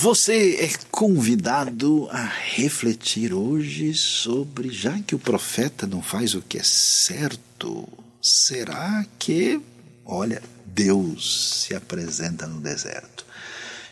Você 0.00 0.54
é 0.60 0.70
convidado 0.92 2.08
a 2.12 2.24
refletir 2.24 3.34
hoje 3.34 3.92
sobre, 3.94 4.70
já 4.70 4.96
que 5.00 5.12
o 5.12 5.18
profeta 5.18 5.88
não 5.88 6.00
faz 6.00 6.34
o 6.34 6.40
que 6.40 6.56
é 6.56 6.62
certo, 6.62 7.88
será 8.22 9.04
que, 9.18 9.60
olha, 10.06 10.40
Deus 10.64 11.64
se 11.64 11.74
apresenta 11.74 12.46
no 12.46 12.60
deserto? 12.60 13.26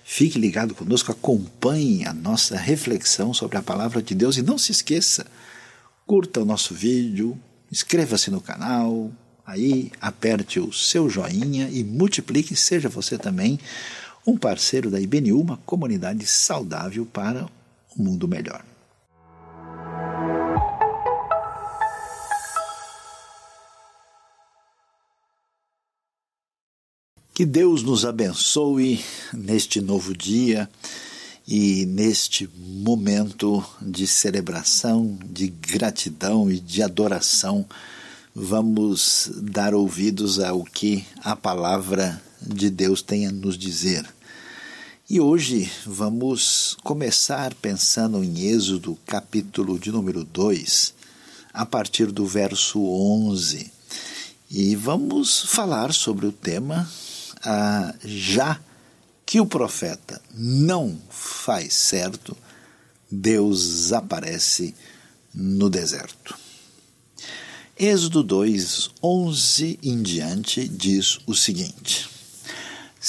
Fique 0.05 0.39
ligado 0.39 0.77
conosco, 0.77 1.11
acompanhe 1.11 2.07
a 2.07 2.13
nossa 2.13 2.57
reflexão 2.57 3.35
sobre 3.35 3.59
a 3.59 3.63
palavra 3.63 4.01
de 4.01 4.15
Deus 4.15 4.37
e 4.37 4.43
não 4.43 4.59
se 4.59 4.71
esqueça, 4.71 5.27
curta 6.07 6.41
o 6.41 6.45
nosso 6.45 6.73
vídeo, 6.73 7.37
inscreva-se 7.73 8.31
no 8.31 8.41
canal, 8.41 9.11
aí 9.45 9.91
aperte 10.01 10.61
o 10.61 10.73
seu 10.73 11.11
joinha 11.11 11.69
e 11.69 11.83
multiplique, 11.83 12.55
seja 12.55 12.89
você 12.89 13.19
também 13.19 13.59
um 14.27 14.37
parceiro 14.37 14.91
da 14.91 15.01
IBNU, 15.01 15.41
uma 15.41 15.57
comunidade 15.59 16.27
saudável 16.27 17.07
para 17.07 17.47
um 17.97 18.03
mundo 18.03 18.27
melhor. 18.27 18.65
Que 27.33 27.45
Deus 27.45 27.83
nos 27.83 28.07
abençoe 28.07 29.05
neste 29.31 29.81
novo 29.83 30.17
dia 30.17 30.69
e 31.47 31.85
neste 31.85 32.49
momento 32.57 33.63
de 33.81 34.07
celebração, 34.07 35.19
de 35.23 35.49
gratidão 35.49 36.51
e 36.51 36.59
de 36.59 36.83
adoração. 36.83 37.67
Vamos 38.35 39.31
dar 39.37 39.75
ouvidos 39.75 40.41
ao 40.41 40.65
que 40.65 41.05
a 41.23 41.37
palavra 41.37 42.21
de 42.41 42.71
Deus 42.71 43.03
tem 43.03 43.27
a 43.27 43.31
nos 43.31 43.59
dizer. 43.59 44.16
E 45.09 45.21
hoje 45.21 45.71
vamos 45.87 46.77
começar 46.83 47.55
pensando 47.55 48.25
em 48.25 48.41
Êxodo, 48.41 48.99
capítulo 49.07 49.79
de 49.79 49.93
número 49.93 50.25
2, 50.25 50.95
a 51.55 51.65
partir 51.65 52.07
do 52.11 52.27
verso 52.27 52.85
11. 52.85 53.71
E 54.51 54.75
vamos 54.75 55.43
falar 55.43 55.95
sobre 55.95 56.27
o 56.27 56.33
tema 56.33 56.91
ah, 57.45 57.95
já 58.05 58.61
que 59.25 59.41
o 59.41 59.47
profeta 59.47 60.21
não 60.35 60.99
faz 61.09 61.73
certo, 61.75 62.37
Deus 63.09 63.93
aparece 63.93 64.75
no 65.33 65.71
deserto. 65.71 66.37
Êxodo 67.79 68.25
2, 68.25 68.91
11 69.01 69.79
em 69.85 70.03
diante 70.03 70.67
diz 70.67 71.21
o 71.29 71.35
seguinte. 71.37 72.16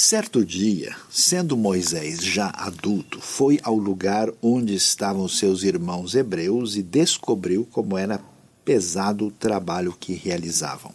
Certo 0.00 0.44
dia, 0.44 0.94
sendo 1.10 1.56
Moisés 1.56 2.22
já 2.22 2.52
adulto, 2.54 3.20
foi 3.20 3.58
ao 3.64 3.74
lugar 3.74 4.30
onde 4.40 4.72
estavam 4.72 5.26
seus 5.26 5.64
irmãos 5.64 6.14
hebreus 6.14 6.76
e 6.76 6.84
descobriu 6.84 7.66
como 7.72 7.98
era 7.98 8.20
pesado 8.64 9.26
o 9.26 9.30
trabalho 9.32 9.92
que 9.98 10.12
realizavam. 10.12 10.94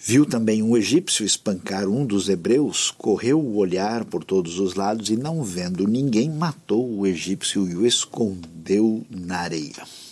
Viu 0.00 0.24
também 0.24 0.62
um 0.62 0.78
egípcio 0.78 1.26
espancar 1.26 1.86
um 1.86 2.06
dos 2.06 2.30
hebreus, 2.30 2.90
correu 2.90 3.38
o 3.38 3.58
olhar 3.58 4.06
por 4.06 4.24
todos 4.24 4.58
os 4.58 4.72
lados 4.72 5.10
e, 5.10 5.16
não 5.18 5.44
vendo 5.44 5.86
ninguém, 5.86 6.30
matou 6.30 6.90
o 6.90 7.06
egípcio 7.06 7.68
e 7.68 7.76
o 7.76 7.86
escondeu 7.86 9.04
na 9.10 9.40
areia. 9.40 10.07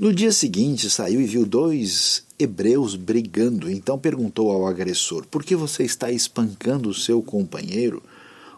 No 0.00 0.14
dia 0.14 0.32
seguinte, 0.32 0.88
saiu 0.88 1.20
e 1.20 1.26
viu 1.26 1.44
dois 1.44 2.24
hebreus 2.38 2.96
brigando. 2.96 3.70
Então 3.70 3.98
perguntou 3.98 4.50
ao 4.50 4.66
agressor: 4.66 5.26
Por 5.26 5.44
que 5.44 5.54
você 5.54 5.82
está 5.82 6.10
espancando 6.10 6.88
o 6.88 6.94
seu 6.94 7.20
companheiro? 7.20 8.02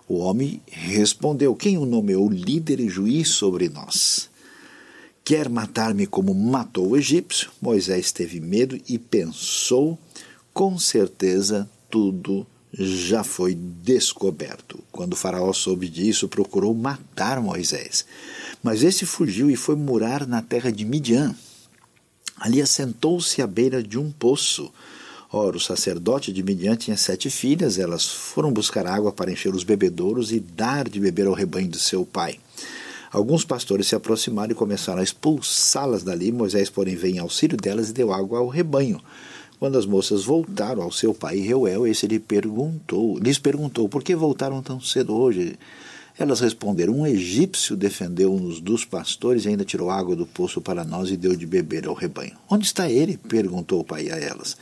O 0.06 0.18
homem 0.18 0.62
respondeu: 0.68 1.56
Quem 1.56 1.76
o 1.76 1.84
nomeou 1.84 2.30
líder 2.30 2.78
e 2.78 2.88
juiz 2.88 3.30
sobre 3.30 3.68
nós? 3.68 4.30
Quer 5.24 5.48
matar-me 5.48 6.06
como 6.06 6.32
matou 6.32 6.90
o 6.90 6.96
egípcio? 6.96 7.50
Moisés 7.60 8.12
teve 8.12 8.38
medo 8.38 8.80
e 8.88 8.96
pensou: 8.96 9.98
Com 10.54 10.78
certeza 10.78 11.68
tudo 11.90 12.46
já 12.72 13.24
foi 13.24 13.52
descoberto. 13.56 14.78
Quando 14.92 15.16
Faraó 15.16 15.52
soube 15.52 15.88
disso, 15.88 16.28
procurou 16.28 16.72
matar 16.72 17.40
Moisés. 17.40 18.06
Mas 18.62 18.82
esse 18.82 19.04
fugiu 19.04 19.50
e 19.50 19.56
foi 19.56 19.74
morar 19.74 20.26
na 20.26 20.40
terra 20.40 20.70
de 20.70 20.84
Midian. 20.84 21.34
Ali 22.38 22.62
assentou-se 22.62 23.42
à 23.42 23.46
beira 23.46 23.82
de 23.82 23.98
um 23.98 24.10
poço. 24.10 24.72
Ora, 25.32 25.56
o 25.56 25.60
sacerdote 25.60 26.32
de 26.32 26.42
Midian 26.42 26.76
tinha 26.76 26.96
sete 26.96 27.30
filhas, 27.30 27.78
elas 27.78 28.06
foram 28.06 28.52
buscar 28.52 28.86
água 28.86 29.10
para 29.10 29.32
encher 29.32 29.54
os 29.54 29.64
bebedouros 29.64 30.30
e 30.30 30.38
dar 30.38 30.88
de 30.88 31.00
beber 31.00 31.26
ao 31.26 31.32
rebanho 31.32 31.68
de 31.68 31.78
seu 31.78 32.04
pai. 32.04 32.38
Alguns 33.10 33.44
pastores 33.44 33.86
se 33.86 33.94
aproximaram 33.94 34.52
e 34.52 34.54
começaram 34.54 35.00
a 35.00 35.04
expulsá-las 35.04 36.02
dali. 36.02 36.32
Moisés, 36.32 36.70
porém, 36.70 36.96
veio 36.96 37.16
em 37.16 37.18
auxílio 37.18 37.56
delas 37.56 37.90
e 37.90 37.92
deu 37.92 38.12
água 38.12 38.38
ao 38.38 38.48
rebanho. 38.48 39.00
Quando 39.58 39.78
as 39.78 39.86
moças 39.86 40.24
voltaram 40.24 40.82
ao 40.82 40.90
seu 40.90 41.12
pai 41.12 41.38
Reuel, 41.38 41.86
esse 41.86 42.06
lhe 42.06 42.18
perguntou, 42.18 43.18
lhes 43.18 43.38
perguntou: 43.38 43.88
Por 43.88 44.02
que 44.02 44.14
voltaram 44.14 44.62
tão 44.62 44.80
cedo 44.80 45.14
hoje? 45.14 45.58
Elas 46.18 46.40
responderam: 46.40 46.94
Um 46.94 47.06
egípcio 47.06 47.76
defendeu-nos 47.76 48.60
dos 48.60 48.84
pastores 48.84 49.44
e 49.44 49.48
ainda 49.48 49.64
tirou 49.64 49.90
água 49.90 50.14
do 50.14 50.26
poço 50.26 50.60
para 50.60 50.84
nós 50.84 51.10
e 51.10 51.16
deu 51.16 51.34
de 51.34 51.46
beber 51.46 51.86
ao 51.86 51.94
rebanho. 51.94 52.36
Onde 52.48 52.66
está 52.66 52.90
ele? 52.90 53.16
perguntou 53.16 53.80
o 53.80 53.84
pai 53.84 54.10
a 54.10 54.16
elas. 54.16 54.56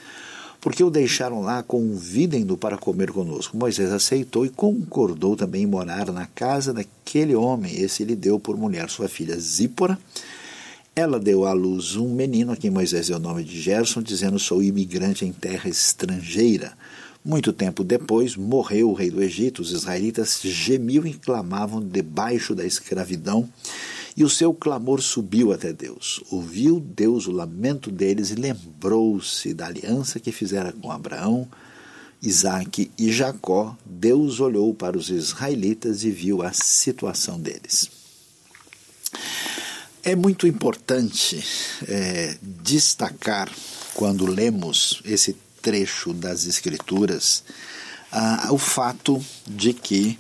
Porque 0.60 0.84
o 0.84 0.90
deixaram 0.90 1.40
lá, 1.40 1.62
convidem-no 1.62 2.56
para 2.56 2.76
comer 2.76 3.10
conosco. 3.10 3.56
Moisés 3.56 3.90
aceitou 3.90 4.44
e 4.44 4.50
concordou 4.50 5.34
também 5.34 5.62
em 5.62 5.66
morar 5.66 6.12
na 6.12 6.26
casa 6.26 6.72
daquele 6.72 7.34
homem. 7.34 7.80
Esse 7.80 8.04
lhe 8.04 8.14
deu 8.14 8.38
por 8.38 8.58
mulher 8.58 8.90
sua 8.90 9.08
filha 9.08 9.38
Zípora. 9.38 9.98
Ela 10.94 11.18
deu 11.18 11.46
à 11.46 11.52
luz 11.52 11.96
um 11.96 12.12
menino 12.12 12.52
a 12.52 12.56
quem 12.56 12.70
Moisés 12.70 13.06
deu 13.06 13.16
o 13.16 13.20
nome 13.20 13.42
de 13.42 13.58
Gerson, 13.58 14.02
dizendo: 14.02 14.38
Sou 14.38 14.62
imigrante 14.62 15.24
em 15.24 15.32
terra 15.32 15.68
estrangeira. 15.68 16.72
Muito 17.22 17.52
tempo 17.52 17.84
depois, 17.84 18.34
morreu 18.34 18.90
o 18.90 18.94
rei 18.94 19.10
do 19.10 19.22
Egito, 19.22 19.60
os 19.60 19.72
israelitas 19.72 20.40
gemiam 20.42 21.06
e 21.06 21.12
clamavam 21.12 21.80
debaixo 21.80 22.54
da 22.54 22.64
escravidão, 22.64 23.46
e 24.16 24.24
o 24.24 24.30
seu 24.30 24.54
clamor 24.54 25.02
subiu 25.02 25.52
até 25.52 25.72
Deus. 25.72 26.22
Ouviu 26.30 26.80
Deus 26.80 27.26
o 27.26 27.32
lamento 27.32 27.90
deles 27.90 28.30
e 28.30 28.34
lembrou-se 28.34 29.52
da 29.52 29.66
aliança 29.66 30.18
que 30.18 30.32
fizera 30.32 30.72
com 30.72 30.90
Abraão, 30.90 31.46
Isaque 32.22 32.90
e 32.98 33.12
Jacó. 33.12 33.76
Deus 33.84 34.40
olhou 34.40 34.74
para 34.74 34.96
os 34.96 35.10
israelitas 35.10 36.04
e 36.04 36.10
viu 36.10 36.42
a 36.42 36.52
situação 36.52 37.38
deles. 37.38 37.90
É 40.02 40.16
muito 40.16 40.46
importante 40.46 41.42
é, 41.86 42.36
destacar, 42.42 43.50
quando 43.94 44.24
lemos 44.24 45.02
esse 45.04 45.36
trecho 45.60 46.12
das 46.12 46.46
Escrituras 46.46 47.42
ah, 48.12 48.48
o 48.50 48.58
fato 48.58 49.24
de 49.46 49.72
que 49.72 50.18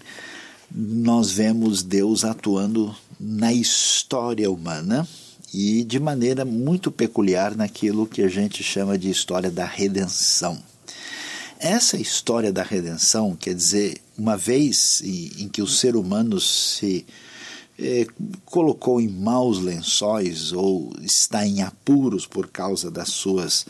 nós 0.70 1.30
vemos 1.32 1.82
Deus 1.82 2.24
atuando 2.24 2.94
na 3.18 3.52
história 3.52 4.50
humana 4.50 5.06
e 5.52 5.82
de 5.82 5.98
maneira 5.98 6.44
muito 6.44 6.92
peculiar 6.92 7.56
naquilo 7.56 8.06
que 8.06 8.22
a 8.22 8.28
gente 8.28 8.62
chama 8.62 8.96
de 8.96 9.10
história 9.10 9.50
da 9.50 9.64
redenção. 9.64 10.62
Essa 11.58 11.96
história 11.96 12.52
da 12.52 12.62
redenção, 12.62 13.36
quer 13.36 13.54
dizer, 13.54 14.00
uma 14.16 14.36
vez 14.36 15.02
em, 15.04 15.48
que 15.48 15.60
o 15.60 15.66
ser 15.66 15.96
humano 15.96 16.40
se 16.40 17.04
eh, 17.82 18.06
colocou 18.44 19.00
em 19.00 19.08
maus 19.08 19.58
lençóis 19.58 20.52
ou 20.52 20.92
está 21.00 21.46
em 21.46 21.62
apuros 21.62 22.26
por 22.26 22.48
causa 22.48 22.90
das 22.90 23.08
suas 23.08 23.64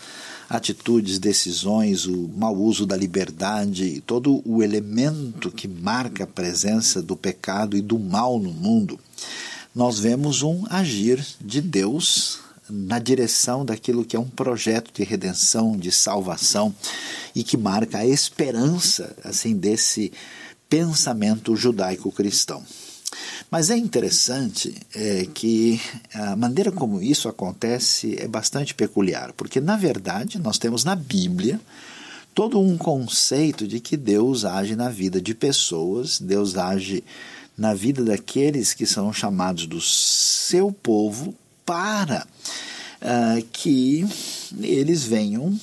atitudes, 0.48 1.20
decisões, 1.20 2.06
o 2.06 2.28
mau 2.36 2.56
uso 2.56 2.84
da 2.84 2.96
liberdade, 2.96 4.02
todo 4.04 4.42
o 4.44 4.64
elemento 4.64 5.52
que 5.52 5.68
marca 5.68 6.24
a 6.24 6.26
presença 6.26 7.00
do 7.00 7.16
pecado 7.16 7.76
e 7.76 7.80
do 7.80 8.00
mal 8.00 8.40
no 8.40 8.50
mundo, 8.50 8.98
nós 9.72 10.00
vemos 10.00 10.42
um 10.42 10.64
agir 10.68 11.24
de 11.40 11.60
Deus 11.60 12.40
na 12.68 12.98
direção 12.98 13.64
daquilo 13.64 14.04
que 14.04 14.16
é 14.16 14.18
um 14.18 14.28
projeto 14.28 14.92
de 14.92 15.04
redenção, 15.04 15.76
de 15.76 15.92
salvação 15.92 16.74
e 17.32 17.44
que 17.44 17.56
marca 17.56 17.98
a 17.98 18.06
esperança 18.06 19.14
assim 19.22 19.56
desse 19.56 20.12
pensamento 20.68 21.54
judaico-cristão. 21.54 22.64
Mas 23.50 23.70
é 23.70 23.76
interessante 23.76 24.74
é, 24.94 25.26
que 25.34 25.80
a 26.14 26.36
maneira 26.36 26.70
como 26.70 27.02
isso 27.02 27.28
acontece 27.28 28.16
é 28.18 28.28
bastante 28.28 28.74
peculiar, 28.74 29.32
porque 29.32 29.60
na 29.60 29.76
verdade 29.76 30.38
nós 30.38 30.58
temos 30.58 30.84
na 30.84 30.94
Bíblia 30.94 31.60
todo 32.34 32.60
um 32.60 32.78
conceito 32.78 33.66
de 33.66 33.80
que 33.80 33.96
Deus 33.96 34.44
age 34.44 34.76
na 34.76 34.88
vida 34.88 35.20
de 35.20 35.34
pessoas, 35.34 36.20
Deus 36.20 36.56
age 36.56 37.02
na 37.58 37.74
vida 37.74 38.02
daqueles 38.04 38.72
que 38.72 38.86
são 38.86 39.12
chamados 39.12 39.66
do 39.66 39.80
seu 39.80 40.72
povo 40.72 41.34
para 41.66 42.26
uh, 43.02 43.46
que 43.52 44.06
eles 44.60 45.04
venham 45.04 45.58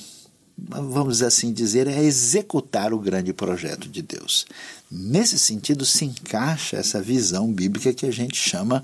vamos 0.58 1.22
assim 1.22 1.52
dizer, 1.52 1.86
é 1.86 2.02
executar 2.02 2.92
o 2.92 2.98
grande 2.98 3.32
projeto 3.32 3.88
de 3.88 4.02
Deus. 4.02 4.46
Nesse 4.90 5.38
sentido, 5.38 5.84
se 5.84 6.04
encaixa 6.04 6.76
essa 6.76 7.00
visão 7.00 7.52
bíblica 7.52 7.92
que 7.92 8.06
a 8.06 8.10
gente 8.10 8.36
chama 8.36 8.82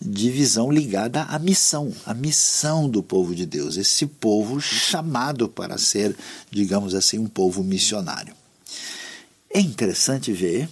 de 0.00 0.30
visão 0.30 0.70
ligada 0.70 1.22
à 1.24 1.38
missão, 1.38 1.92
a 2.06 2.14
missão 2.14 2.88
do 2.88 3.02
povo 3.02 3.34
de 3.34 3.44
Deus, 3.44 3.76
esse 3.76 4.06
povo 4.06 4.60
chamado 4.60 5.48
para 5.48 5.76
ser, 5.76 6.16
digamos 6.50 6.94
assim, 6.94 7.18
um 7.18 7.26
povo 7.26 7.64
missionário. 7.64 8.34
É 9.50 9.60
interessante 9.60 10.32
ver 10.32 10.68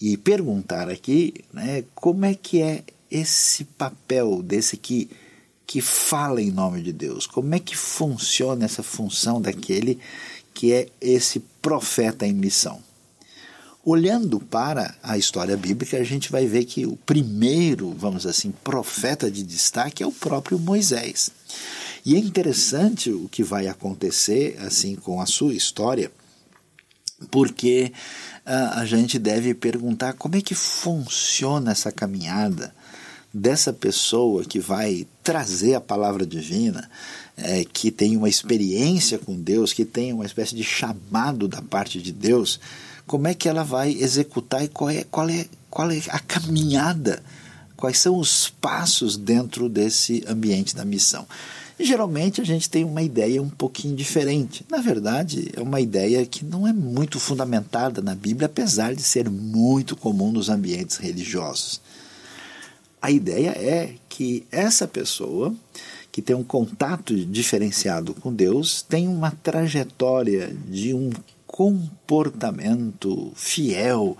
e 0.00 0.16
perguntar 0.16 0.88
aqui 0.88 1.34
né, 1.52 1.84
como 1.94 2.24
é 2.24 2.34
que 2.34 2.62
é 2.62 2.82
esse 3.10 3.64
papel 3.64 4.42
desse 4.42 4.76
que, 4.76 5.10
que 5.66 5.80
fala 5.80 6.40
em 6.42 6.50
nome 6.50 6.82
de 6.82 6.92
Deus, 6.92 7.26
como 7.26 7.54
é 7.54 7.58
que 7.58 7.76
funciona 7.76 8.64
essa 8.64 8.82
função 8.82 9.40
daquele 9.40 9.98
que 10.52 10.72
é 10.72 10.88
esse 11.00 11.40
profeta 11.60 12.26
em 12.26 12.32
missão. 12.32 12.82
Olhando 13.84 14.38
para 14.38 14.94
a 15.02 15.18
história 15.18 15.56
bíblica, 15.56 15.96
a 15.96 16.04
gente 16.04 16.30
vai 16.30 16.46
ver 16.46 16.64
que 16.66 16.86
o 16.86 16.96
primeiro, 16.96 17.92
vamos 17.92 18.26
assim, 18.26 18.52
profeta 18.62 19.28
de 19.30 19.42
destaque 19.42 20.02
é 20.02 20.06
o 20.06 20.12
próprio 20.12 20.58
Moisés. 20.58 21.30
E 22.04 22.14
é 22.14 22.18
interessante 22.18 23.10
o 23.10 23.28
que 23.28 23.42
vai 23.42 23.66
acontecer 23.66 24.56
assim 24.60 24.94
com 24.94 25.20
a 25.20 25.26
sua 25.26 25.54
história, 25.54 26.12
porque 27.30 27.92
uh, 28.46 28.78
a 28.78 28.84
gente 28.84 29.18
deve 29.18 29.52
perguntar 29.54 30.12
como 30.12 30.36
é 30.36 30.40
que 30.40 30.54
funciona 30.54 31.72
essa 31.72 31.90
caminhada 31.90 32.74
dessa 33.32 33.72
pessoa 33.72 34.44
que 34.44 34.60
vai 34.60 35.06
trazer 35.22 35.74
a 35.74 35.80
palavra 35.80 36.26
divina, 36.26 36.88
é, 37.36 37.64
que 37.64 37.90
tem 37.90 38.16
uma 38.16 38.28
experiência 38.28 39.18
com 39.18 39.34
Deus, 39.34 39.72
que 39.72 39.84
tem 39.84 40.12
uma 40.12 40.26
espécie 40.26 40.54
de 40.54 40.62
chamado 40.62 41.48
da 41.48 41.62
parte 41.62 42.00
de 42.00 42.12
Deus 42.12 42.60
como 43.06 43.28
é 43.28 43.34
que 43.34 43.48
ela 43.48 43.64
vai 43.64 43.90
executar 43.92 44.64
e 44.64 44.68
qual 44.68 44.90
é, 44.90 45.04
qual 45.04 45.28
é, 45.28 45.46
qual 45.68 45.90
é 45.90 46.00
a 46.08 46.18
caminhada, 46.18 47.22
quais 47.76 47.98
são 47.98 48.16
os 48.18 48.48
passos 48.48 49.16
dentro 49.16 49.68
desse 49.68 50.22
ambiente 50.26 50.74
da 50.74 50.84
missão. 50.84 51.26
E, 51.78 51.84
geralmente 51.84 52.40
a 52.40 52.44
gente 52.44 52.70
tem 52.70 52.84
uma 52.84 53.02
ideia 53.02 53.42
um 53.42 53.48
pouquinho 53.48 53.96
diferente. 53.96 54.64
Na 54.70 54.78
verdade, 54.78 55.50
é 55.54 55.60
uma 55.60 55.80
ideia 55.80 56.24
que 56.24 56.44
não 56.44 56.66
é 56.66 56.72
muito 56.72 57.18
fundamentada 57.18 58.00
na 58.00 58.14
Bíblia, 58.14 58.46
apesar 58.46 58.94
de 58.94 59.02
ser 59.02 59.28
muito 59.28 59.96
comum 59.96 60.30
nos 60.30 60.48
ambientes 60.48 60.96
religiosos. 60.96 61.80
A 63.02 63.10
ideia 63.10 63.50
é 63.50 63.96
que 64.08 64.46
essa 64.52 64.86
pessoa 64.86 65.52
que 66.12 66.22
tem 66.22 66.36
um 66.36 66.44
contato 66.44 67.16
diferenciado 67.26 68.14
com 68.14 68.32
Deus 68.32 68.80
tem 68.80 69.08
uma 69.08 69.32
trajetória 69.32 70.54
de 70.68 70.94
um 70.94 71.10
comportamento 71.44 73.32
fiel 73.34 74.16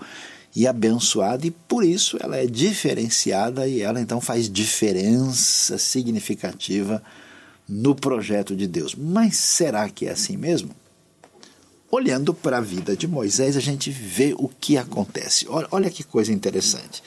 e 0.55 0.67
abençoado, 0.67 1.47
e 1.47 1.51
por 1.51 1.83
isso 1.83 2.17
ela 2.19 2.35
é 2.35 2.45
diferenciada 2.45 3.67
e 3.67 3.81
ela 3.81 4.01
então 4.01 4.19
faz 4.19 4.49
diferença 4.49 5.77
significativa 5.77 7.01
no 7.67 7.95
projeto 7.95 8.55
de 8.55 8.67
Deus. 8.67 8.95
Mas 8.95 9.37
será 9.37 9.87
que 9.89 10.07
é 10.07 10.11
assim 10.11 10.35
mesmo? 10.35 10.71
Olhando 11.89 12.33
para 12.33 12.57
a 12.57 12.61
vida 12.61 12.97
de 12.97 13.07
Moisés, 13.07 13.55
a 13.55 13.59
gente 13.59 13.89
vê 13.89 14.35
o 14.37 14.47
que 14.47 14.77
acontece. 14.77 15.47
Olha, 15.47 15.67
olha 15.71 15.89
que 15.89 16.03
coisa 16.03 16.33
interessante. 16.33 17.01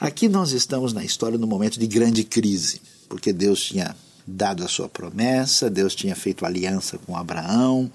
Aqui 0.00 0.28
nós 0.28 0.52
estamos 0.52 0.92
na 0.92 1.04
história 1.04 1.36
no 1.36 1.46
momento 1.46 1.80
de 1.80 1.86
grande 1.88 2.22
crise, 2.22 2.80
porque 3.08 3.32
Deus 3.32 3.60
tinha 3.64 3.96
dado 4.24 4.62
a 4.62 4.68
sua 4.68 4.88
promessa, 4.88 5.68
Deus 5.68 5.92
tinha 5.92 6.14
feito 6.14 6.46
aliança 6.46 6.98
com 6.98 7.16
Abraão. 7.16 7.90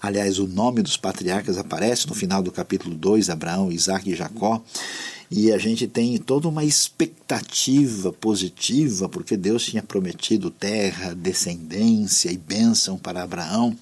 Aliás, 0.00 0.38
o 0.38 0.46
nome 0.46 0.80
dos 0.80 0.96
patriarcas 0.96 1.58
aparece 1.58 2.06
no 2.06 2.14
final 2.14 2.40
do 2.40 2.52
capítulo 2.52 2.94
2, 2.94 3.30
Abraão, 3.30 3.72
Isaac 3.72 4.08
e 4.08 4.14
Jacó. 4.14 4.62
E 5.28 5.50
a 5.50 5.58
gente 5.58 5.88
tem 5.88 6.18
toda 6.18 6.46
uma 6.46 6.64
expectativa 6.64 8.12
positiva, 8.12 9.08
porque 9.08 9.36
Deus 9.36 9.64
tinha 9.64 9.82
prometido 9.82 10.50
terra, 10.50 11.14
descendência 11.14 12.30
e 12.30 12.36
bênção 12.36 12.96
para 12.96 13.24
Abraão. 13.24 13.76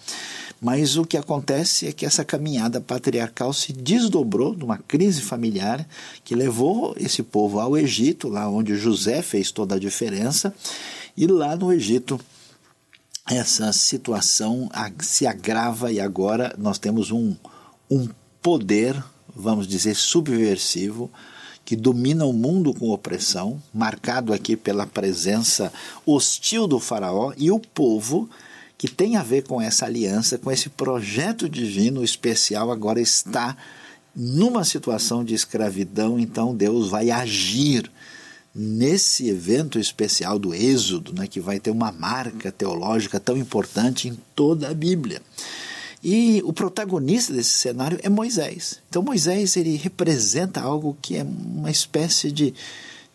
Mas 0.61 0.97
o 0.97 1.05
que 1.05 1.17
acontece 1.17 1.87
é 1.87 1.93
que 1.93 2.05
essa 2.05 2.25
caminhada 2.25 2.81
patriarcal 2.81 3.53
se 3.53 3.73
desdobrou 3.73 4.55
numa 4.55 4.77
crise 4.77 5.23
familiar 5.23 5.87
que 6.25 6.35
levou 6.35 6.95
esse 6.99 7.23
povo 7.23 7.61
ao 7.61 7.77
Egito, 7.77 8.29
lá 8.29 8.49
onde 8.49 8.75
José 8.75 9.23
fez 9.23 9.53
toda 9.53 9.77
a 9.77 9.79
diferença, 9.79 10.53
e 11.17 11.27
lá 11.27 11.55
no 11.55 11.73
Egito, 11.73 12.19
essa 13.31 13.73
situação 13.73 14.69
se 15.01 15.27
agrava 15.27 15.93
e 15.93 16.01
agora 16.01 16.55
nós 16.59 16.79
temos 16.79 17.11
um, 17.11 17.37
um 17.91 18.09
poder, 18.43 19.01
vamos 19.35 19.67
dizer, 19.67 19.95
subversivo, 19.95 21.11
que 21.65 21.77
domina 21.77 22.25
o 22.25 22.33
mundo 22.33 22.73
com 22.73 22.89
opressão, 22.91 23.63
marcado 23.75 24.33
aqui 24.33 24.57
pela 24.57 24.87
presença 24.87 25.71
hostil 26.07 26.67
do 26.67 26.81
Faraó 26.81 27.33
e 27.37 27.51
o 27.51 27.61
povo 27.61 28.29
que 28.79 28.87
tem 28.87 29.17
a 29.17 29.23
ver 29.25 29.43
com 29.43 29.61
essa 29.61 29.87
aliança, 29.87 30.39
com 30.39 30.53
esse 30.53 30.69
projeto 30.69 31.49
divino 31.49 32.05
especial, 32.05 32.71
agora 32.71 33.01
está 33.01 33.57
numa 34.15 34.65
situação 34.65 35.25
de 35.25 35.35
escravidão, 35.35 36.19
então 36.19 36.55
Deus 36.55 36.89
vai 36.89 37.11
agir 37.11 37.91
nesse 38.55 39.29
evento 39.29 39.79
especial 39.81 40.39
do 40.39 40.55
Êxodo, 40.55 41.13
né, 41.13 41.27
que 41.27 41.41
vai 41.41 41.59
ter 41.59 41.71
uma 41.71 41.91
marca 41.91 42.53
teológica 42.53 43.19
tão 43.19 43.37
importante 43.37 44.09
em 44.09 44.17
toda 44.35 44.69
a 44.69 44.75
Bíblia. 44.75 45.21
E 46.03 46.41
o 46.45 46.53
protagonista 46.53 47.33
desse 47.33 47.51
cenário 47.51 47.99
é 48.03 48.09
Moisés. 48.09 48.81
Então 48.89 49.03
Moisés 49.03 49.57
ele 49.57 49.77
representa 49.77 50.61
algo 50.61 50.97
que 51.03 51.17
é 51.17 51.25
uma 51.25 51.71
espécie 51.71 52.31
de, 52.31 52.55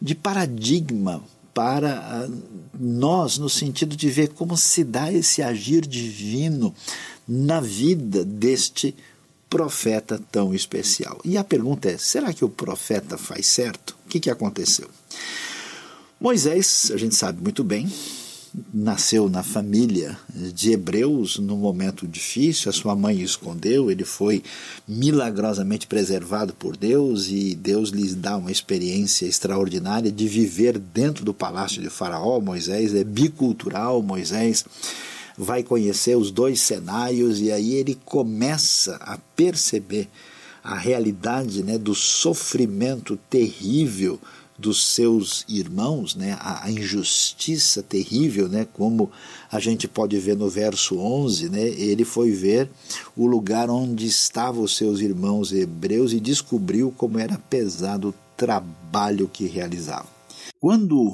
de 0.01 0.13
paradigma 0.13 1.23
para 1.53 1.99
ah, 1.99 2.29
nós, 2.79 3.37
no 3.37 3.49
sentido 3.49 3.95
de 3.95 4.09
ver 4.09 4.29
como 4.29 4.57
se 4.57 4.83
dá 4.83 5.11
esse 5.11 5.41
agir 5.41 5.85
divino 5.85 6.73
na 7.27 7.59
vida 7.59 8.25
deste 8.25 8.95
profeta 9.49 10.19
tão 10.31 10.53
especial. 10.53 11.19
E 11.23 11.37
a 11.37 11.43
pergunta 11.43 11.89
é: 11.89 11.97
será 11.97 12.33
que 12.33 12.43
o 12.43 12.49
profeta 12.49 13.17
faz 13.17 13.45
certo? 13.45 13.95
O 14.05 14.09
que, 14.09 14.19
que 14.19 14.29
aconteceu? 14.29 14.89
Moisés, 16.19 16.89
a 16.93 16.97
gente 16.97 17.15
sabe 17.15 17.41
muito 17.41 17.63
bem, 17.63 17.91
nasceu 18.73 19.29
na 19.29 19.41
família 19.41 20.17
de 20.29 20.71
hebreus 20.71 21.39
num 21.39 21.57
momento 21.57 22.07
difícil, 22.07 22.69
a 22.69 22.73
sua 22.73 22.95
mãe 22.95 23.21
escondeu, 23.21 23.89
ele 23.89 24.03
foi 24.03 24.43
milagrosamente 24.87 25.87
preservado 25.87 26.53
por 26.53 26.77
Deus 26.77 27.27
e 27.29 27.55
Deus 27.55 27.89
lhes 27.89 28.13
dá 28.13 28.37
uma 28.37 28.51
experiência 28.51 29.25
extraordinária 29.25 30.11
de 30.11 30.27
viver 30.27 30.77
dentro 30.77 31.25
do 31.25 31.33
palácio 31.33 31.81
de 31.81 31.89
Faraó. 31.89 32.39
Moisés 32.39 32.93
é 32.93 33.03
bicultural, 33.03 34.01
Moisés 34.01 34.65
vai 35.37 35.63
conhecer 35.63 36.15
os 36.15 36.29
dois 36.29 36.61
cenários 36.61 37.39
e 37.39 37.51
aí 37.51 37.73
ele 37.73 37.97
começa 38.05 38.97
a 38.97 39.17
perceber 39.35 40.07
a 40.63 40.75
realidade 40.75 41.63
né, 41.63 41.77
do 41.77 41.93
sofrimento 41.93 43.17
terrível 43.29 44.19
dos 44.63 44.95
seus 44.95 45.43
irmãos, 45.49 46.15
né, 46.15 46.37
a, 46.39 46.63
a, 46.63 46.71
injustiça 46.71 47.83
terrível, 47.83 48.47
né, 48.47 48.65
como 48.71 49.11
a 49.51 49.59
gente 49.59 49.89
pode 49.89 50.17
ver 50.17 50.37
no 50.37 50.49
verso 50.49 50.97
11, 50.97 51.49
né, 51.49 51.67
ele 51.67 52.05
foi 52.05 52.31
ver 52.31 52.69
o 53.13 53.27
lugar 53.27 53.69
onde 53.69 54.05
estavam 54.05 54.63
os 54.63 54.77
seus 54.77 55.01
irmãos 55.01 55.51
hebreus 55.51 56.13
e 56.13 56.19
descobriu 56.19 56.93
como 56.95 57.19
era 57.19 57.37
pesado 57.37 58.09
o 58.09 58.15
trabalho 58.37 59.27
que 59.27 59.47
realizavam. 59.47 60.09
Quando 60.61 61.13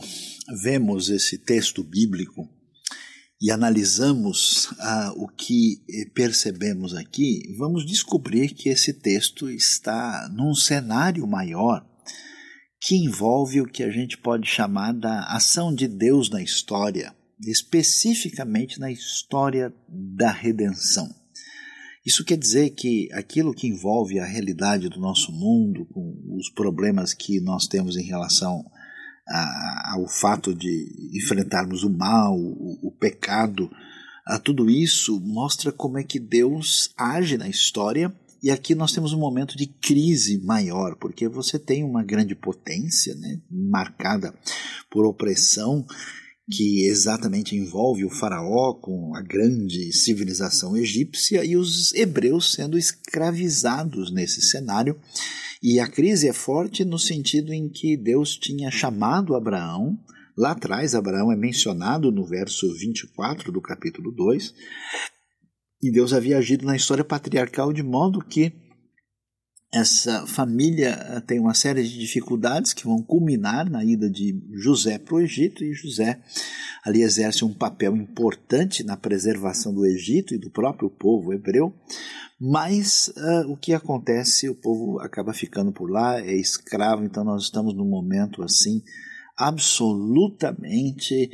vemos 0.62 1.10
esse 1.10 1.36
texto 1.39 1.84
bíblico 1.84 2.48
e 3.41 3.50
analisamos 3.50 4.72
ah, 4.79 5.12
o 5.15 5.27
que 5.27 5.82
percebemos 6.13 6.94
aqui, 6.94 7.56
vamos 7.58 7.84
descobrir 7.84 8.53
que 8.53 8.70
esse 8.70 8.94
texto 8.94 9.50
está 9.50 10.29
num 10.32 10.53
cenário 10.53 11.25
maior 11.25 11.88
que 12.81 12.95
envolve 12.95 13.62
o 13.62 13.67
que 13.67 13.83
a 13.83 13.91
gente 13.91 14.17
pode 14.17 14.48
chamar 14.48 14.93
da 14.93 15.24
ação 15.25 15.74
de 15.74 15.88
Deus 15.88 16.29
na 16.29 16.41
história, 16.41 17.13
especificamente 17.45 18.79
na 18.79 18.91
história 18.91 19.74
da 19.88 20.31
redenção. 20.31 21.13
Isso 22.05 22.24
quer 22.24 22.38
dizer 22.38 22.71
que 22.71 23.09
aquilo 23.12 23.53
que 23.53 23.67
envolve 23.67 24.19
a 24.19 24.25
realidade 24.25 24.88
do 24.88 25.00
nosso 25.00 25.31
mundo, 25.31 25.86
com 25.88 26.38
os 26.38 26.50
problemas 26.50 27.13
que 27.13 27.41
nós 27.41 27.67
temos 27.67 27.98
em 27.98 28.03
relação 28.03 28.65
a, 29.27 29.93
ao 29.93 30.07
fato 30.07 30.55
de 30.55 31.12
enfrentarmos 31.13 31.83
o 31.83 31.89
mal, 31.89 32.36
o, 32.36 32.88
o 32.88 32.91
pecado, 32.91 33.69
a 34.25 34.39
tudo 34.39 34.69
isso 34.69 35.19
mostra 35.19 35.71
como 35.71 35.98
é 35.98 36.03
que 36.03 36.19
Deus 36.19 36.93
age 36.98 37.38
na 37.38 37.50
história 37.50 38.13
e 38.41 38.50
aqui 38.50 38.74
nós 38.74 38.91
temos 38.91 39.13
um 39.13 39.19
momento 39.19 39.58
de 39.58 39.67
crise 39.67 40.39
maior, 40.39 40.96
porque 40.96 41.27
você 41.27 41.60
tem 41.60 41.84
uma 41.84 42.03
grande 42.03 42.36
potência, 42.36 43.15
né, 43.15 43.39
marcada 43.50 44.34
por 44.89 45.05
opressão, 45.05 45.86
que 46.50 46.88
exatamente 46.88 47.55
envolve 47.55 48.03
o 48.03 48.10
faraó 48.10 48.74
com 48.74 49.15
a 49.15 49.22
grande 49.22 49.93
civilização 49.93 50.75
egípcia 50.75 51.46
e 51.46 51.55
os 51.55 51.93
hebreus 51.93 52.53
sendo 52.53 52.77
escravizados 52.77 54.12
nesse 54.12 54.41
cenário. 54.41 55.00
E 55.62 55.79
a 55.79 55.88
crise 55.88 56.27
é 56.27 56.34
forte 56.34 56.84
no 56.84 56.98
sentido 56.98 57.53
em 57.53 57.69
que 57.69 57.96
Deus 57.96 58.36
tinha 58.36 58.72
chamado 58.72 59.36
Abraão, 59.36 60.00
lá 60.36 60.51
atrás 60.51 60.96
Abraão 60.96 61.31
é 61.31 61.36
mencionado 61.36 62.12
no 62.12 62.25
verso 62.25 62.74
24 62.74 63.51
do 63.51 63.62
capítulo 63.62 64.12
2, 64.12 64.53
e 65.81 65.91
Deus 65.91 66.13
havia 66.13 66.38
agido 66.38 66.65
na 66.65 66.75
história 66.75 67.03
patriarcal 67.03 67.71
de 67.71 67.83
modo 67.83 68.24
que 68.24 68.53
essa 69.71 70.25
família 70.25 70.89
eh, 70.89 71.21
tem 71.21 71.39
uma 71.39 71.53
série 71.53 71.83
de 71.83 72.00
dificuldades 72.00 72.74
que 72.74 72.86
vão 72.86 73.03
culminar 73.03 73.69
na 73.69 73.83
ida 73.83 74.09
de 74.09 74.41
José 74.55 74.98
para 74.98 75.15
o 75.15 75.21
Egito, 75.21 75.63
e 75.63 75.74
José 75.74 76.19
ali 76.83 77.03
exerce 77.03 77.45
um 77.45 77.53
papel 77.53 77.95
importante 77.95 78.83
na 78.83 78.98
preservação 78.98 79.74
do 79.74 79.86
Egito 79.86 80.33
e 80.33 80.39
do 80.39 80.50
próprio 80.50 80.89
povo 80.89 81.33
hebreu. 81.33 81.71
Mas 82.41 83.09
uh, 83.09 83.51
o 83.51 83.57
que 83.57 83.74
acontece? 83.74 84.50
O 84.50 84.55
povo 84.55 85.00
acaba 85.01 85.33
ficando 85.33 85.71
por 85.71 85.91
lá, 85.91 86.19
é 86.19 86.33
escravo, 86.33 87.03
então 87.03 87.24
nós 87.24 87.43
estamos 87.43 87.75
num 87.75 87.88
momento 87.88 88.41
assim 88.41 88.81
absolutamente 89.38 91.29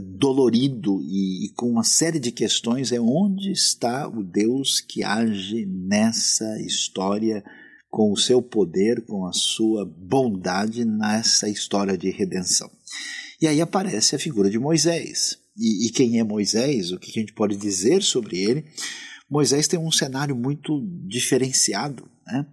dolorido 0.00 1.00
e, 1.02 1.46
e, 1.46 1.48
com 1.50 1.70
uma 1.70 1.84
série 1.84 2.18
de 2.18 2.32
questões 2.32 2.90
é 2.90 3.00
onde 3.00 3.52
está 3.52 4.08
o 4.08 4.24
Deus 4.24 4.80
que 4.80 5.04
age 5.04 5.64
nessa 5.66 6.60
história 6.60 7.44
com 7.88 8.12
o 8.12 8.16
seu 8.16 8.42
poder, 8.42 9.04
com 9.06 9.26
a 9.26 9.32
sua 9.32 9.84
bondade 9.86 10.84
nessa 10.84 11.48
história 11.48 11.96
de 11.96 12.10
redenção. 12.10 12.70
E 13.40 13.46
aí 13.46 13.60
aparece 13.60 14.16
a 14.16 14.18
figura 14.18 14.50
de 14.50 14.58
Moisés. 14.58 15.38
E, 15.56 15.86
e 15.86 15.90
quem 15.90 16.18
é 16.18 16.24
Moisés? 16.24 16.90
O 16.90 16.98
que 16.98 17.10
a 17.10 17.20
gente 17.20 17.32
pode 17.32 17.56
dizer 17.56 18.02
sobre 18.02 18.38
ele? 18.38 18.64
Moisés 19.30 19.68
tem 19.68 19.78
um 19.78 19.90
cenário 19.90 20.36
muito 20.36 20.84
diferenciado, 21.06 22.08
né? 22.26 22.46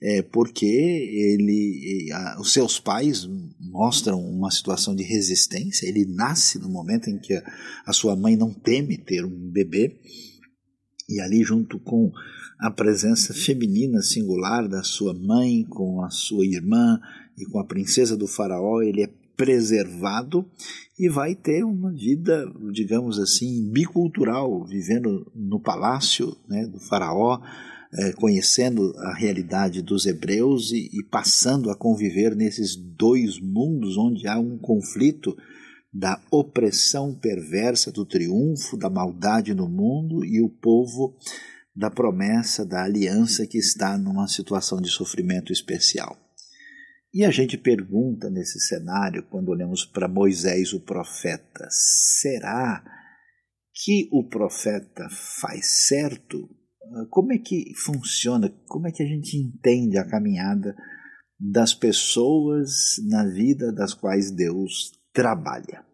É 0.00 0.22
porque 0.22 0.66
ele, 0.66 2.10
a, 2.12 2.40
os 2.40 2.52
seus 2.52 2.78
pais 2.78 3.28
mostram 3.58 4.20
uma 4.20 4.50
situação 4.50 4.94
de 4.94 5.02
resistência. 5.02 5.86
Ele 5.86 6.04
nasce 6.06 6.58
no 6.58 6.68
momento 6.68 7.10
em 7.10 7.18
que 7.18 7.34
a, 7.34 7.42
a 7.86 7.92
sua 7.92 8.14
mãe 8.14 8.36
não 8.36 8.52
teme 8.52 8.96
ter 8.96 9.24
um 9.24 9.50
bebê, 9.50 9.98
e 11.08 11.20
ali, 11.20 11.42
junto 11.44 11.78
com 11.78 12.10
a 12.58 12.70
presença 12.70 13.32
feminina 13.32 14.02
singular 14.02 14.68
da 14.68 14.82
sua 14.82 15.14
mãe, 15.14 15.64
com 15.64 16.02
a 16.02 16.10
sua 16.10 16.44
irmã 16.44 17.00
e 17.38 17.44
com 17.44 17.60
a 17.60 17.64
princesa 17.64 18.16
do 18.16 18.26
Faraó, 18.26 18.82
ele 18.82 19.02
é 19.02 19.10
preservado 19.36 20.48
e 20.98 21.08
vai 21.08 21.34
ter 21.34 21.62
uma 21.62 21.92
vida, 21.92 22.50
digamos 22.72 23.18
assim, 23.20 23.70
bicultural, 23.70 24.64
vivendo 24.64 25.30
no 25.34 25.60
palácio 25.60 26.34
né, 26.48 26.66
do 26.66 26.80
Faraó, 26.80 27.40
é, 27.92 28.12
conhecendo 28.12 28.92
a 28.98 29.14
realidade 29.14 29.82
dos 29.82 30.06
hebreus 30.06 30.72
e, 30.72 30.90
e 30.92 31.04
passando 31.04 31.70
a 31.70 31.76
conviver 31.76 32.34
nesses 32.34 32.76
dois 32.76 33.40
mundos 33.40 33.96
onde 33.96 34.26
há 34.26 34.38
um 34.38 34.58
conflito 34.58 35.36
da 35.92 36.20
opressão 36.30 37.14
perversa, 37.14 37.90
do 37.90 38.04
triunfo 38.04 38.76
da 38.76 38.90
maldade 38.90 39.54
no 39.54 39.68
mundo 39.68 40.24
e 40.24 40.42
o 40.42 40.48
povo 40.48 41.16
da 41.74 41.90
promessa, 41.90 42.64
da 42.64 42.84
aliança 42.84 43.46
que 43.46 43.58
está 43.58 43.96
numa 43.96 44.26
situação 44.28 44.80
de 44.80 44.90
sofrimento 44.90 45.52
especial. 45.52 46.16
E 47.12 47.24
a 47.24 47.30
gente 47.30 47.56
pergunta 47.56 48.28
nesse 48.28 48.60
cenário, 48.60 49.22
quando 49.30 49.48
olhamos 49.48 49.86
para 49.86 50.08
Moisés, 50.08 50.74
o 50.74 50.80
profeta, 50.80 51.66
será 51.70 52.84
que 53.72 54.08
o 54.12 54.28
profeta 54.28 55.08
faz 55.40 55.66
certo? 55.86 56.48
Como 57.10 57.32
é 57.32 57.38
que 57.38 57.72
funciona? 57.76 58.52
Como 58.66 58.86
é 58.86 58.92
que 58.92 59.02
a 59.02 59.06
gente 59.06 59.36
entende 59.36 59.98
a 59.98 60.08
caminhada 60.08 60.74
das 61.38 61.74
pessoas 61.74 62.96
na 63.08 63.24
vida 63.24 63.72
das 63.72 63.94
quais 63.94 64.30
Deus 64.30 64.92
trabalha? 65.12 65.84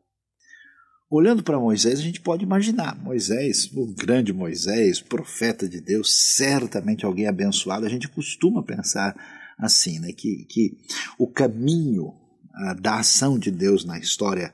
Olhando 1.11 1.43
para 1.43 1.61
Moisés, 1.61 1.99
a 1.99 2.03
gente 2.03 2.23
pode 2.23 2.43
imaginar 2.43 2.97
Moisés, 3.03 3.71
o 3.75 3.95
grande 3.95 4.33
Moisés, 4.33 4.99
profeta 5.01 5.69
de 5.69 5.79
Deus, 5.79 6.11
certamente 6.35 7.05
alguém 7.05 7.27
abençoado. 7.27 7.85
A 7.85 7.89
gente 7.89 8.09
costuma 8.09 8.63
pensar 8.63 9.15
assim, 9.59 9.99
né, 9.99 10.13
que, 10.13 10.47
que 10.49 10.79
o 11.19 11.27
caminho 11.27 12.15
ah, 12.55 12.75
da 12.75 13.01
ação 13.01 13.39
de 13.39 13.51
Deus 13.51 13.85
na 13.85 13.99
história 13.99 14.53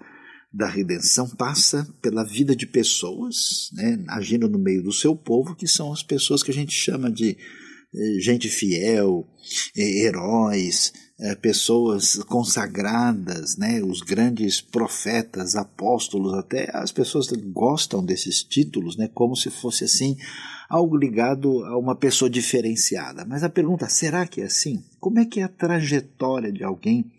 da 0.53 0.67
redenção 0.67 1.29
passa 1.29 1.87
pela 2.01 2.25
vida 2.25 2.57
de 2.57 2.67
pessoas, 2.67 3.71
né, 3.73 4.03
agindo 4.09 4.49
no 4.49 4.59
meio 4.59 4.83
do 4.83 4.93
seu 4.93 5.15
povo, 5.15 5.55
que 5.55 5.67
são 5.67 5.93
as 5.93 6.03
pessoas 6.03 6.43
que 6.43 6.51
a 6.51 6.55
gente 6.55 6.73
chama 6.73 7.11
de 7.11 7.37
eh, 7.95 8.21
gente 8.21 8.49
fiel, 8.49 9.27
eh, 9.77 10.05
heróis, 10.05 10.93
é, 11.21 11.35
pessoas 11.35 12.15
consagradas, 12.25 13.57
né, 13.57 13.83
os 13.83 14.03
grandes 14.03 14.61
profetas, 14.61 15.57
apóstolos, 15.57 16.33
até 16.35 16.71
as 16.73 16.93
pessoas 16.93 17.27
gostam 17.53 18.05
desses 18.05 18.43
títulos, 18.45 18.97
né, 18.97 19.09
como 19.13 19.35
se 19.35 19.51
fosse 19.51 19.83
assim 19.85 20.17
algo 20.71 20.97
ligado 20.97 21.65
a 21.65 21.77
uma 21.77 21.97
pessoa 21.97 22.31
diferenciada. 22.31 23.25
Mas 23.25 23.43
a 23.43 23.49
pergunta, 23.49 23.89
será 23.89 24.27
que 24.27 24.43
é 24.43 24.45
assim? 24.45 24.85
Como 25.01 25.19
é 25.19 25.25
que 25.25 25.41
é 25.41 25.43
a 25.43 25.49
trajetória 25.49 26.53
de 26.53 26.63
alguém 26.63 27.11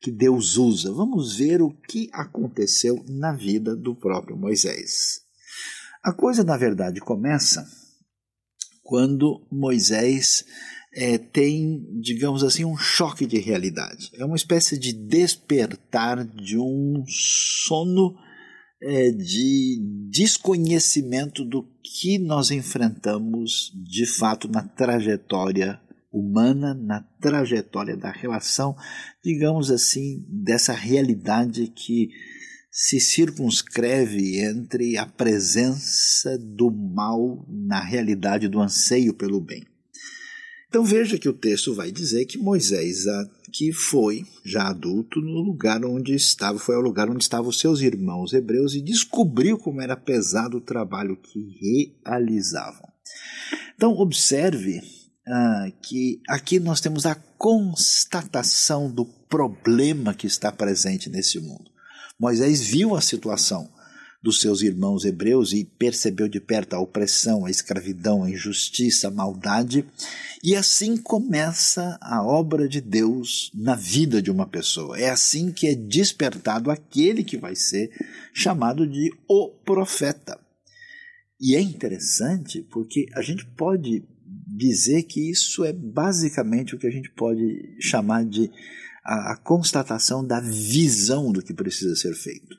que 0.00 0.10
Deus 0.10 0.56
usa? 0.56 0.92
Vamos 0.92 1.36
ver 1.36 1.60
o 1.62 1.70
que 1.70 2.08
aconteceu 2.12 3.04
na 3.08 3.32
vida 3.32 3.74
do 3.74 3.94
próprio 3.94 4.36
Moisés. 4.36 5.22
A 6.02 6.12
coisa, 6.12 6.44
na 6.44 6.56
verdade, 6.56 7.00
começa 7.00 7.66
quando 8.82 9.46
Moisés 9.50 10.44
é, 10.94 11.18
tem, 11.18 11.84
digamos 12.00 12.42
assim, 12.42 12.64
um 12.64 12.76
choque 12.76 13.26
de 13.26 13.38
realidade. 13.38 14.10
É 14.14 14.24
uma 14.24 14.36
espécie 14.36 14.78
de 14.78 14.92
despertar 14.92 16.24
de 16.24 16.56
um 16.56 17.04
sono 17.06 18.16
é, 18.80 19.10
de 19.10 19.80
desconhecimento 20.10 21.44
do 21.44 21.68
que 21.82 22.18
nós 22.18 22.50
enfrentamos 22.50 23.72
de 23.74 24.06
fato 24.06 24.48
na 24.48 24.62
trajetória 24.62 25.80
humana, 26.12 26.74
na 26.74 27.02
trajetória 27.20 27.96
da 27.96 28.10
relação, 28.10 28.74
digamos 29.22 29.70
assim, 29.70 30.24
dessa 30.28 30.72
realidade 30.72 31.68
que 31.68 32.08
se 32.70 33.00
circunscreve 33.00 34.40
entre 34.40 34.96
a 34.96 35.06
presença 35.06 36.38
do 36.38 36.70
mal 36.70 37.44
na 37.48 37.80
realidade 37.80 38.48
do 38.48 38.60
anseio 38.60 39.14
pelo 39.14 39.40
bem. 39.40 39.64
Então 40.68 40.84
veja 40.84 41.18
que 41.18 41.28
o 41.28 41.32
texto 41.32 41.74
vai 41.74 41.90
dizer 41.90 42.26
que 42.26 42.36
Moisés, 42.36 43.04
que 43.52 43.72
foi 43.72 44.24
já 44.44 44.68
adulto, 44.68 45.18
no 45.18 45.40
lugar 45.40 45.82
onde 45.82 46.14
estava, 46.14 46.58
foi 46.58 46.74
ao 46.74 46.82
lugar 46.82 47.08
onde 47.08 47.22
estavam 47.22 47.50
seus 47.50 47.80
irmãos 47.80 48.34
hebreus 48.34 48.74
e 48.74 48.82
descobriu 48.82 49.56
como 49.56 49.80
era 49.80 49.96
pesado 49.96 50.58
o 50.58 50.64
trabalho 50.64 51.16
que 51.16 51.94
realizavam. 52.04 52.86
Então 53.74 53.92
observe 53.92 54.82
ah, 55.30 55.66
que 55.82 56.20
aqui 56.28 56.58
nós 56.58 56.80
temos 56.80 57.04
a 57.04 57.14
constatação 57.14 58.90
do 58.90 59.04
problema 59.04 60.14
que 60.14 60.26
está 60.26 60.50
presente 60.50 61.10
nesse 61.10 61.38
mundo. 61.38 61.70
Moisés 62.18 62.62
viu 62.62 62.96
a 62.96 63.00
situação 63.00 63.70
dos 64.20 64.40
seus 64.40 64.62
irmãos 64.62 65.04
hebreus 65.04 65.52
e 65.52 65.64
percebeu 65.64 66.28
de 66.28 66.40
perto 66.40 66.74
a 66.74 66.80
opressão, 66.80 67.46
a 67.46 67.50
escravidão, 67.50 68.24
a 68.24 68.30
injustiça, 68.30 69.08
a 69.08 69.10
maldade, 69.10 69.84
e 70.42 70.56
assim 70.56 70.96
começa 70.96 71.96
a 72.00 72.22
obra 72.24 72.68
de 72.68 72.80
Deus 72.80 73.50
na 73.54 73.74
vida 73.74 74.20
de 74.20 74.30
uma 74.30 74.46
pessoa. 74.46 74.98
É 74.98 75.10
assim 75.10 75.52
que 75.52 75.68
é 75.68 75.74
despertado 75.74 76.70
aquele 76.70 77.22
que 77.22 77.36
vai 77.36 77.54
ser 77.54 77.90
chamado 78.32 78.86
de 78.86 79.10
o 79.28 79.48
profeta. 79.64 80.38
E 81.40 81.54
é 81.54 81.60
interessante 81.60 82.62
porque 82.62 83.06
a 83.14 83.22
gente 83.22 83.46
pode 83.56 84.02
dizer 84.58 85.04
que 85.04 85.30
isso 85.30 85.64
é 85.64 85.72
basicamente 85.72 86.74
o 86.74 86.78
que 86.78 86.86
a 86.86 86.90
gente 86.90 87.10
pode 87.10 87.76
chamar 87.80 88.24
de 88.24 88.50
a, 89.04 89.32
a 89.32 89.36
constatação 89.36 90.26
da 90.26 90.40
visão 90.40 91.32
do 91.32 91.42
que 91.42 91.54
precisa 91.54 91.94
ser 91.94 92.14
feito 92.14 92.56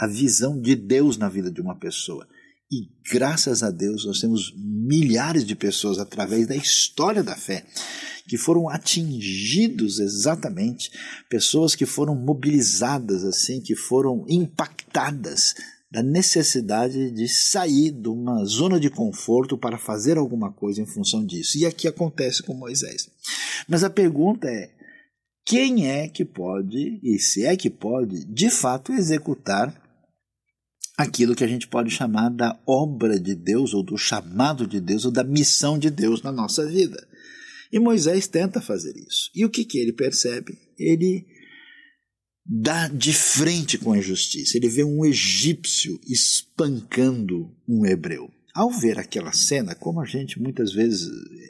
a 0.00 0.06
visão 0.06 0.58
de 0.58 0.74
Deus 0.74 1.18
na 1.18 1.28
vida 1.28 1.50
de 1.50 1.60
uma 1.60 1.78
pessoa. 1.78 2.26
E 2.72 2.88
graças 3.12 3.62
a 3.62 3.70
Deus 3.70 4.06
nós 4.06 4.18
temos 4.18 4.54
milhares 4.56 5.44
de 5.44 5.54
pessoas 5.54 5.98
através 5.98 6.46
da 6.46 6.56
história 6.56 7.22
da 7.22 7.36
fé 7.36 7.66
que 8.26 8.38
foram 8.38 8.68
atingidos 8.68 9.98
exatamente, 9.98 10.90
pessoas 11.28 11.74
que 11.74 11.84
foram 11.84 12.14
mobilizadas 12.14 13.24
assim, 13.24 13.60
que 13.60 13.74
foram 13.74 14.24
impactadas 14.28 15.54
da 15.90 16.02
necessidade 16.02 17.10
de 17.10 17.26
sair 17.26 17.90
de 17.90 18.08
uma 18.08 18.44
zona 18.44 18.78
de 18.78 18.88
conforto 18.88 19.58
para 19.58 19.76
fazer 19.76 20.16
alguma 20.16 20.52
coisa 20.52 20.80
em 20.80 20.86
função 20.86 21.24
disso. 21.24 21.58
E 21.58 21.66
aqui 21.66 21.88
acontece 21.88 22.42
com 22.42 22.54
Moisés. 22.54 23.10
Mas 23.68 23.82
a 23.82 23.90
pergunta 23.90 24.48
é: 24.48 24.70
quem 25.44 25.88
é 25.90 26.08
que 26.08 26.24
pode, 26.24 27.00
e 27.02 27.18
se 27.18 27.44
é 27.44 27.56
que 27.56 27.68
pode, 27.68 28.24
de 28.24 28.48
fato 28.50 28.92
executar 28.92 29.74
aquilo 30.96 31.34
que 31.34 31.42
a 31.42 31.48
gente 31.48 31.66
pode 31.66 31.90
chamar 31.90 32.28
da 32.28 32.60
obra 32.66 33.18
de 33.18 33.34
Deus, 33.34 33.74
ou 33.74 33.82
do 33.82 33.96
chamado 33.96 34.66
de 34.66 34.80
Deus, 34.80 35.04
ou 35.04 35.10
da 35.10 35.24
missão 35.24 35.78
de 35.78 35.90
Deus 35.90 36.22
na 36.22 36.30
nossa 36.30 36.64
vida. 36.66 37.04
E 37.72 37.78
Moisés 37.78 38.28
tenta 38.28 38.60
fazer 38.60 38.94
isso. 38.96 39.30
E 39.34 39.44
o 39.44 39.50
que, 39.50 39.64
que 39.64 39.78
ele 39.78 39.92
percebe? 39.92 40.58
Ele 40.78 41.26
dá 42.52 42.88
de 42.88 43.12
frente 43.12 43.78
com 43.78 43.92
a 43.92 43.98
injustiça. 43.98 44.56
Ele 44.56 44.68
vê 44.68 44.82
um 44.82 45.04
egípcio 45.04 46.00
espancando 46.04 47.48
um 47.68 47.86
hebreu. 47.86 48.28
Ao 48.52 48.68
ver 48.68 48.98
aquela 48.98 49.32
cena, 49.32 49.76
como 49.76 50.00
a 50.00 50.04
gente 50.04 50.42
muitas 50.42 50.72
vezes 50.72 51.08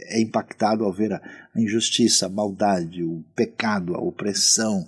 é 0.09 0.21
impactado 0.21 0.85
ao 0.85 0.92
ver 0.92 1.14
a, 1.14 1.23
injustiça, 1.57 2.26
a 2.26 2.28
maldade, 2.28 3.02
o 3.02 3.25
pecado, 3.35 3.95
a 3.95 3.99
opressão, 3.99 4.87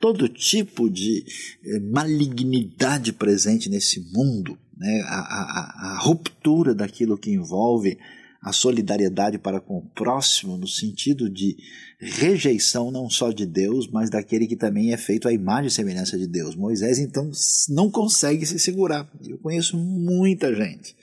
todo 0.00 0.28
tipo 0.28 0.90
de 0.90 1.24
eh, 1.64 1.78
malignidade 1.78 3.12
presente 3.12 3.70
nesse 3.70 4.00
mundo, 4.12 4.58
né? 4.76 5.02
a, 5.06 5.20
a, 5.20 5.92
a 5.92 5.98
ruptura 6.00 6.74
daquilo 6.74 7.16
que 7.16 7.30
envolve 7.30 7.96
a 8.42 8.52
solidariedade 8.52 9.38
para 9.38 9.60
com 9.60 9.78
o 9.78 9.88
próximo, 9.90 10.56
no 10.56 10.66
sentido 10.66 11.30
de 11.30 11.56
rejeição 12.00 12.90
não 12.90 13.08
só 13.08 13.30
de 13.30 13.46
Deus, 13.46 13.88
mas 13.88 14.10
daquele 14.10 14.48
que 14.48 14.56
também 14.56 14.92
é 14.92 14.96
feito 14.96 15.28
à 15.28 15.32
imagem 15.32 15.68
e 15.68 15.70
semelhança 15.70 16.18
de 16.18 16.26
Deus. 16.26 16.56
Moisés, 16.56 16.98
então, 16.98 17.30
não 17.68 17.88
consegue 17.88 18.44
se 18.44 18.58
segurar. 18.58 19.08
Eu 19.24 19.38
conheço 19.38 19.76
muita 19.76 20.52
gente 20.52 20.96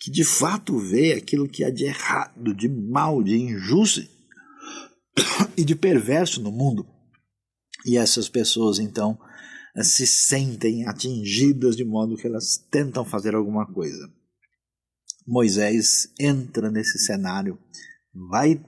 que 0.00 0.10
de 0.10 0.24
fato 0.24 0.78
vê 0.78 1.12
aquilo 1.12 1.48
que 1.48 1.64
há 1.64 1.70
de 1.70 1.84
errado, 1.84 2.54
de 2.54 2.68
mal, 2.68 3.22
de 3.22 3.36
injusto 3.36 4.02
e 5.56 5.64
de 5.64 5.76
perverso 5.76 6.40
no 6.42 6.50
mundo. 6.50 6.86
E 7.86 7.98
essas 7.98 8.28
pessoas, 8.28 8.78
então, 8.78 9.18
se 9.82 10.06
sentem 10.06 10.86
atingidas 10.86 11.76
de 11.76 11.84
modo 11.84 12.16
que 12.16 12.26
elas 12.26 12.56
tentam 12.70 13.04
fazer 13.04 13.34
alguma 13.34 13.66
coisa. 13.66 14.10
Moisés 15.26 16.08
entra 16.20 16.70
nesse 16.70 16.98
cenário, 16.98 17.58
vai 18.12 18.60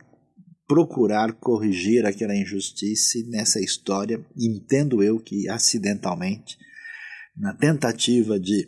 procurar 0.66 1.32
corrigir 1.34 2.04
aquela 2.04 2.34
injustiça 2.34 3.18
nessa 3.28 3.60
história, 3.60 4.24
entendo 4.36 5.02
eu 5.02 5.20
que 5.20 5.48
acidentalmente, 5.48 6.56
na 7.36 7.54
tentativa 7.54 8.40
de 8.40 8.66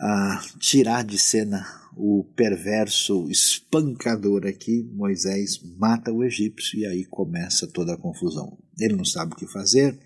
uh, 0.00 0.58
tirar 0.58 1.04
de 1.04 1.18
cena 1.18 1.64
o 1.96 2.24
perverso 2.36 3.28
espancador 3.30 4.46
aqui, 4.46 4.88
Moisés 4.94 5.60
mata 5.78 6.12
o 6.12 6.24
egípcio 6.24 6.78
e 6.78 6.86
aí 6.86 7.04
começa 7.04 7.66
toda 7.66 7.94
a 7.94 7.98
confusão. 7.98 8.56
Ele 8.78 8.94
não 8.94 9.04
sabe 9.04 9.32
o 9.32 9.36
que 9.36 9.46
fazer, 9.46 9.98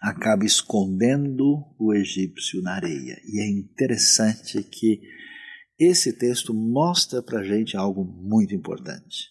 acaba 0.00 0.44
escondendo 0.44 1.64
o 1.78 1.94
egípcio 1.94 2.60
na 2.62 2.74
areia. 2.74 3.18
E 3.26 3.40
é 3.40 3.48
interessante 3.48 4.62
que 4.62 5.00
esse 5.84 6.12
texto 6.12 6.52
mostra 6.52 7.22
para 7.22 7.40
a 7.40 7.44
gente 7.44 7.76
algo 7.76 8.04
muito 8.04 8.54
importante. 8.54 9.30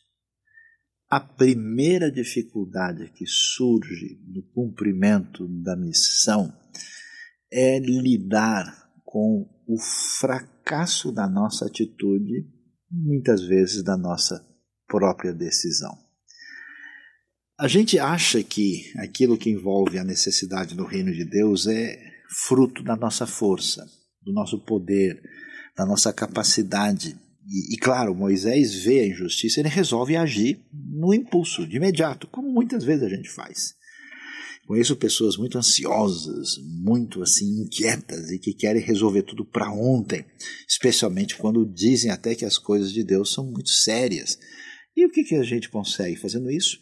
A 1.09 1.19
primeira 1.19 2.11
dificuldade 2.11 3.11
que 3.11 3.25
surge 3.27 4.19
no 4.27 4.43
cumprimento 4.53 5.47
da 5.61 5.75
missão 5.75 6.53
é 7.51 7.79
lidar 7.79 8.89
com 9.03 9.45
o 9.67 9.77
fracasso 10.19 11.11
da 11.11 11.27
nossa 11.27 11.65
atitude, 11.65 12.47
muitas 12.89 13.41
vezes 13.41 13.83
da 13.83 13.97
nossa 13.97 14.41
própria 14.87 15.33
decisão. 15.33 15.97
A 17.59 17.67
gente 17.67 17.99
acha 17.99 18.41
que 18.41 18.91
aquilo 18.97 19.37
que 19.37 19.49
envolve 19.49 19.99
a 19.99 20.03
necessidade 20.03 20.75
do 20.75 20.85
reino 20.85 21.13
de 21.13 21.25
Deus 21.25 21.67
é 21.67 21.97
fruto 22.47 22.81
da 22.83 22.95
nossa 22.95 23.27
força, 23.27 23.85
do 24.21 24.31
nosso 24.31 24.65
poder, 24.65 25.21
da 25.75 25.85
nossa 25.85 26.11
capacidade. 26.13 27.17
E, 27.47 27.75
e, 27.75 27.77
claro, 27.77 28.15
Moisés 28.15 28.75
vê 28.75 29.01
a 29.01 29.07
injustiça, 29.07 29.59
ele 29.59 29.69
resolve 29.69 30.15
agir 30.15 30.59
no 30.71 31.13
impulso, 31.13 31.67
de 31.67 31.77
imediato, 31.77 32.27
como 32.27 32.51
muitas 32.51 32.83
vezes 32.83 33.03
a 33.03 33.09
gente 33.09 33.29
faz. 33.29 33.73
Conheço 34.65 34.95
pessoas 34.95 35.35
muito 35.35 35.57
ansiosas, 35.57 36.55
muito 36.83 37.21
assim 37.21 37.63
inquietas 37.63 38.31
e 38.31 38.39
que 38.39 38.53
querem 38.53 38.81
resolver 38.81 39.23
tudo 39.23 39.43
para 39.43 39.71
ontem, 39.71 40.23
especialmente 40.69 41.35
quando 41.35 41.65
dizem 41.65 42.11
até 42.11 42.35
que 42.35 42.45
as 42.45 42.57
coisas 42.57 42.93
de 42.93 43.03
Deus 43.03 43.33
são 43.33 43.51
muito 43.51 43.69
sérias. 43.69 44.37
E 44.95 45.05
o 45.05 45.09
que, 45.09 45.23
que 45.23 45.35
a 45.35 45.43
gente 45.43 45.67
consegue 45.67 46.15
fazendo 46.15 46.49
isso? 46.49 46.79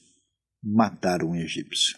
Matar 0.62 1.24
um 1.24 1.36
egípcio. 1.36 1.98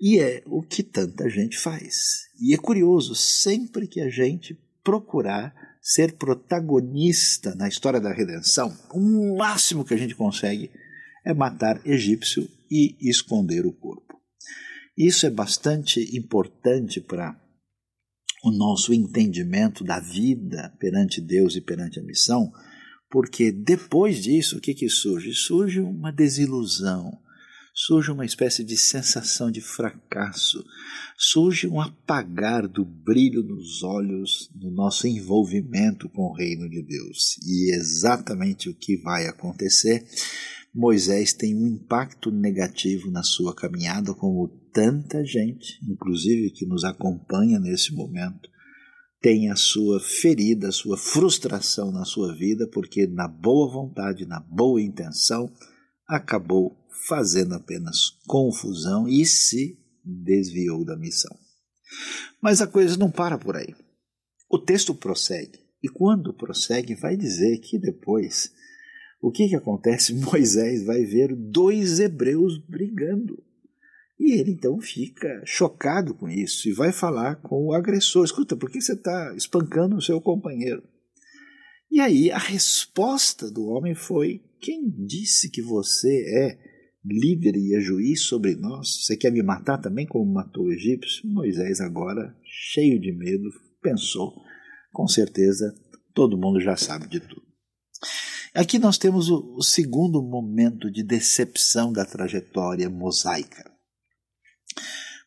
E 0.00 0.18
é 0.18 0.42
o 0.46 0.62
que 0.62 0.82
tanta 0.82 1.28
gente 1.28 1.58
faz. 1.58 2.22
E 2.40 2.54
é 2.54 2.56
curioso, 2.56 3.14
sempre 3.14 3.86
que 3.86 4.00
a 4.00 4.08
gente 4.08 4.58
procurar 4.82 5.54
ser 5.80 6.16
protagonista 6.16 7.54
na 7.54 7.66
história 7.66 8.00
da 8.00 8.12
redenção, 8.12 8.76
o 8.92 9.36
máximo 9.36 9.84
que 9.84 9.94
a 9.94 9.96
gente 9.96 10.14
consegue 10.14 10.70
é 11.24 11.32
matar 11.32 11.80
egípcio 11.86 12.48
e 12.70 12.96
esconder 13.00 13.66
o 13.66 13.72
corpo. 13.72 14.20
Isso 14.96 15.26
é 15.26 15.30
bastante 15.30 16.16
importante 16.16 17.00
para 17.00 17.34
o 18.44 18.50
nosso 18.50 18.92
entendimento 18.92 19.84
da 19.84 20.00
vida 20.00 20.74
perante 20.78 21.20
Deus 21.20 21.56
e 21.56 21.60
perante 21.60 21.98
a 21.98 22.02
missão, 22.02 22.52
porque 23.10 23.50
depois 23.50 24.22
disso, 24.22 24.58
o 24.58 24.60
que, 24.60 24.74
que 24.74 24.88
surge? 24.88 25.32
Surge 25.34 25.80
uma 25.80 26.12
desilusão, 26.12 27.18
surge 27.86 28.10
uma 28.10 28.26
espécie 28.26 28.62
de 28.62 28.76
sensação 28.76 29.50
de 29.50 29.62
fracasso, 29.62 30.62
surge 31.16 31.66
um 31.66 31.80
apagar 31.80 32.68
do 32.68 32.84
brilho 32.84 33.42
nos 33.42 33.82
olhos 33.82 34.50
no 34.54 34.70
nosso 34.70 35.06
envolvimento 35.06 36.06
com 36.10 36.24
o 36.24 36.34
reino 36.34 36.68
de 36.68 36.82
Deus. 36.82 37.38
E 37.42 37.72
é 37.72 37.76
exatamente 37.76 38.68
o 38.68 38.74
que 38.74 38.98
vai 38.98 39.26
acontecer. 39.26 40.04
Moisés 40.74 41.32
tem 41.32 41.56
um 41.56 41.66
impacto 41.66 42.30
negativo 42.30 43.10
na 43.10 43.22
sua 43.22 43.54
caminhada, 43.54 44.12
como 44.14 44.46
tanta 44.74 45.24
gente, 45.24 45.80
inclusive 45.90 46.50
que 46.50 46.66
nos 46.66 46.84
acompanha 46.84 47.58
nesse 47.58 47.94
momento, 47.94 48.48
tem 49.22 49.50
a 49.50 49.56
sua 49.56 49.98
ferida, 50.00 50.68
a 50.68 50.72
sua 50.72 50.98
frustração 50.98 51.90
na 51.90 52.04
sua 52.04 52.34
vida, 52.34 52.68
porque 52.68 53.06
na 53.06 53.26
boa 53.26 53.70
vontade, 53.72 54.26
na 54.26 54.40
boa 54.40 54.80
intenção, 54.80 55.50
acabou 56.06 56.79
fazendo 57.06 57.54
apenas 57.54 58.18
confusão 58.26 59.08
e 59.08 59.24
se 59.24 59.78
desviou 60.04 60.84
da 60.84 60.96
missão. 60.96 61.36
Mas 62.40 62.60
a 62.60 62.66
coisa 62.66 62.96
não 62.96 63.10
para 63.10 63.38
por 63.38 63.56
aí. 63.56 63.74
O 64.48 64.58
texto 64.58 64.94
prossegue, 64.94 65.58
e 65.82 65.88
quando 65.88 66.34
prossegue, 66.34 66.94
vai 66.94 67.16
dizer 67.16 67.58
que 67.58 67.78
depois, 67.78 68.52
o 69.20 69.30
que, 69.30 69.48
que 69.48 69.56
acontece? 69.56 70.14
Moisés 70.18 70.84
vai 70.84 71.04
ver 71.04 71.34
dois 71.34 72.00
hebreus 72.00 72.58
brigando. 72.58 73.42
E 74.18 74.32
ele 74.32 74.52
então 74.52 74.78
fica 74.80 75.42
chocado 75.46 76.14
com 76.14 76.28
isso 76.28 76.68
e 76.68 76.74
vai 76.74 76.92
falar 76.92 77.36
com 77.36 77.68
o 77.68 77.72
agressor: 77.72 78.24
escuta, 78.24 78.54
por 78.54 78.70
que 78.70 78.80
você 78.80 78.92
está 78.92 79.34
espancando 79.34 79.96
o 79.96 80.02
seu 80.02 80.20
companheiro? 80.20 80.82
E 81.90 82.00
aí 82.00 82.30
a 82.30 82.38
resposta 82.38 83.50
do 83.50 83.64
homem 83.64 83.94
foi: 83.94 84.42
quem 84.60 84.90
disse 84.90 85.50
que 85.50 85.62
você 85.62 86.22
é 86.36 86.69
líder 87.04 87.56
e 87.56 87.74
é 87.74 87.80
juiz 87.80 88.22
sobre 88.22 88.54
nós? 88.56 89.04
Você 89.04 89.16
quer 89.16 89.32
me 89.32 89.42
matar 89.42 89.78
também 89.78 90.06
como 90.06 90.32
matou 90.32 90.64
o 90.64 90.72
egípcio? 90.72 91.28
Moisés, 91.28 91.80
agora, 91.80 92.36
cheio 92.44 93.00
de 93.00 93.12
medo, 93.12 93.48
pensou: 93.82 94.34
com 94.92 95.06
certeza 95.06 95.74
todo 96.14 96.38
mundo 96.38 96.60
já 96.60 96.76
sabe 96.76 97.08
de 97.08 97.20
tudo. 97.20 97.42
Aqui 98.54 98.78
nós 98.78 98.98
temos 98.98 99.28
o, 99.28 99.54
o 99.56 99.62
segundo 99.62 100.20
momento 100.22 100.90
de 100.90 101.04
decepção 101.04 101.92
da 101.92 102.04
trajetória 102.04 102.90
mosaica. 102.90 103.70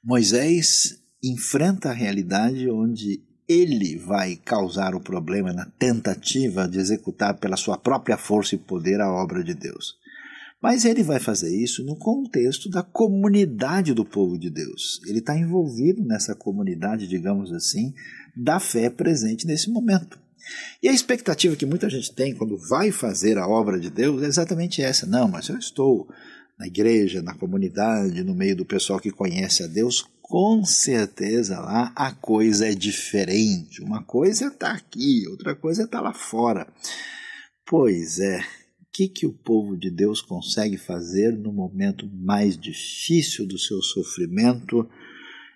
Moisés 0.03 0.99
enfrenta 1.23 1.89
a 1.89 1.93
realidade 1.93 2.69
onde 2.69 3.23
ele 3.47 3.97
vai 3.97 4.35
causar 4.35 4.93
o 4.93 5.01
problema 5.01 5.53
na 5.53 5.65
tentativa 5.65 6.67
de 6.67 6.79
executar 6.79 7.39
pela 7.39 7.55
sua 7.55 7.77
própria 7.77 8.17
força 8.17 8.55
e 8.55 8.57
poder 8.57 8.99
a 8.99 9.11
obra 9.11 9.43
de 9.43 9.53
Deus. 9.53 9.95
Mas 10.63 10.85
ele 10.85 11.03
vai 11.03 11.19
fazer 11.19 11.53
isso 11.53 11.83
no 11.83 11.93
contexto 11.97 12.69
da 12.69 12.81
comunidade 12.81 13.93
do 13.93 14.05
povo 14.05 14.39
de 14.39 14.49
Deus. 14.49 15.01
Ele 15.05 15.19
está 15.19 15.37
envolvido 15.37 16.01
nessa 16.05 16.33
comunidade, 16.33 17.05
digamos 17.05 17.51
assim, 17.51 17.93
da 18.33 18.61
fé 18.61 18.89
presente 18.89 19.45
nesse 19.45 19.69
momento. 19.69 20.17
E 20.81 20.87
a 20.87 20.93
expectativa 20.93 21.57
que 21.57 21.65
muita 21.65 21.89
gente 21.89 22.15
tem 22.15 22.33
quando 22.33 22.57
vai 22.57 22.91
fazer 22.91 23.37
a 23.37 23.45
obra 23.45 23.77
de 23.77 23.89
Deus 23.89 24.23
é 24.23 24.25
exatamente 24.25 24.81
essa. 24.81 25.05
Não, 25.05 25.27
mas 25.27 25.49
eu 25.49 25.57
estou 25.57 26.07
na 26.57 26.65
igreja, 26.65 27.21
na 27.21 27.33
comunidade, 27.33 28.23
no 28.23 28.33
meio 28.33 28.55
do 28.55 28.65
pessoal 28.65 29.01
que 29.01 29.11
conhece 29.11 29.63
a 29.63 29.67
Deus, 29.67 30.07
com 30.21 30.63
certeza 30.63 31.59
lá 31.59 31.91
a 31.93 32.13
coisa 32.13 32.69
é 32.69 32.73
diferente. 32.73 33.81
Uma 33.81 34.01
coisa 34.01 34.47
está 34.47 34.71
aqui, 34.71 35.27
outra 35.27 35.53
coisa 35.55 35.83
está 35.83 35.99
lá 35.99 36.13
fora. 36.13 36.65
Pois 37.65 38.19
é, 38.19 38.41
que, 38.93 39.07
que 39.07 39.25
o 39.25 39.33
povo 39.33 39.75
de 39.75 39.89
Deus 39.89 40.21
consegue 40.21 40.77
fazer 40.77 41.35
no 41.35 41.51
momento 41.51 42.07
mais 42.13 42.55
difícil 42.55 43.47
do 43.47 43.57
seu 43.57 43.81
sofrimento 43.81 44.87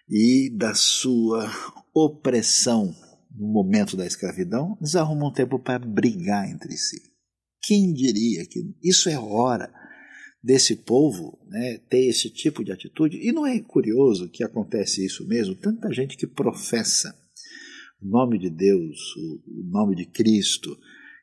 e 0.10 0.50
da 0.50 0.73
sua 0.73 1.47
opressão 1.93 2.95
no 3.38 3.47
momento 3.47 3.95
da 3.95 4.08
escravidão, 4.08 4.76
eles 4.82 4.95
arrumam 4.95 5.32
tempo 5.32 5.60
para 5.60 5.78
brigar 5.78 6.50
entre 6.50 6.76
si. 6.76 7.00
Quem 7.62 7.93
diria 7.93 8.43
que 8.47 8.73
isso 8.84 9.08
é 9.10 9.19
hora 9.19 9.71
desse 10.43 10.76
povo 10.76 11.38
né, 11.47 11.78
ter 11.89 12.08
esse 12.08 12.32
tipo 12.32 12.63
de 12.63 12.71
atitude? 12.71 13.17
E 13.17 13.32
não 13.32 13.45
é 13.45 13.60
curioso 13.60 14.30
que 14.30 14.43
acontece 14.43 15.06
isso 15.06 15.28
mesmo? 15.28 15.54
Tanta 15.54 15.93
gente 15.93 16.17
que 16.17 16.26
professa 16.26 17.15
o 18.02 18.08
nome 18.08 18.39
de 18.39 18.50
Deus, 18.50 18.97
o 19.17 19.69
nome 19.69 19.95
de 19.95 20.06
Cristo, 20.06 20.76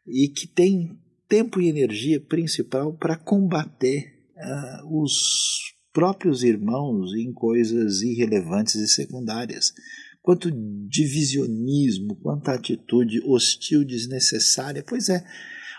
e 0.07 0.29
que 0.29 0.47
tem 0.47 0.97
tempo 1.29 1.61
e 1.61 1.69
energia 1.69 2.21
principal 2.21 2.93
para 2.93 3.17
combater 3.17 4.15
uh, 4.37 5.03
os 5.03 5.75
próprios 5.93 6.43
irmãos 6.43 7.15
em 7.15 7.33
coisas 7.33 8.03
irrelevantes 8.03 8.75
e 8.75 8.89
secundárias. 8.89 9.73
Quanto 10.21 10.51
divisionismo, 10.89 12.17
quanta 12.17 12.53
atitude 12.53 13.21
hostil 13.25 13.85
desnecessária. 13.85 14.83
Pois 14.87 15.09
é, 15.09 15.25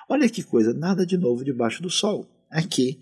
olha 0.08 0.30
que 0.30 0.44
coisa, 0.44 0.74
nada 0.74 1.06
de 1.06 1.18
novo 1.18 1.44
debaixo 1.44 1.82
do 1.82 1.90
sol. 1.90 2.30
Aqui, 2.50 3.00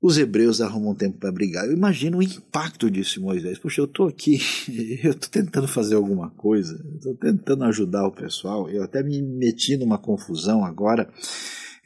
os 0.00 0.18
hebreus 0.18 0.60
arrumam 0.60 0.94
tempo 0.94 1.18
para 1.18 1.32
brigar. 1.32 1.66
Eu 1.66 1.72
imagino 1.72 2.18
o 2.18 2.22
impacto 2.22 2.90
disso 2.90 3.18
em 3.18 3.22
Moisés. 3.22 3.58
Puxa, 3.58 3.80
eu 3.80 3.86
estou 3.86 4.06
aqui, 4.06 4.38
eu 5.02 5.12
estou 5.12 5.30
tentando 5.30 5.66
fazer 5.66 5.94
alguma 5.94 6.30
coisa, 6.30 6.74
estou 6.96 7.14
tentando 7.14 7.64
ajudar 7.64 8.06
o 8.06 8.12
pessoal. 8.12 8.68
Eu 8.70 8.82
até 8.82 9.02
me 9.02 9.22
meti 9.22 9.76
numa 9.76 9.98
confusão 9.98 10.64
agora 10.64 11.08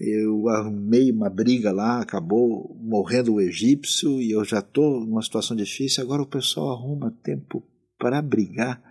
eu 0.00 0.48
arrumei 0.48 1.12
uma 1.12 1.28
briga 1.28 1.70
lá, 1.70 2.00
acabou 2.00 2.74
morrendo 2.80 3.34
o 3.34 3.40
egípcio 3.40 4.18
e 4.18 4.30
eu 4.30 4.42
já 4.42 4.60
estou 4.60 5.04
numa 5.04 5.20
situação 5.20 5.54
difícil. 5.54 6.02
Agora 6.02 6.22
o 6.22 6.26
pessoal 6.26 6.70
arruma 6.70 7.14
tempo 7.22 7.62
para 7.98 8.22
brigar. 8.22 8.82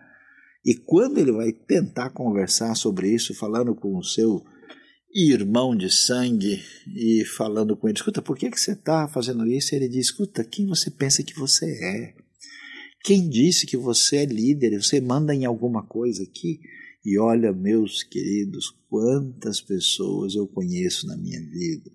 E 0.63 0.75
quando 0.75 1.17
ele 1.17 1.31
vai 1.31 1.51
tentar 1.51 2.11
conversar 2.11 2.75
sobre 2.75 3.11
isso, 3.11 3.33
falando 3.33 3.73
com 3.73 3.97
o 3.97 4.03
seu 4.03 4.43
irmão 5.13 5.75
de 5.75 5.89
sangue 5.89 6.61
e 6.87 7.25
falando 7.25 7.75
com 7.75 7.87
ele, 7.87 7.97
escuta, 7.97 8.21
por 8.21 8.37
que, 8.37 8.49
que 8.49 8.59
você 8.59 8.73
está 8.73 9.07
fazendo 9.07 9.45
isso? 9.47 9.73
Ele 9.73 9.87
diz, 9.87 10.07
escuta, 10.07 10.43
quem 10.43 10.67
você 10.67 10.91
pensa 10.91 11.23
que 11.23 11.37
você 11.37 11.65
é? 11.65 12.15
Quem 13.03 13.29
disse 13.29 13.65
que 13.65 13.77
você 13.77 14.17
é 14.17 14.25
líder? 14.25 14.81
Você 14.81 14.99
manda 14.99 15.33
em 15.33 15.45
alguma 15.45 15.85
coisa 15.85 16.23
aqui? 16.23 16.59
E 17.03 17.17
olha, 17.17 17.53
meus 17.53 18.03
queridos, 18.03 18.75
quantas 18.89 19.61
pessoas 19.61 20.35
eu 20.35 20.47
conheço 20.47 21.07
na 21.07 21.17
minha 21.17 21.39
vida 21.39 21.89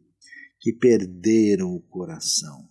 que 0.61 0.73
perderam 0.73 1.75
o 1.75 1.81
coração, 1.81 2.67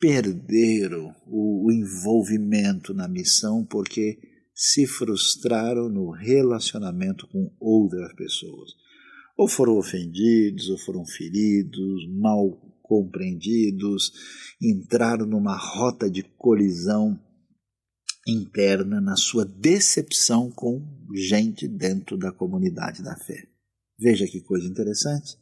perderam 0.00 1.14
o, 1.24 1.68
o 1.68 1.72
envolvimento 1.72 2.92
na 2.92 3.06
missão 3.06 3.64
porque 3.64 4.18
se 4.52 4.88
frustraram 4.88 5.88
no 5.88 6.10
relacionamento 6.10 7.28
com 7.28 7.54
outras 7.60 8.12
pessoas. 8.14 8.72
Ou 9.38 9.46
foram 9.46 9.78
ofendidos, 9.78 10.68
ou 10.68 10.76
foram 10.76 11.06
feridos, 11.06 12.08
mal 12.08 12.50
compreendidos, 12.82 14.10
entraram 14.60 15.24
numa 15.24 15.56
rota 15.56 16.10
de 16.10 16.24
colisão 16.36 17.16
interna 18.26 19.00
na 19.00 19.14
sua 19.14 19.44
decepção 19.44 20.50
com 20.50 20.82
gente 21.14 21.68
dentro 21.68 22.18
da 22.18 22.32
comunidade 22.32 23.00
da 23.00 23.16
fé. 23.16 23.46
Veja 23.96 24.26
que 24.26 24.40
coisa 24.40 24.66
interessante. 24.66 25.36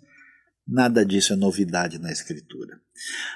Nada 0.69 1.05
disso 1.05 1.33
é 1.33 1.37
novidade 1.37 1.99
na 1.99 2.13
Escritura. 2.13 2.79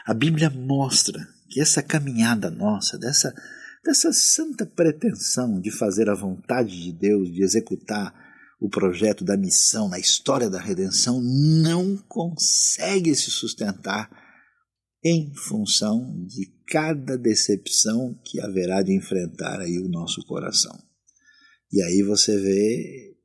A 0.05 0.13
Bíblia 0.13 0.51
mostra 0.51 1.27
que 1.49 1.61
essa 1.61 1.83
caminhada 1.83 2.51
nossa, 2.51 2.99
dessa, 2.99 3.35
dessa 3.83 4.13
santa 4.13 4.67
pretensão 4.67 5.59
de 5.59 5.71
fazer 5.71 6.11
a 6.11 6.15
vontade 6.15 6.83
de 6.83 6.93
Deus, 6.93 7.33
de 7.33 7.43
executar 7.43 8.30
o 8.61 8.69
projeto 8.69 9.25
da 9.25 9.39
missão 9.39 9.89
na 9.89 9.99
história 9.99 10.51
da 10.51 10.61
redenção, 10.61 11.21
não 11.23 11.97
consegue 12.07 13.15
se 13.15 13.31
sustentar 13.31 14.11
em 15.03 15.33
função 15.35 16.27
de 16.27 16.53
cada 16.69 17.17
decepção 17.17 18.15
que 18.23 18.39
haverá 18.39 18.83
de 18.83 18.95
enfrentar 18.95 19.61
aí 19.61 19.79
o 19.79 19.89
nosso 19.89 20.23
coração. 20.27 20.77
E 21.73 21.83
aí 21.83 22.03
você 22.03 22.39
vê 22.39 23.17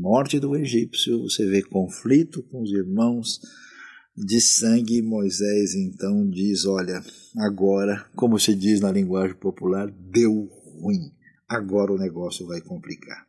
morte 0.00 0.40
do 0.40 0.56
egípcio, 0.56 1.20
você 1.20 1.44
vê 1.46 1.62
conflito 1.62 2.42
com 2.44 2.62
os 2.62 2.72
irmãos 2.72 3.40
de 4.16 4.40
sangue. 4.40 5.02
Moisés 5.02 5.74
então 5.74 6.30
diz: 6.30 6.64
Olha, 6.64 7.04
agora, 7.36 8.08
como 8.16 8.38
se 8.38 8.54
diz 8.54 8.80
na 8.80 8.90
linguagem 8.90 9.36
popular, 9.36 9.90
deu 9.90 10.48
ruim. 10.80 11.12
Agora 11.46 11.92
o 11.92 11.98
negócio 11.98 12.46
vai 12.46 12.62
complicar. 12.62 13.27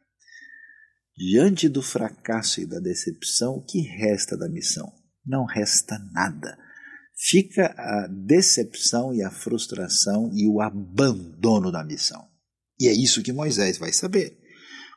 Diante 1.19 1.67
do 1.67 1.81
fracasso 1.81 2.61
e 2.61 2.65
da 2.65 2.79
decepção, 2.79 3.55
o 3.55 3.65
que 3.65 3.81
resta 3.81 4.37
da 4.37 4.47
missão? 4.47 4.89
Não 5.25 5.45
resta 5.45 5.99
nada 6.13 6.57
fica 7.19 7.75
a 7.77 8.07
decepção 8.07 9.13
e 9.13 9.21
a 9.21 9.29
frustração 9.29 10.31
e 10.33 10.47
o 10.47 10.61
abandono 10.61 11.71
da 11.71 11.83
missão. 11.83 12.25
E 12.79 12.87
é 12.87 12.93
isso 12.93 13.21
que 13.21 13.33
Moisés 13.33 13.77
vai 13.77 13.91
saber. 13.91 14.37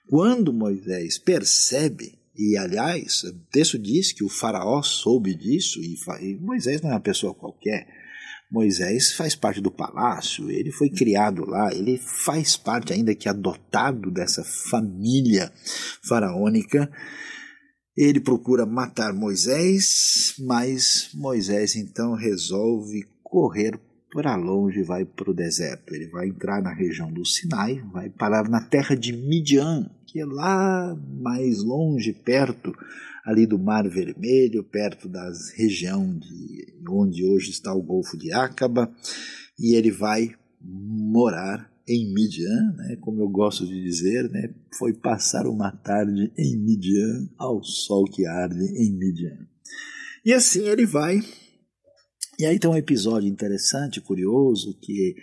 Quando 0.09 0.53
Moisés 0.53 1.19
percebe, 1.19 2.21
e 2.37 2.57
aliás, 2.57 3.25
o 3.25 3.33
texto 3.51 3.77
diz 3.77 4.13
que 4.13 4.23
o 4.23 4.29
faraó 4.29 4.83
soube 4.83 5.35
disso, 5.35 5.81
e 5.83 5.97
Moisés 6.41 6.81
não 6.81 6.91
é 6.91 6.95
uma 6.95 7.01
pessoa 7.01 7.35
qualquer, 7.35 7.89
Moisés 8.53 9.15
faz 9.15 9.35
parte 9.35 9.63
do 9.63 9.71
palácio, 9.71 10.51
ele 10.51 10.71
foi 10.71 10.91
criado 10.91 11.49
lá, 11.49 11.73
ele 11.73 11.97
faz 11.97 12.55
parte, 12.55 12.93
ainda 12.93 13.15
que 13.15 13.27
adotado 13.27 14.11
dessa 14.11 14.45
família 14.45 15.51
faraônica, 16.07 16.93
ele 17.97 18.21
procura 18.21 18.67
matar 18.67 19.15
Moisés, 19.15 20.35
mas 20.41 21.09
Moisés 21.15 21.77
então 21.77 22.15
resolve 22.15 23.03
correr 23.23 23.81
para 24.13 24.37
longe 24.37 24.83
vai 24.83 25.07
para 25.07 25.31
o 25.31 25.35
deserto. 25.35 25.95
Ele 25.95 26.09
vai 26.09 26.29
entrar 26.29 26.61
na 26.63 26.75
região 26.75 27.11
do 27.11 27.25
Sinai, 27.25 27.83
vai 27.91 28.11
parar 28.11 28.47
na 28.49 28.61
terra 28.61 28.95
de 28.95 29.13
Midian, 29.13 29.91
que 30.13 30.21
é 30.21 30.27
lá 30.27 30.95
mais 31.23 31.63
longe, 31.63 32.13
perto 32.13 32.71
ali 33.25 33.47
do 33.47 33.59
Mar 33.59 33.89
Vermelho, 33.89 34.63
perto 34.63 35.09
da 35.09 35.33
região 35.57 36.19
de 36.19 36.75
onde 36.87 37.25
hoje 37.25 37.51
está 37.51 37.73
o 37.73 37.83
Golfo 37.83 38.19
de 38.19 38.31
Acaba, 38.31 38.93
e 39.59 39.75
ele 39.75 39.91
vai 39.91 40.35
morar 40.61 41.73
em 41.89 42.13
Midian, 42.13 42.75
né, 42.77 42.97
como 43.01 43.23
eu 43.23 43.29
gosto 43.29 43.67
de 43.67 43.83
dizer, 43.83 44.29
né, 44.31 44.55
foi 44.79 44.93
passar 44.93 45.47
uma 45.47 45.73
tarde 45.73 46.31
em 46.37 46.59
Midian 46.59 47.29
ao 47.39 47.63
sol 47.65 48.05
que 48.05 48.27
arde 48.27 48.65
em 48.77 48.93
Midian. 48.93 49.49
E 50.25 50.33
assim 50.33 50.69
ele 50.69 50.85
vai. 50.85 51.21
E 52.39 52.45
aí 52.45 52.59
tem 52.59 52.71
um 52.71 52.77
episódio 52.77 53.29
interessante, 53.29 54.01
curioso, 54.01 54.79
que 54.81 55.17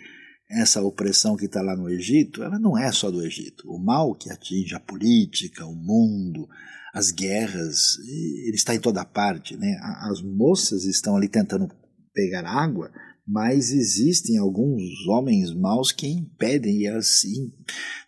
essa 0.50 0.82
opressão 0.82 1.36
que 1.36 1.44
está 1.44 1.62
lá 1.62 1.76
no 1.76 1.88
Egito, 1.88 2.42
ela 2.42 2.58
não 2.58 2.76
é 2.76 2.90
só 2.90 3.10
do 3.10 3.24
Egito. 3.24 3.70
O 3.70 3.78
mal 3.78 4.14
que 4.14 4.30
atinge 4.30 4.74
a 4.74 4.80
política, 4.80 5.64
o 5.64 5.74
mundo, 5.74 6.48
as 6.92 7.12
guerras, 7.12 7.98
ele 7.98 8.56
está 8.56 8.74
em 8.74 8.80
toda 8.80 9.04
parte. 9.04 9.56
Né? 9.56 9.78
As 10.10 10.20
moças 10.20 10.84
estão 10.84 11.16
ali 11.16 11.28
tentando 11.28 11.68
pegar 12.12 12.44
água, 12.44 12.90
mas 13.26 13.70
existem 13.70 14.38
alguns 14.38 15.06
homens 15.06 15.54
maus 15.54 15.92
que 15.92 16.08
impedem 16.08 16.80
e 16.80 16.88
assim 16.88 17.52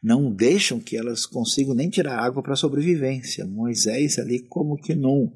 não 0.03 0.35
deixam 0.35 0.81
que 0.81 0.97
elas 0.97 1.25
consigam 1.25 1.75
nem 1.75 1.89
tirar 1.89 2.19
água 2.19 2.43
para 2.43 2.57
sobrevivência. 2.57 3.47
Moisés 3.47 4.19
ali 4.19 4.41
como 4.41 4.77
que 4.77 4.97
não 4.97 5.33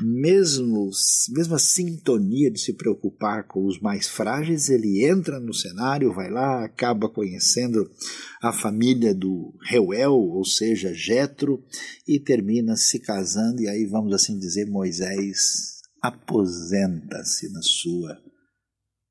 mesmo 0.00 0.90
mesma 1.30 1.58
sintonia 1.58 2.50
de 2.50 2.60
se 2.60 2.72
preocupar 2.72 3.46
com 3.46 3.66
os 3.66 3.80
mais 3.80 4.06
frágeis, 4.06 4.68
ele 4.68 5.04
entra 5.04 5.40
no 5.40 5.52
cenário, 5.52 6.12
vai 6.12 6.30
lá, 6.30 6.64
acaba 6.64 7.08
conhecendo 7.08 7.90
a 8.42 8.52
família 8.52 9.14
do 9.14 9.54
Reuel, 9.68 10.14
ou 10.14 10.44
seja, 10.44 10.94
Jetro, 10.94 11.64
e 12.06 12.20
termina 12.20 12.76
se 12.76 12.98
casando 12.98 13.60
e 13.60 13.68
aí 13.68 13.86
vamos 13.86 14.12
assim 14.12 14.38
dizer 14.38 14.66
Moisés 14.66 15.78
aposenta-se 16.00 17.52
na 17.52 17.62
sua 17.62 18.16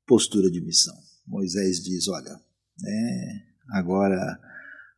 postura 0.06 0.50
de 0.50 0.60
missão. 0.60 0.94
Moisés 1.26 1.82
diz: 1.82 2.08
Olha, 2.08 2.40
né, 2.80 3.42
agora 3.72 4.40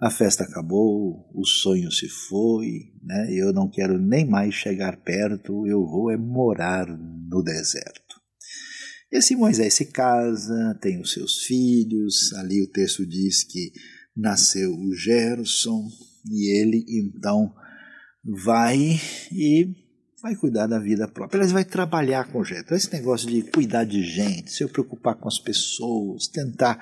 a 0.01 0.11
festa 0.11 0.45
acabou, 0.45 1.29
o 1.35 1.45
sonho 1.45 1.91
se 1.93 2.09
foi, 2.09 2.93
né, 3.03 3.29
eu 3.33 3.53
não 3.53 3.69
quero 3.69 3.99
nem 3.99 4.25
mais 4.25 4.55
chegar 4.55 4.97
perto, 5.03 5.67
eu 5.67 5.85
vou 5.85 6.11
é 6.11 6.17
morar 6.17 6.87
no 6.87 7.43
deserto. 7.43 8.19
E 9.13 9.19
assim 9.19 9.37
Moisés 9.37 9.75
se 9.75 9.87
casa, 9.87 10.79
tem 10.81 11.01
os 11.01 11.13
seus 11.13 11.43
filhos, 11.43 12.33
ali 12.35 12.63
o 12.63 12.71
texto 12.71 13.07
diz 13.07 13.45
que 13.45 13.73
nasceu 14.17 14.73
o 14.73 14.95
Gerson, 14.95 15.87
e 16.31 16.61
ele 16.61 16.85
então 16.89 17.53
vai 18.45 18.99
e 19.33 19.75
vai 20.23 20.35
cuidar 20.37 20.67
da 20.67 20.79
vida 20.79 21.09
própria. 21.09 21.43
Ele 21.43 21.53
vai 21.53 21.65
trabalhar 21.65 22.31
com 22.31 22.45
gente. 22.45 22.73
Esse 22.73 22.93
negócio 22.93 23.29
de 23.29 23.43
cuidar 23.43 23.85
de 23.85 24.03
gente, 24.03 24.53
se 24.53 24.67
preocupar 24.67 25.15
com 25.17 25.29
as 25.29 25.39
pessoas, 25.39 26.29
tentar 26.29 26.79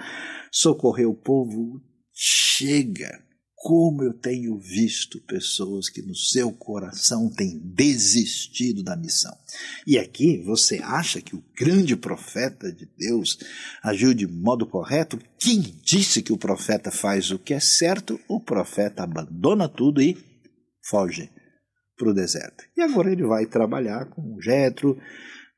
socorrer 0.52 1.08
o 1.08 1.14
povo, 1.14 1.80
chega. 2.20 3.22
como 3.60 4.04
eu 4.04 4.14
tenho 4.14 4.56
visto 4.56 5.20
pessoas 5.26 5.88
que 5.88 6.00
no 6.00 6.14
seu 6.14 6.52
coração 6.52 7.28
têm 7.28 7.58
desistido 7.58 8.84
da 8.84 8.96
missão. 8.96 9.36
E 9.84 9.98
aqui 9.98 10.40
você 10.44 10.78
acha 10.80 11.20
que 11.20 11.34
o 11.34 11.42
grande 11.58 11.96
profeta 11.96 12.72
de 12.72 12.86
Deus 12.96 13.36
agiu 13.82 14.14
de 14.14 14.28
modo 14.28 14.64
correto? 14.64 15.18
Quem 15.40 15.60
disse 15.60 16.22
que 16.22 16.32
o 16.32 16.38
profeta 16.38 16.92
faz 16.92 17.32
o 17.32 17.38
que 17.38 17.52
é 17.52 17.58
certo? 17.58 18.20
O 18.28 18.40
profeta 18.40 19.02
abandona 19.02 19.68
tudo 19.68 20.00
e 20.00 20.16
foge 20.88 21.28
para 21.96 22.10
o 22.10 22.14
deserto. 22.14 22.62
E 22.76 22.80
agora 22.80 23.10
ele 23.10 23.26
vai 23.26 23.44
trabalhar 23.44 24.06
com 24.06 24.22
o 24.22 24.40
Jetro, 24.40 24.96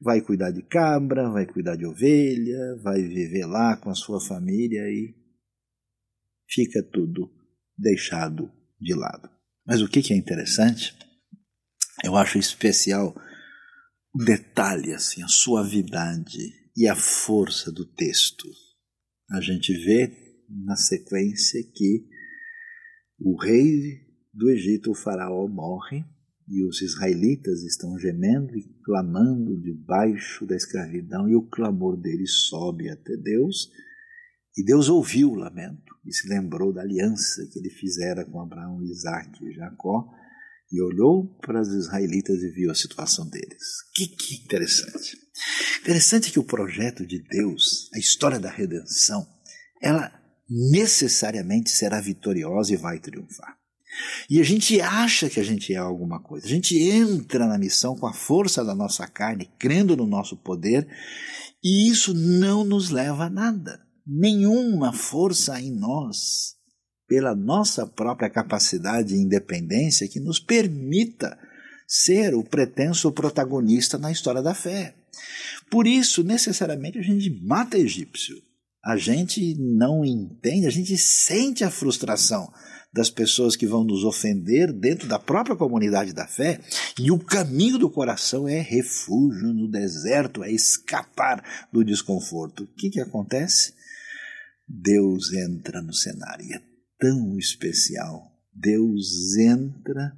vai 0.01 0.23
cuidar 0.23 0.51
de 0.51 0.63
cabra, 0.63 1.31
vai 1.31 1.45
cuidar 1.45 1.77
de 1.77 1.85
ovelha, 1.85 2.77
vai 2.83 3.03
viver 3.03 3.45
lá 3.45 3.77
com 3.77 3.91
a 3.91 3.95
sua 3.95 4.21
família 4.27 4.81
e 4.89 5.20
fica 6.51 6.83
tudo 6.83 7.31
deixado 7.77 8.51
de 8.81 8.95
lado. 8.95 9.31
Mas 9.67 9.81
o 9.83 9.89
que 9.89 10.13
é 10.13 10.17
interessante, 10.17 10.95
eu 12.05 12.17
acho 12.17 12.39
especial 12.39 13.15
o 14.13 14.25
detalhe, 14.25 14.93
assim, 14.93 15.23
a 15.23 15.29
suavidade 15.29 16.39
e 16.77 16.89
a 16.89 16.97
força 16.97 17.71
do 17.71 17.85
texto. 17.85 18.49
A 19.31 19.41
gente 19.41 19.73
vê 19.85 20.13
na 20.49 20.77
sequência 20.77 21.61
que 21.75 22.09
o 23.19 23.37
rei 23.41 24.01
do 24.33 24.51
Egito, 24.51 24.91
o 24.91 24.95
faraó, 24.95 25.47
morre 25.47 26.05
e 26.49 26.65
os 26.67 26.83
israelitas 26.83 27.63
estão 27.63 27.97
gemendo 27.99 28.57
e 28.57 28.65
clamando 28.83 29.61
debaixo 29.61 30.45
da 30.47 30.57
escravidão 30.57 31.29
e 31.29 31.37
o 31.37 31.49
clamor 31.49 31.97
deles 31.97 32.33
sobe 32.49 32.89
até 32.89 33.17
Deus 33.17 33.71
e 34.61 34.63
Deus 34.63 34.91
ouviu 34.91 35.31
o 35.31 35.37
lamento 35.37 35.95
e 36.05 36.13
se 36.13 36.29
lembrou 36.29 36.71
da 36.71 36.83
aliança 36.83 37.47
que 37.51 37.59
ele 37.59 37.71
fizera 37.71 38.27
com 38.27 38.43
Abraão, 38.43 38.83
Isaac 38.83 39.43
e 39.43 39.55
Jacó 39.55 40.07
e 40.71 40.83
olhou 40.83 41.35
para 41.41 41.63
os 41.63 41.69
israelitas 41.69 42.43
e 42.43 42.51
viu 42.51 42.71
a 42.71 42.75
situação 42.75 43.27
deles. 43.27 43.63
Que, 43.95 44.07
que 44.07 44.35
interessante. 44.45 45.17
Interessante 45.81 46.31
que 46.31 46.39
o 46.39 46.45
projeto 46.45 47.07
de 47.07 47.23
Deus, 47.23 47.89
a 47.95 47.99
história 47.99 48.39
da 48.39 48.51
redenção, 48.51 49.27
ela 49.81 50.13
necessariamente 50.47 51.71
será 51.71 51.99
vitoriosa 51.99 52.75
e 52.75 52.77
vai 52.77 52.99
triunfar. 52.99 53.57
E 54.29 54.41
a 54.41 54.45
gente 54.45 54.79
acha 54.79 55.31
que 55.31 55.41
a 55.41 55.43
gente 55.43 55.73
é 55.73 55.79
alguma 55.79 56.21
coisa. 56.21 56.47
A 56.47 56.51
gente 56.51 56.79
entra 56.79 57.47
na 57.47 57.57
missão 57.57 57.97
com 57.97 58.07
a 58.07 58.13
força 58.13 58.63
da 58.63 58.75
nossa 58.75 59.07
carne, 59.07 59.51
crendo 59.59 59.97
no 59.97 60.07
nosso 60.07 60.37
poder, 60.37 60.87
e 61.65 61.89
isso 61.89 62.13
não 62.13 62.63
nos 62.63 62.91
leva 62.91 63.25
a 63.25 63.31
nada 63.31 63.89
nenhuma 64.11 64.93
força 64.93 65.61
em 65.61 65.71
nós, 65.71 66.57
pela 67.07 67.35
nossa 67.35 67.87
própria 67.87 68.29
capacidade 68.29 69.15
e 69.15 69.21
independência, 69.21 70.09
que 70.09 70.19
nos 70.19 70.41
permita 70.41 71.39
ser 71.87 72.35
o 72.35 72.43
pretenso 72.43 73.11
protagonista 73.13 73.99
na 73.99 74.11
história 74.11 74.43
da 74.43 74.55
fé. 74.55 74.95
Por 75.71 75.87
isso, 75.87 76.25
necessariamente, 76.25 76.99
a 76.99 77.03
gente 77.03 77.31
mata 77.43 77.79
egípcio. 77.79 78.37
A 78.85 78.97
gente 78.97 79.55
não 79.59 80.05
entende, 80.05 80.67
a 80.67 80.71
gente 80.71 80.97
sente 80.97 81.63
a 81.63 81.71
frustração 81.71 82.51
das 82.93 83.11
pessoas 83.11 83.55
que 83.55 83.67
vão 83.67 83.85
nos 83.85 84.05
ofender 84.05 84.73
dentro 84.73 85.07
da 85.07 85.19
própria 85.19 85.55
comunidade 85.55 86.13
da 86.13 86.27
fé, 86.27 86.61
e 86.99 87.13
o 87.13 87.19
caminho 87.19 87.79
do 87.79 87.91
coração 87.91 88.49
é 88.49 88.61
refúgio 88.61 89.53
no 89.53 89.71
deserto, 89.71 90.43
é 90.43 90.51
escapar 90.51 91.69
do 91.73 91.85
desconforto. 91.85 92.65
O 92.65 92.67
que, 92.67 92.91
que 92.91 93.01
acontece? 93.01 93.75
Deus 94.73 95.33
entra 95.33 95.83
no 95.83 95.93
cenário. 95.93 96.47
E 96.47 96.55
é 96.55 96.63
tão 96.99 97.37
especial. 97.37 98.31
Deus 98.55 99.37
entra 99.37 100.17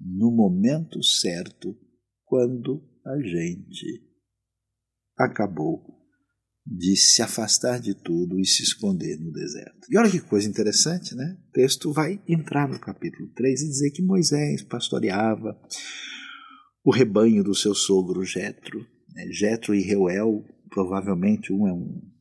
no 0.00 0.30
momento 0.30 1.02
certo 1.02 1.76
quando 2.24 2.82
a 3.04 3.16
gente 3.22 4.04
acabou 5.16 5.96
de 6.66 6.96
se 6.96 7.22
afastar 7.22 7.80
de 7.80 7.94
tudo 7.94 8.40
e 8.40 8.44
se 8.44 8.64
esconder 8.64 9.16
no 9.20 9.30
deserto. 9.30 9.86
E 9.88 9.96
olha 9.96 10.10
que 10.10 10.20
coisa 10.20 10.48
interessante, 10.48 11.14
né? 11.14 11.38
O 11.48 11.52
texto 11.52 11.92
vai 11.92 12.20
entrar 12.26 12.68
no 12.68 12.80
capítulo 12.80 13.32
3 13.34 13.62
e 13.62 13.68
dizer 13.68 13.90
que 13.92 14.02
Moisés 14.02 14.62
pastoreava 14.62 15.56
o 16.84 16.90
rebanho 16.90 17.44
do 17.44 17.54
seu 17.54 17.72
sogro 17.72 18.24
Jetro. 18.24 18.80
Né? 19.14 19.28
Jetro 19.30 19.76
e 19.76 19.80
Reuel, 19.80 20.44
provavelmente 20.68 21.52
um 21.52 21.68
é 21.68 21.72
um 21.72 22.15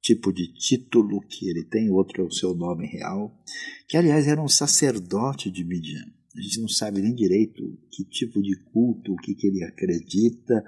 tipo 0.00 0.32
de 0.32 0.52
título 0.54 1.20
que 1.20 1.48
ele 1.48 1.64
tem, 1.64 1.90
outro 1.90 2.22
é 2.22 2.24
o 2.24 2.30
seu 2.30 2.54
nome 2.54 2.86
real, 2.86 3.38
que 3.88 3.96
aliás 3.96 4.26
era 4.26 4.42
um 4.42 4.48
sacerdote 4.48 5.50
de 5.50 5.64
Midian. 5.64 6.04
A 6.36 6.40
gente 6.40 6.60
não 6.60 6.68
sabe 6.68 7.02
nem 7.02 7.14
direito 7.14 7.76
que 7.90 8.04
tipo 8.04 8.40
de 8.40 8.56
culto, 8.72 9.12
o 9.12 9.16
que, 9.16 9.34
que 9.34 9.48
ele 9.48 9.64
acredita. 9.64 10.64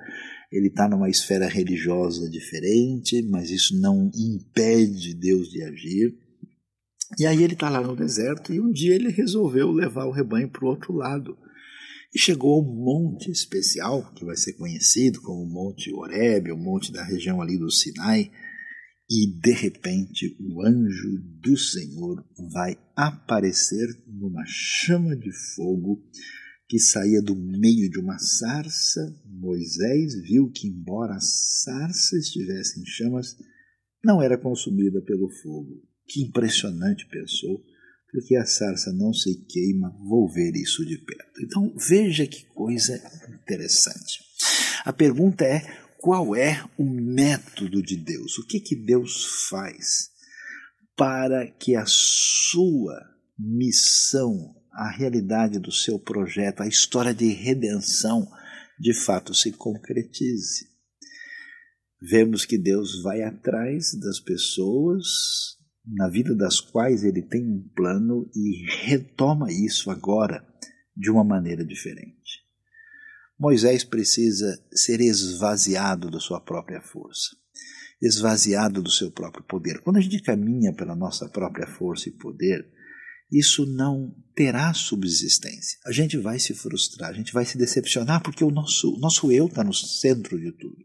Ele 0.51 0.66
está 0.66 0.88
numa 0.88 1.09
esfera 1.09 1.47
religiosa 1.47 2.29
diferente, 2.29 3.23
mas 3.23 3.49
isso 3.49 3.81
não 3.81 4.11
impede 4.14 5.14
Deus 5.14 5.49
de 5.49 5.62
agir. 5.62 6.18
E 7.18 7.27
aí 7.27 7.42
ele 7.42 7.55
está 7.55 7.68
lá 7.68 7.81
no 7.81 7.95
deserto 7.95 8.53
e 8.53 8.61
um 8.61 8.73
dia 8.73 8.95
ele 8.95 9.09
resolveu 9.09 9.71
levar 9.71 10.07
o 10.07 10.11
rebanho 10.11 10.49
para 10.49 10.64
o 10.64 10.68
outro 10.68 10.92
lado. 10.92 11.38
E 12.12 12.18
chegou 12.18 12.55
ao 12.55 12.62
monte 12.64 13.31
especial, 13.31 14.12
que 14.14 14.25
vai 14.25 14.37
ser 14.37 14.55
conhecido 14.55 15.23
como 15.23 15.47
Monte 15.47 15.92
Horeb, 15.92 16.51
o 16.51 16.57
monte 16.57 16.92
da 16.92 17.03
região 17.03 17.40
ali 17.40 17.57
do 17.57 17.71
Sinai, 17.71 18.31
e 19.14 19.27
de 19.27 19.53
repente 19.53 20.35
o 20.40 20.66
anjo 20.66 21.18
do 21.42 21.55
Senhor 21.55 22.25
vai 22.51 22.79
aparecer 22.96 23.87
numa 24.07 24.42
chama 24.46 25.14
de 25.14 25.31
fogo 25.55 26.03
que 26.66 26.79
saía 26.79 27.20
do 27.20 27.37
meio 27.37 27.90
de 27.90 28.01
uma 28.01 28.18
sarça. 28.18 29.14
Moisés 29.27 30.14
viu 30.22 30.51
que, 30.51 30.66
embora 30.66 31.16
a 31.16 31.20
sarça 31.20 32.16
estivesse 32.16 32.81
em 32.81 32.87
chamas, 32.87 33.37
não 34.03 34.22
era 34.22 34.38
consumida 34.38 35.03
pelo 35.03 35.29
fogo. 35.42 35.83
Que 36.07 36.22
impressionante, 36.22 37.07
pensou, 37.11 37.62
porque 38.11 38.35
a 38.35 38.46
sarça 38.46 38.94
não 38.94 39.12
se 39.12 39.44
queima, 39.44 39.94
vou 40.09 40.27
ver 40.33 40.57
isso 40.57 40.87
de 40.87 40.96
perto. 40.96 41.42
Então 41.42 41.75
veja 41.77 42.27
que 42.27 42.46
coisa 42.55 42.96
interessante. 43.29 44.20
A 44.87 44.92
pergunta 44.92 45.44
é 45.44 45.61
qual 46.03 46.35
é 46.35 46.69
o 46.77 46.85
método 46.85 47.81
de 47.81 47.97
Deus? 47.97 48.37
O 48.37 48.45
que, 48.45 48.59
que 48.59 48.75
Deus 48.75 49.47
faz 49.49 50.11
para 50.97 51.47
que 51.47 51.77
a 51.77 51.85
sua 51.87 53.01
missão, 53.38 54.53
a 54.73 54.91
realidade 54.91 55.61
do 55.61 55.71
seu 55.71 56.01
projeto, 56.01 56.61
a 56.61 56.67
história 56.67 57.15
de 57.15 57.29
redenção, 57.29 58.29
de 58.81 58.93
fato 58.93 59.33
se 59.33 59.53
concretize? 59.53 60.67
Vemos 62.01 62.45
que 62.45 62.59
Deus 62.59 63.01
vai 63.01 63.23
atrás 63.23 63.97
das 64.01 64.19
pessoas 64.19 65.07
na 65.87 66.09
vida 66.09 66.35
das 66.35 66.61
quais 66.61 67.05
ele 67.05 67.23
tem 67.23 67.47
um 67.47 67.62
plano 67.77 68.29
e 68.35 68.67
retoma 68.87 69.53
isso 69.53 69.88
agora 69.88 70.45
de 70.97 71.12
uma 71.12 71.23
maneira 71.23 71.65
diferente. 71.65 72.41
Moisés 73.42 73.83
precisa 73.83 74.57
ser 74.72 75.00
esvaziado 75.00 76.09
da 76.09 76.20
sua 76.20 76.40
própria 76.40 76.81
força, 76.81 77.37
esvaziado 78.00 78.81
do 78.81 78.88
seu 78.88 79.11
próprio 79.11 79.42
poder. 79.42 79.81
Quando 79.81 79.96
a 79.96 80.00
gente 80.00 80.22
caminha 80.22 80.72
pela 80.72 80.94
nossa 80.94 81.28
própria 81.28 81.66
força 81.66 82.09
e 82.09 82.12
poder, 82.12 82.64
isso 83.33 83.66
não 83.66 84.14
terá 84.37 84.72
subsistência. 84.72 85.76
A 85.85 85.90
gente 85.90 86.16
vai 86.18 86.38
se 86.38 86.55
frustrar, 86.55 87.11
a 87.11 87.12
gente 87.12 87.33
vai 87.33 87.44
se 87.44 87.59
decepcionar 87.59 88.22
porque 88.22 88.44
o 88.44 88.50
nosso, 88.52 88.96
nosso 89.00 89.33
eu 89.33 89.46
está 89.46 89.64
no 89.64 89.74
centro 89.74 90.38
de 90.38 90.52
tudo. 90.52 90.78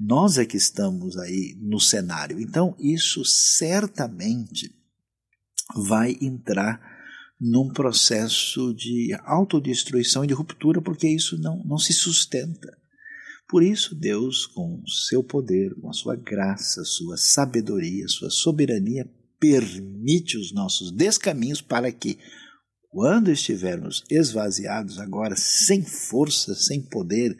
Nós 0.00 0.38
é 0.38 0.46
que 0.46 0.56
estamos 0.56 1.18
aí 1.18 1.54
no 1.60 1.78
cenário. 1.78 2.40
Então, 2.40 2.74
isso 2.80 3.26
certamente 3.26 4.74
vai 5.76 6.16
entrar 6.22 6.80
num 7.40 7.68
processo 7.72 8.74
de 8.74 9.16
autodestruição 9.24 10.24
e 10.24 10.26
de 10.26 10.34
ruptura, 10.34 10.82
porque 10.82 11.08
isso 11.08 11.38
não, 11.40 11.62
não 11.64 11.78
se 11.78 11.92
sustenta. 11.92 12.76
Por 13.48 13.62
isso, 13.62 13.94
Deus, 13.94 14.46
com 14.46 14.82
seu 14.86 15.22
poder, 15.22 15.74
com 15.80 15.88
a 15.88 15.92
sua 15.92 16.16
graça, 16.16 16.84
sua 16.84 17.16
sabedoria, 17.16 18.06
sua 18.08 18.28
soberania, 18.28 19.08
permite 19.40 20.36
os 20.36 20.52
nossos 20.52 20.90
descaminhos 20.90 21.62
para 21.62 21.90
que, 21.90 22.18
quando 22.90 23.30
estivermos 23.30 24.04
esvaziados 24.10 24.98
agora, 24.98 25.34
sem 25.36 25.82
força, 25.82 26.54
sem 26.54 26.82
poder 26.82 27.38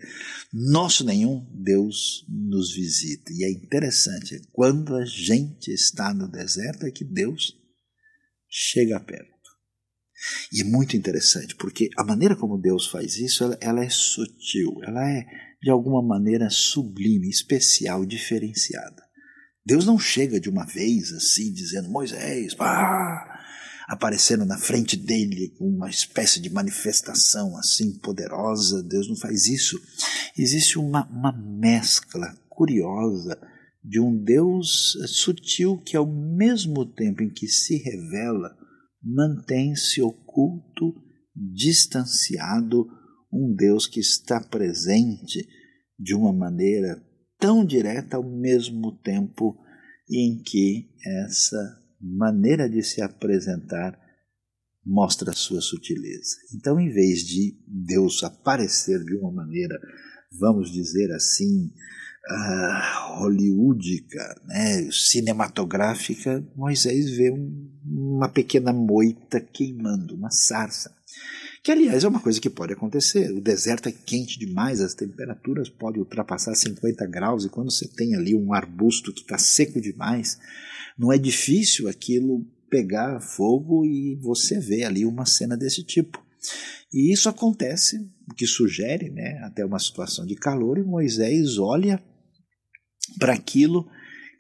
nosso 0.53 1.05
nenhum, 1.05 1.47
Deus 1.53 2.25
nos 2.29 2.73
visita. 2.73 3.31
E 3.33 3.45
é 3.45 3.51
interessante, 3.51 4.41
quando 4.53 4.95
a 4.95 5.05
gente 5.05 5.71
está 5.71 6.15
no 6.15 6.31
deserto, 6.31 6.87
é 6.87 6.91
que 6.91 7.05
Deus 7.05 7.55
chega 8.49 8.99
perto. 9.01 9.38
E 10.53 10.63
é 10.63 10.65
muito 10.65 10.97
interessante, 10.97 11.55
porque 11.57 11.89
a 11.97 12.05
maneira 12.05 12.37
como 12.37 12.61
Deus 12.61 12.87
faz 12.87 13.17
isso, 13.17 13.45
ela, 13.45 13.59
ela 13.61 13.85
é 13.85 13.89
sutil, 13.89 14.73
ela 14.83 15.09
é 15.09 15.25
de 15.63 15.71
alguma 15.71 16.03
maneira 16.03 16.51
sublime, 16.51 17.29
especial, 17.29 18.05
diferenciada. 18.05 19.03
Deus 19.65 19.85
não 19.85 19.99
chega 19.99 20.41
de 20.41 20.49
uma 20.49 20.65
vez 20.65 21.13
assim, 21.13 21.53
dizendo, 21.53 21.91
Moisés, 21.91 22.55
pá! 22.55 23.39
aparecendo 23.89 24.45
na 24.45 24.59
frente 24.59 24.97
dele 24.97 25.55
com 25.59 25.67
uma 25.67 25.89
espécie 25.89 26.41
de 26.41 26.51
manifestação 26.51 27.57
assim 27.57 27.99
poderosa. 27.99 28.83
Deus 28.83 29.09
não 29.09 29.17
faz 29.17 29.47
isso. 29.47 29.81
Existe 30.37 30.79
uma, 30.79 31.07
uma 31.07 31.33
mescla 31.33 32.37
curiosa 32.51 33.41
de 33.83 33.99
um 33.99 34.15
Deus 34.15 34.93
sutil 35.07 35.79
que, 35.79 35.97
ao 35.97 36.07
mesmo 36.07 36.85
tempo 36.85 37.23
em 37.23 37.31
que 37.31 37.49
se 37.49 37.79
revela, 37.79 38.55
mantém-se 39.03 40.03
oculto, 40.03 40.95
distanciado, 41.35 42.87
um 43.33 43.55
Deus 43.55 43.87
que 43.87 44.01
está 44.01 44.41
presente 44.41 45.47
de 45.99 46.15
uma 46.15 46.33
maneira 46.33 47.03
tão 47.39 47.65
direta 47.65 48.17
ao 48.17 48.23
mesmo 48.25 48.93
tempo 48.99 49.57
em 50.11 50.41
que 50.43 50.91
essa 51.25 51.79
maneira 52.01 52.69
de 52.69 52.83
se 52.83 53.03
apresentar 53.03 53.99
mostra 54.85 55.33
sua 55.33 55.61
sutileza. 55.61 56.37
Então, 56.55 56.81
em 56.81 56.91
vez 56.91 57.21
de 57.21 57.59
Deus 57.67 58.23
aparecer 58.23 59.05
de 59.05 59.15
uma 59.17 59.31
maneira, 59.31 59.79
vamos 60.41 60.73
dizer 60.73 61.13
assim, 61.13 61.71
uh, 62.31 63.19
hollywoodica, 63.19 64.41
né, 64.47 64.91
cinematográfica, 64.91 66.47
Moisés 66.57 67.11
vê 67.11 67.31
um, 67.31 67.71
uma 68.19 68.29
pequena 68.29 68.73
moita 68.73 69.41
queimando, 69.41 70.17
uma 70.17 70.31
sarça. 70.31 70.93
Que, 71.63 71.71
aliás, 71.71 72.03
é 72.03 72.09
uma 72.09 72.21
coisa 72.21 72.41
que 72.41 72.51
pode 72.51 72.73
acontecer. 72.73 73.31
O 73.31 73.41
deserto 73.41 73.89
é 73.89 73.93
quente 73.93 74.39
demais, 74.39 74.81
as 74.81 74.93
temperaturas 74.93 75.69
podem 75.69 76.01
ultrapassar 76.01 76.55
50 76.55 77.07
graus, 77.07 77.45
e 77.45 77.49
quando 77.49 77.71
você 77.71 77.87
tem 77.87 78.17
ali 78.17 78.35
um 78.35 78.53
arbusto 78.53 79.13
que 79.13 79.21
está 79.21 79.39
seco 79.39 79.81
demais, 79.81 80.37
não 80.99 81.13
é 81.13 81.19
difícil 81.19 81.89
aquilo 81.89 82.45
pegar 82.69 83.21
fogo 83.21 83.87
e 83.87 84.17
você 84.21 84.59
vê 84.59 84.83
ali 84.83 85.07
uma 85.07 85.25
cena 85.25 85.57
desse 85.57 85.85
tipo. 85.85 86.21
E 86.93 87.13
isso 87.13 87.29
acontece, 87.29 87.99
o 88.29 88.35
que 88.35 88.47
sugere 88.47 89.11
né, 89.11 89.39
até 89.45 89.65
uma 89.65 89.79
situação 89.79 90.27
de 90.27 90.35
calor, 90.35 90.77
e 90.77 90.83
Moisés 90.83 91.57
olha 91.57 92.03
para 93.19 93.33
aquilo 93.33 93.89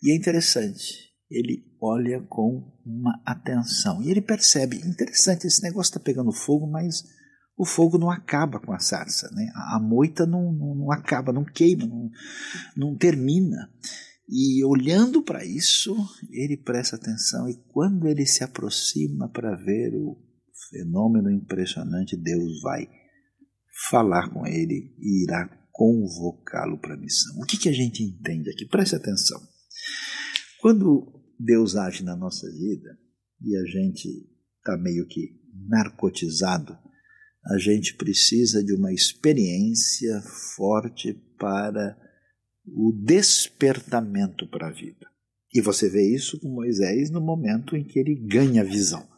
e 0.03 0.11
é 0.11 0.17
interessante. 0.17 1.12
Ele 1.31 1.67
olha 1.81 2.21
com 2.29 2.71
uma 2.85 3.21
atenção 3.25 4.03
e 4.03 4.11
ele 4.11 4.21
percebe: 4.21 4.77
interessante, 4.77 5.47
esse 5.47 5.62
negócio 5.62 5.91
está 5.91 6.01
pegando 6.01 6.33
fogo, 6.33 6.67
mas 6.67 7.05
o 7.57 7.64
fogo 7.64 7.99
não 7.99 8.11
acaba 8.11 8.61
com 8.61 8.73
a 8.73 8.79
sarça, 8.79 9.29
né? 9.33 9.51
a, 9.55 9.77
a 9.77 9.81
moita 9.81 10.25
não, 10.25 10.53
não, 10.53 10.75
não, 10.75 10.93
acaba, 10.93 11.33
não 11.33 11.45
queima, 11.45 11.87
não, 11.87 12.11
não 12.77 12.97
termina. 12.97 13.69
E 14.29 14.62
olhando 14.64 15.23
para 15.23 15.45
isso, 15.45 15.97
ele 16.31 16.57
presta 16.57 16.97
atenção, 16.97 17.49
e 17.49 17.57
quando 17.69 18.07
ele 18.07 18.27
se 18.27 18.45
aproxima 18.45 19.29
para 19.29 19.57
ver 19.57 19.95
o 19.95 20.17
fenômeno 20.71 21.31
impressionante, 21.31 22.17
Deus 22.17 22.61
vai 22.62 22.87
falar 23.91 24.29
com 24.31 24.47
ele 24.47 24.95
e 24.99 25.25
irá 25.25 25.49
convocá-lo 25.73 26.79
para 26.79 26.95
a 26.95 26.99
missão. 26.99 27.41
O 27.41 27.47
que, 27.47 27.57
que 27.57 27.69
a 27.69 27.73
gente 27.73 28.03
entende 28.03 28.51
aqui? 28.51 28.67
Preste 28.67 28.97
atenção. 28.97 29.41
Quando 30.61 31.17
Deus 31.38 31.77
age 31.77 32.03
na 32.03 32.16
nossa 32.16 32.51
vida 32.51 32.98
e 33.40 33.57
a 33.57 33.64
gente 33.64 34.09
está 34.59 34.77
meio 34.77 35.07
que 35.07 35.38
narcotizado, 35.68 36.77
a 37.46 37.59
gente 37.59 37.94
precisa 37.94 38.62
de 38.62 38.74
uma 38.74 38.92
experiência 38.92 40.20
forte 40.57 41.14
para 41.38 41.96
o 42.66 42.92
despertamento 42.92 44.46
para 44.48 44.68
a 44.68 44.72
vida. 44.72 45.07
E 45.55 45.61
você 45.61 45.88
vê 45.88 46.14
isso 46.14 46.38
com 46.40 46.48
Moisés 46.48 47.11
no 47.11 47.20
momento 47.20 47.74
em 47.77 47.85
que 47.85 47.98
ele 47.98 48.14
ganha 48.14 48.64
visão. 48.64 49.09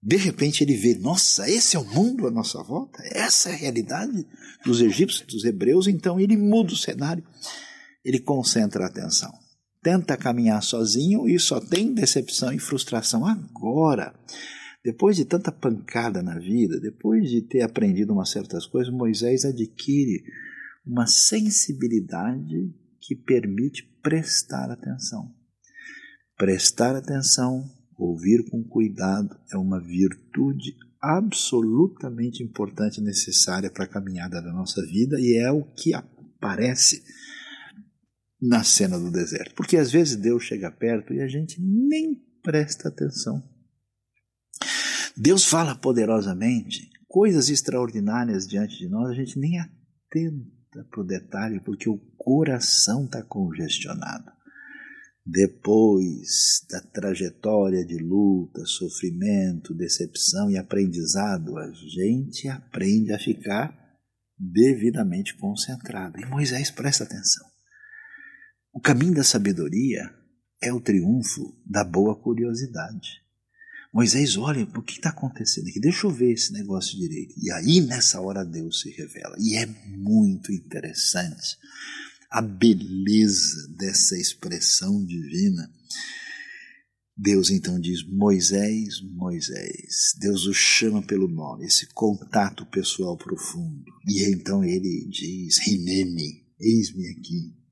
De 0.00 0.16
repente 0.16 0.62
ele 0.62 0.76
vê, 0.76 0.94
nossa, 0.94 1.48
esse 1.50 1.76
é 1.76 1.78
o 1.78 1.84
mundo 1.84 2.26
à 2.26 2.30
nossa 2.30 2.62
volta, 2.62 3.02
essa 3.06 3.48
é 3.48 3.54
a 3.54 3.56
realidade 3.56 4.26
dos 4.64 4.80
egípcios, 4.80 5.26
dos 5.26 5.44
hebreus, 5.44 5.88
então 5.88 6.20
ele 6.20 6.36
muda 6.36 6.74
o 6.74 6.76
cenário, 6.76 7.24
ele 8.04 8.20
concentra 8.20 8.84
a 8.84 8.86
atenção. 8.86 9.32
Tenta 9.84 10.16
caminhar 10.16 10.62
sozinho 10.62 11.28
e 11.28 11.38
só 11.38 11.60
tem 11.60 11.92
decepção 11.92 12.50
e 12.54 12.58
frustração. 12.58 13.26
Agora, 13.26 14.14
depois 14.82 15.14
de 15.14 15.26
tanta 15.26 15.52
pancada 15.52 16.22
na 16.22 16.38
vida, 16.38 16.80
depois 16.80 17.28
de 17.28 17.42
ter 17.42 17.60
aprendido 17.60 18.14
umas 18.14 18.30
certas 18.30 18.66
coisas, 18.66 18.92
Moisés 18.92 19.44
adquire 19.44 20.24
uma 20.86 21.06
sensibilidade 21.06 22.74
que 22.98 23.14
permite 23.14 23.82
prestar 24.02 24.70
atenção. 24.70 25.30
Prestar 26.34 26.96
atenção, 26.96 27.62
ouvir 27.98 28.42
com 28.50 28.64
cuidado, 28.64 29.38
é 29.52 29.58
uma 29.58 29.80
virtude 29.80 30.74
absolutamente 30.98 32.42
importante 32.42 33.02
e 33.02 33.04
necessária 33.04 33.70
para 33.70 33.84
a 33.84 33.88
caminhada 33.88 34.40
da 34.40 34.50
nossa 34.50 34.80
vida 34.86 35.20
e 35.20 35.36
é 35.36 35.52
o 35.52 35.62
que 35.74 35.92
aparece 35.92 37.02
na 38.46 38.62
cena 38.62 38.98
do 38.98 39.10
deserto. 39.10 39.54
Porque 39.54 39.76
às 39.76 39.90
vezes 39.90 40.16
Deus 40.16 40.44
chega 40.44 40.70
perto 40.70 41.12
e 41.14 41.20
a 41.20 41.28
gente 41.28 41.60
nem 41.60 42.14
presta 42.42 42.88
atenção. 42.88 43.42
Deus 45.16 45.44
fala 45.44 45.74
poderosamente, 45.76 46.90
coisas 47.08 47.48
extraordinárias 47.48 48.46
diante 48.46 48.76
de 48.76 48.88
nós, 48.88 49.10
a 49.10 49.14
gente 49.14 49.38
nem 49.38 49.58
atenta 49.58 50.84
para 50.90 51.00
o 51.00 51.06
detalhe, 51.06 51.60
porque 51.60 51.88
o 51.88 51.98
coração 52.16 53.04
está 53.04 53.22
congestionado. 53.22 54.32
Depois 55.24 56.66
da 56.68 56.80
trajetória 56.80 57.86
de 57.86 57.96
luta, 57.96 58.66
sofrimento, 58.66 59.72
decepção 59.72 60.50
e 60.50 60.58
aprendizado, 60.58 61.56
a 61.56 61.72
gente 61.72 62.46
aprende 62.48 63.12
a 63.12 63.18
ficar 63.18 63.74
devidamente 64.36 65.34
concentrado. 65.38 66.20
E 66.20 66.26
Moisés 66.26 66.70
presta 66.70 67.04
atenção. 67.04 67.53
O 68.74 68.80
caminho 68.80 69.14
da 69.14 69.22
sabedoria 69.22 70.12
é 70.60 70.72
o 70.72 70.80
triunfo 70.80 71.56
da 71.64 71.84
boa 71.84 72.20
curiosidade. 72.20 73.22
Moisés 73.92 74.36
olha, 74.36 74.64
o 74.64 74.82
que 74.82 74.94
está 74.94 75.10
acontecendo 75.10 75.68
aqui? 75.68 75.78
Deixa 75.78 76.08
eu 76.08 76.10
ver 76.10 76.32
esse 76.32 76.52
negócio 76.52 76.98
direito. 76.98 77.36
E 77.40 77.52
aí, 77.52 77.80
nessa 77.80 78.20
hora, 78.20 78.44
Deus 78.44 78.80
se 78.80 78.90
revela. 78.90 79.36
E 79.38 79.54
é 79.54 79.64
muito 79.86 80.52
interessante 80.52 81.56
a 82.28 82.42
beleza 82.42 83.68
dessa 83.78 84.18
expressão 84.18 85.06
divina. 85.06 85.70
Deus 87.16 87.50
então 87.50 87.78
diz: 87.78 88.04
Moisés, 88.08 89.00
Moisés. 89.02 90.16
Deus 90.18 90.46
o 90.46 90.52
chama 90.52 91.00
pelo 91.00 91.28
nome, 91.28 91.66
esse 91.66 91.86
contato 91.94 92.66
pessoal 92.66 93.16
profundo. 93.16 93.84
E 94.08 94.24
então 94.32 94.64
ele 94.64 95.08
diz: 95.08 95.64
Rinene, 95.64 96.44
eis-me 96.58 97.06
aqui. 97.10 97.63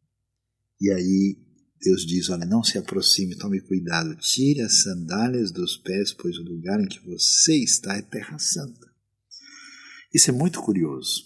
E 0.82 0.90
aí 0.90 1.38
Deus 1.80 2.04
diz: 2.04 2.28
Olha, 2.28 2.44
não 2.44 2.64
se 2.64 2.76
aproxime, 2.76 3.38
tome 3.38 3.60
cuidado, 3.60 4.16
tire 4.16 4.62
as 4.62 4.82
sandálias 4.82 5.52
dos 5.52 5.76
pés, 5.76 6.12
pois 6.12 6.36
o 6.36 6.42
lugar 6.42 6.80
em 6.80 6.88
que 6.88 6.98
você 7.06 7.54
está 7.54 7.96
é 7.96 8.02
terra 8.02 8.36
santa. 8.36 8.90
Isso 10.12 10.28
é 10.30 10.32
muito 10.32 10.60
curioso, 10.60 11.22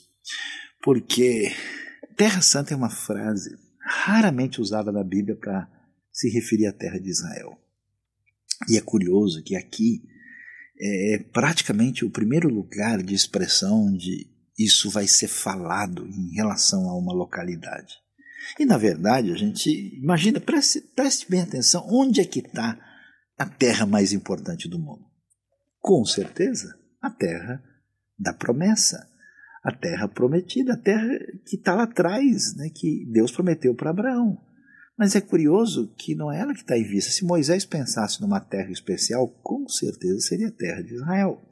porque 0.85 1.51
terra 2.19 2.43
santa 2.43 2.75
é 2.75 2.77
uma 2.77 2.91
frase 2.91 3.57
raramente 3.81 4.61
usada 4.61 4.93
na 4.93 5.03
Bíblia 5.03 5.37
para 5.37 5.67
se 6.13 6.29
referir 6.29 6.67
à 6.67 6.73
terra 6.73 7.01
de 7.01 7.09
Israel. 7.09 7.59
E 8.69 8.77
é 8.77 8.81
curioso 8.83 9.43
que 9.43 9.57
aqui 9.57 10.03
é 10.79 11.19
praticamente 11.33 12.05
o 12.05 12.11
primeiro 12.11 12.51
lugar 12.51 13.03
de 13.03 13.15
expressão 13.15 13.91
de 13.91 14.31
isso 14.59 14.91
vai 14.91 15.07
ser 15.07 15.29
falado 15.29 16.07
em 16.07 16.35
relação 16.35 16.91
a 16.91 16.99
uma 16.99 17.15
localidade. 17.15 18.06
E 18.59 18.65
na 18.65 18.79
verdade, 18.79 19.33
a 19.33 19.37
gente 19.37 19.71
imagina, 19.97 20.41
preste, 20.41 20.81
preste 20.81 21.31
bem 21.31 21.43
atenção, 21.43 21.87
onde 21.89 22.21
é 22.21 22.25
que 22.25 22.41
está 22.41 22.79
a 23.39 23.47
terra 23.47 23.87
mais 23.87 24.13
importante 24.13 24.69
do 24.69 24.79
mundo? 24.79 25.05
Com 25.81 26.05
certeza, 26.05 26.75
a 27.01 27.11
terra 27.11 27.63
da 28.19 28.33
promessa, 28.33 29.07
a 29.63 29.73
terra 29.73 30.09
prometida, 30.09 30.75
a 30.75 30.77
terra 30.77 31.09
que 31.45 31.57
está 31.57 31.75
lá 31.75 31.85
atrás, 31.85 32.57
né, 32.57 32.71
que 32.75 33.05
Deus 33.13 33.31
prometeu 33.31 33.75
para 33.75 33.91
Abraão. 33.91 34.41
Mas 34.99 35.15
é 35.15 35.21
curioso 35.21 35.93
que 35.99 36.15
não 36.15 36.33
é 36.33 36.41
ela 36.41 36.55
que 36.55 36.61
está 36.61 36.79
em 36.79 36.85
vista. 36.85 37.11
Se 37.11 37.25
Moisés 37.25 37.67
pensasse 37.67 38.21
numa 38.21 38.41
terra 38.41 38.71
especial, 38.71 39.29
com 39.43 39.69
certeza 39.69 40.21
seria 40.21 40.49
a 40.49 40.53
terra 40.53 40.83
de 40.83 40.95
Israel. 40.95 41.43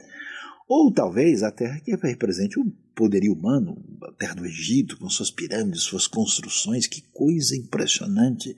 Ou 0.67 0.93
talvez 0.93 1.43
a 1.43 1.51
terra 1.51 1.81
que 1.81 1.95
represente 1.95 2.59
o 2.59 2.65
poderio 2.95 3.35
humano, 3.35 3.77
a 4.03 4.13
terra 4.13 4.35
do 4.35 4.47
Egito, 4.47 4.97
com 4.99 5.09
suas 5.09 5.31
pirâmides, 5.31 5.83
suas 5.83 6.07
construções, 6.07 6.87
que 6.87 7.03
coisa 7.13 7.57
impressionante. 7.57 8.55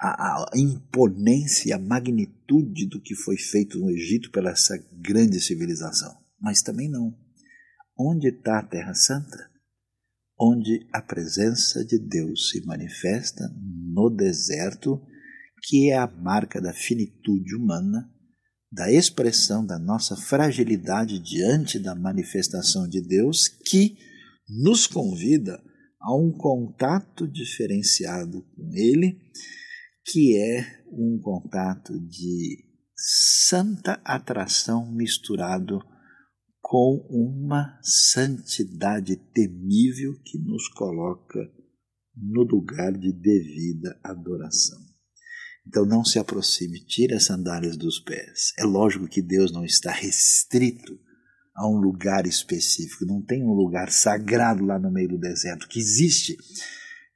A, 0.00 0.44
a 0.54 0.58
imponência, 0.58 1.74
a 1.74 1.78
magnitude 1.78 2.86
do 2.86 3.00
que 3.00 3.16
foi 3.16 3.36
feito 3.36 3.80
no 3.80 3.90
Egito 3.90 4.30
pela 4.30 4.50
essa 4.50 4.78
grande 4.92 5.40
civilização. 5.40 6.14
Mas 6.40 6.62
também 6.62 6.88
não. 6.88 7.16
Onde 7.98 8.28
está 8.28 8.60
a 8.60 8.62
Terra 8.62 8.94
Santa? 8.94 9.50
Onde 10.38 10.86
a 10.92 11.02
presença 11.02 11.84
de 11.84 11.98
Deus 11.98 12.50
se 12.50 12.64
manifesta 12.64 13.42
no 13.92 14.08
deserto, 14.08 15.02
que 15.64 15.90
é 15.90 15.98
a 15.98 16.06
marca 16.06 16.60
da 16.60 16.72
finitude 16.72 17.56
humana, 17.56 18.08
da 18.70 18.92
expressão 18.92 19.64
da 19.64 19.78
nossa 19.78 20.16
fragilidade 20.16 21.18
diante 21.18 21.78
da 21.78 21.94
manifestação 21.94 22.88
de 22.88 23.00
Deus 23.00 23.48
que 23.48 23.96
nos 24.48 24.86
convida 24.86 25.62
a 26.00 26.14
um 26.14 26.32
contato 26.32 27.26
diferenciado 27.26 28.42
com 28.54 28.74
Ele, 28.74 29.18
que 30.06 30.36
é 30.36 30.84
um 30.90 31.18
contato 31.22 31.98
de 31.98 32.64
santa 32.96 34.00
atração 34.04 34.90
misturado 34.90 35.80
com 36.60 37.06
uma 37.08 37.78
santidade 37.82 39.16
temível 39.32 40.14
que 40.24 40.38
nos 40.38 40.68
coloca 40.68 41.50
no 42.14 42.42
lugar 42.42 42.92
de 42.92 43.12
devida 43.12 43.98
adoração. 44.02 44.87
Então 45.68 45.84
não 45.84 46.02
se 46.02 46.18
aproxime, 46.18 46.80
tire 46.80 47.14
as 47.14 47.24
sandálias 47.24 47.76
dos 47.76 48.00
pés. 48.00 48.54
É 48.58 48.64
lógico 48.64 49.06
que 49.06 49.20
Deus 49.20 49.52
não 49.52 49.64
está 49.66 49.92
restrito 49.92 50.98
a 51.54 51.68
um 51.68 51.76
lugar 51.76 52.26
específico, 52.26 53.04
não 53.04 53.20
tem 53.20 53.42
um 53.42 53.52
lugar 53.52 53.90
sagrado 53.90 54.64
lá 54.64 54.78
no 54.78 54.90
meio 54.90 55.10
do 55.10 55.18
deserto. 55.18 55.68
Que 55.68 55.78
existe 55.78 56.38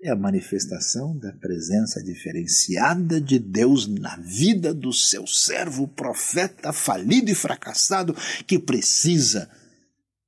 é 0.05 0.11
a 0.11 0.17
manifestação 0.17 1.17
da 1.17 1.33
presença 1.35 2.03
diferenciada 2.03 3.21
de 3.21 3.39
Deus 3.39 3.87
na 3.87 4.17
vida 4.17 4.75
do 4.75 4.93
seu 4.93 5.27
servo, 5.27 5.87
profeta 5.89 6.73
falido 6.73 7.31
e 7.31 7.35
fracassado, 7.35 8.15
que 8.47 8.59
precisa 8.59 9.49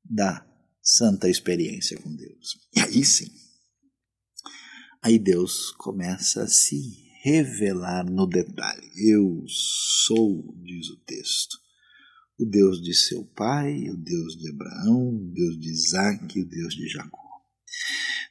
da 0.05 0.47
santa 0.81 1.29
experiência 1.29 1.99
com 2.01 2.15
Deus. 2.15 2.57
E 2.75 2.81
aí 2.81 3.05
sim, 3.05 3.29
aí 5.03 5.19
Deus 5.19 5.73
começa 5.73 6.45
a 6.45 6.49
se 6.49 7.04
revelar 7.25 8.05
no 8.05 8.27
detalhe. 8.27 8.87
Eu 8.97 9.43
sou, 9.49 10.55
diz 10.63 10.91
o 10.91 10.97
texto, 11.07 11.57
o 12.39 12.45
Deus 12.45 12.83
de 12.83 12.93
seu 12.93 13.25
pai, 13.25 13.89
o 13.89 13.97
Deus 13.97 14.37
de 14.37 14.51
Abraão, 14.51 15.09
o 15.09 15.33
Deus 15.33 15.59
de 15.59 15.71
Isaac 15.71 16.39
o 16.39 16.45
Deus 16.45 16.75
de 16.75 16.87
Jacó. 16.87 17.25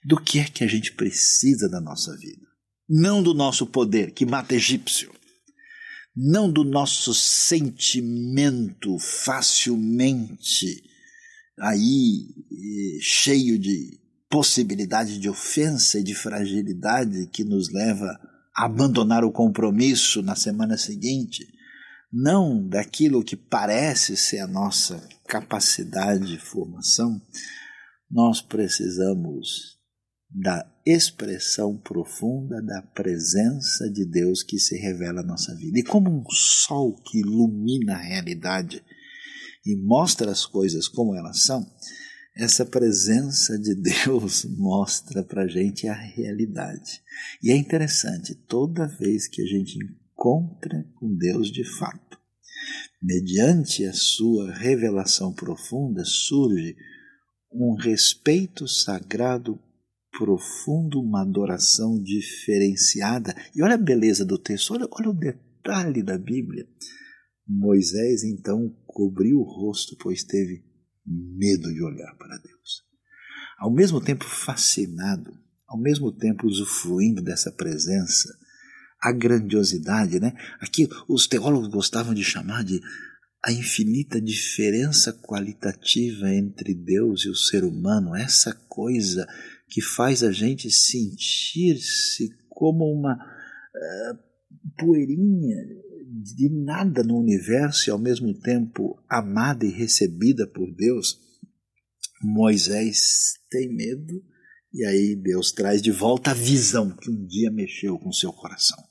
Do 0.06 0.22
que 0.22 0.38
é 0.38 0.44
que 0.44 0.64
a 0.64 0.68
gente 0.68 0.94
precisa 0.94 1.68
da 1.68 1.82
nossa 1.82 2.16
vida? 2.18 2.46
Não 2.88 3.24
do 3.24 3.34
nosso 3.34 3.66
poder, 3.66 4.12
que 4.12 4.28
mata 4.28 4.54
egípcio. 4.54 5.12
Não 6.16 6.52
do 6.52 6.64
nosso 6.64 7.16
sentimento 7.16 9.00
facilmente 9.00 10.84
aí 11.58 12.28
cheio 13.02 13.58
de 13.58 14.00
possibilidade 14.30 15.18
de 15.18 15.30
ofensa 15.30 16.00
e 16.00 16.04
de 16.04 16.14
fragilidade 16.14 17.28
que 17.28 17.44
nos 17.44 17.72
leva 17.72 18.06
a 18.06 18.33
abandonar 18.56 19.24
o 19.24 19.32
compromisso 19.32 20.22
na 20.22 20.36
semana 20.36 20.78
seguinte 20.78 21.48
não 22.14 22.68
daquilo 22.68 23.24
que 23.24 23.36
parece 23.36 24.16
ser 24.16 24.40
a 24.40 24.48
nossa 24.48 25.08
capacidade 25.28 26.28
de 26.28 26.38
formação, 26.38 27.20
nós 28.10 28.40
precisamos 28.40 29.80
da 30.30 30.64
expressão 30.86 31.76
profunda 31.78 32.62
da 32.62 32.84
presença 32.94 33.90
de 33.90 34.06
Deus 34.06 34.44
que 34.44 34.60
se 34.60 34.78
revela 34.78 35.22
na 35.22 35.30
nossa 35.30 35.56
vida. 35.56 35.80
E 35.80 35.84
como 35.84 36.12
um 36.12 36.24
sol 36.30 36.96
que 36.96 37.20
ilumina 37.20 37.96
a 37.96 38.02
realidade 38.02 38.84
e 39.66 39.76
mostra 39.76 40.32
as 40.32 40.46
coisas 40.46 40.88
como 40.88 41.16
elas 41.16 41.44
são, 41.44 41.66
essa 42.36 42.66
presença 42.66 43.58
de 43.60 43.76
Deus 43.76 44.46
mostra 44.58 45.24
para 45.24 45.44
a 45.44 45.48
gente 45.48 45.88
a 45.88 45.94
realidade. 45.94 47.02
E 47.42 47.52
é 47.52 47.56
interessante, 47.56 48.34
toda 48.34 48.88
vez 48.88 49.28
que 49.28 49.42
a 49.42 49.46
gente 49.46 49.78
encontra 49.78 50.86
com 50.96 51.16
Deus 51.16 51.52
de 51.52 51.64
fato. 51.64 52.18
Mediante 53.02 53.86
a 53.86 53.94
sua 53.94 54.54
revelação 54.54 55.34
profunda 55.34 56.04
surge 56.06 56.76
um 57.52 57.76
respeito 57.76 58.68
sagrado 58.68 59.60
profundo, 60.18 61.02
uma 61.02 61.22
adoração 61.22 62.02
diferenciada. 62.02 63.36
E 63.56 63.62
olha 63.62 63.76
a 63.76 63.78
beleza 63.78 64.24
do 64.24 64.38
texto, 64.38 64.74
olha, 64.74 64.88
olha 64.92 65.10
o 65.10 65.14
detalhe 65.14 66.02
da 66.02 66.18
Bíblia. 66.18 66.66
Moisés 67.48 68.24
então 68.24 68.74
cobriu 68.88 69.40
o 69.40 69.44
rosto, 69.44 69.98
pois 69.98 70.24
teve 70.24 70.64
medo 71.06 71.74
de 71.74 71.82
olhar 71.84 72.16
para 72.16 72.38
Deus. 72.38 72.84
Ao 73.58 73.72
mesmo 73.72 74.02
tempo 74.02 74.26
fascinado, 74.26 75.32
ao 75.68 75.80
mesmo 75.80 76.12
tempo 76.12 76.48
usufruindo 76.48 77.22
dessa 77.22 77.52
presença, 77.52 78.30
a 79.02 79.12
grandiosidade, 79.12 80.20
né? 80.20 80.34
Aqui 80.60 80.88
os 81.10 81.28
teólogos 81.28 81.68
gostavam 81.68 82.14
de 82.14 82.24
chamar 82.24 82.64
de 82.64 82.80
a 83.46 83.52
infinita 83.52 84.22
diferença 84.22 85.12
qualitativa 85.12 86.30
entre 86.34 86.74
Deus 86.74 87.26
e 87.26 87.30
o 87.30 87.36
ser 87.36 87.66
humano, 87.66 88.16
essa 88.16 88.54
coisa 88.70 89.28
que 89.68 89.82
faz 89.82 90.24
a 90.24 90.32
gente 90.32 90.72
sentir-se 90.72 92.30
como 92.48 92.86
uma 92.86 93.16
uh, 93.16 94.33
poeirinha 94.78 95.58
de 96.24 96.50
nada 96.50 97.04
no 97.04 97.18
universo 97.18 97.90
e 97.90 97.92
ao 97.92 98.00
mesmo 98.00 98.34
tempo 98.34 98.98
amada 99.10 99.66
e 99.66 99.72
recebida 99.72 100.48
por 100.48 100.74
Deus. 100.74 101.20
Moisés 102.22 103.34
tem 103.50 103.74
medo 103.74 104.24
e 104.74 104.86
aí 104.86 105.16
Deus 105.16 105.52
traz 105.52 105.82
de 105.82 105.92
volta 105.92 106.32
a 106.32 106.34
visão 106.34 106.96
que 106.96 107.10
um 107.10 107.26
dia 107.26 107.52
mexeu 107.52 107.98
com 108.00 108.12
seu 108.12 108.32
coração. 108.32 108.82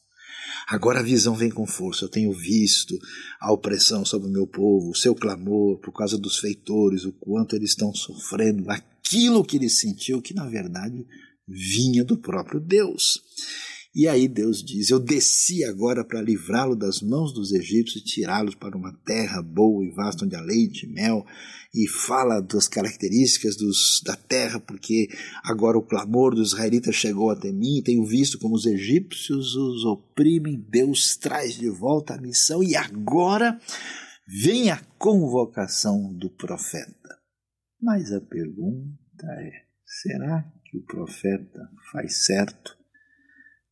Agora 0.68 1.00
a 1.00 1.02
visão 1.02 1.34
vem 1.34 1.50
com 1.50 1.66
força. 1.66 2.04
Eu 2.04 2.08
tenho 2.08 2.32
visto 2.32 2.96
a 3.40 3.52
opressão 3.52 4.04
sobre 4.04 4.28
o 4.28 4.32
meu 4.32 4.46
povo, 4.46 4.90
o 4.90 4.96
seu 4.96 5.14
clamor 5.14 5.78
por 5.80 5.92
causa 5.92 6.16
dos 6.16 6.38
feitores, 6.38 7.04
o 7.04 7.12
quanto 7.12 7.56
eles 7.56 7.70
estão 7.70 7.92
sofrendo, 7.94 8.70
aquilo 8.70 9.44
que 9.44 9.56
ele 9.56 9.68
sentiu, 9.68 10.22
que 10.22 10.34
na 10.34 10.46
verdade 10.46 11.04
vinha 11.48 12.04
do 12.04 12.16
próprio 12.16 12.60
Deus. 12.60 13.20
E 13.94 14.08
aí 14.08 14.26
Deus 14.26 14.62
diz: 14.62 14.88
Eu 14.88 14.98
desci 14.98 15.62
agora 15.64 16.02
para 16.02 16.22
livrá-lo 16.22 16.74
das 16.74 17.02
mãos 17.02 17.32
dos 17.34 17.52
egípcios 17.52 18.02
e 18.02 18.04
tirá-los 18.04 18.54
para 18.54 18.76
uma 18.76 18.92
terra 19.04 19.42
boa 19.42 19.84
e 19.84 19.90
vasta, 19.90 20.24
onde 20.24 20.34
há 20.34 20.40
leite 20.40 20.86
e 20.86 20.88
mel. 20.88 21.26
E 21.74 21.86
fala 21.88 22.40
das 22.40 22.68
características 22.68 23.56
dos, 23.56 24.02
da 24.04 24.16
terra, 24.16 24.58
porque 24.60 25.08
agora 25.44 25.76
o 25.76 25.86
clamor 25.86 26.34
dos 26.34 26.52
israelitas 26.52 26.94
chegou 26.94 27.30
até 27.30 27.52
mim. 27.52 27.82
Tenho 27.84 28.04
visto 28.06 28.38
como 28.38 28.54
os 28.54 28.64
egípcios 28.64 29.54
os 29.54 29.84
oprimem. 29.84 30.64
Deus 30.70 31.16
traz 31.16 31.54
de 31.54 31.68
volta 31.68 32.14
a 32.14 32.20
missão. 32.20 32.62
E 32.62 32.74
agora 32.74 33.60
vem 34.26 34.70
a 34.70 34.78
convocação 34.98 36.14
do 36.14 36.30
profeta. 36.30 37.18
Mas 37.78 38.10
a 38.10 38.22
pergunta 38.22 39.26
é: 39.38 39.52
será 39.84 40.50
que 40.64 40.78
o 40.78 40.84
profeta 40.84 41.60
faz 41.92 42.24
certo? 42.24 42.81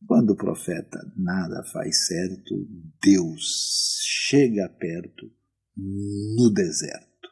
Quando 0.07 0.31
o 0.31 0.35
profeta 0.35 0.99
nada 1.15 1.63
faz 1.63 2.07
certo, 2.07 2.67
Deus 3.01 3.99
chega 4.03 4.67
perto 4.69 5.31
no 5.77 6.51
deserto. 6.53 7.29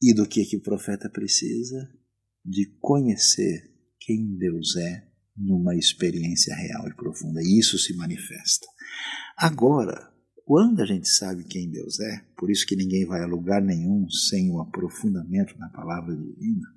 E 0.00 0.12
do 0.12 0.26
que, 0.26 0.44
que 0.44 0.56
o 0.56 0.62
profeta 0.62 1.08
precisa? 1.08 1.88
De 2.44 2.76
conhecer 2.80 3.70
quem 4.00 4.36
Deus 4.36 4.76
é 4.76 5.08
numa 5.36 5.76
experiência 5.76 6.54
real 6.54 6.88
e 6.88 6.94
profunda. 6.94 7.40
E 7.42 7.58
isso 7.58 7.78
se 7.78 7.94
manifesta. 7.96 8.66
Agora, 9.36 10.12
quando 10.44 10.80
a 10.80 10.86
gente 10.86 11.08
sabe 11.08 11.44
quem 11.44 11.70
Deus 11.70 12.00
é, 12.00 12.26
por 12.36 12.50
isso 12.50 12.66
que 12.66 12.76
ninguém 12.76 13.06
vai 13.06 13.22
a 13.22 13.26
lugar 13.26 13.62
nenhum 13.62 14.08
sem 14.10 14.50
o 14.50 14.60
aprofundamento 14.60 15.56
na 15.56 15.68
palavra 15.68 16.14
divina, 16.16 16.68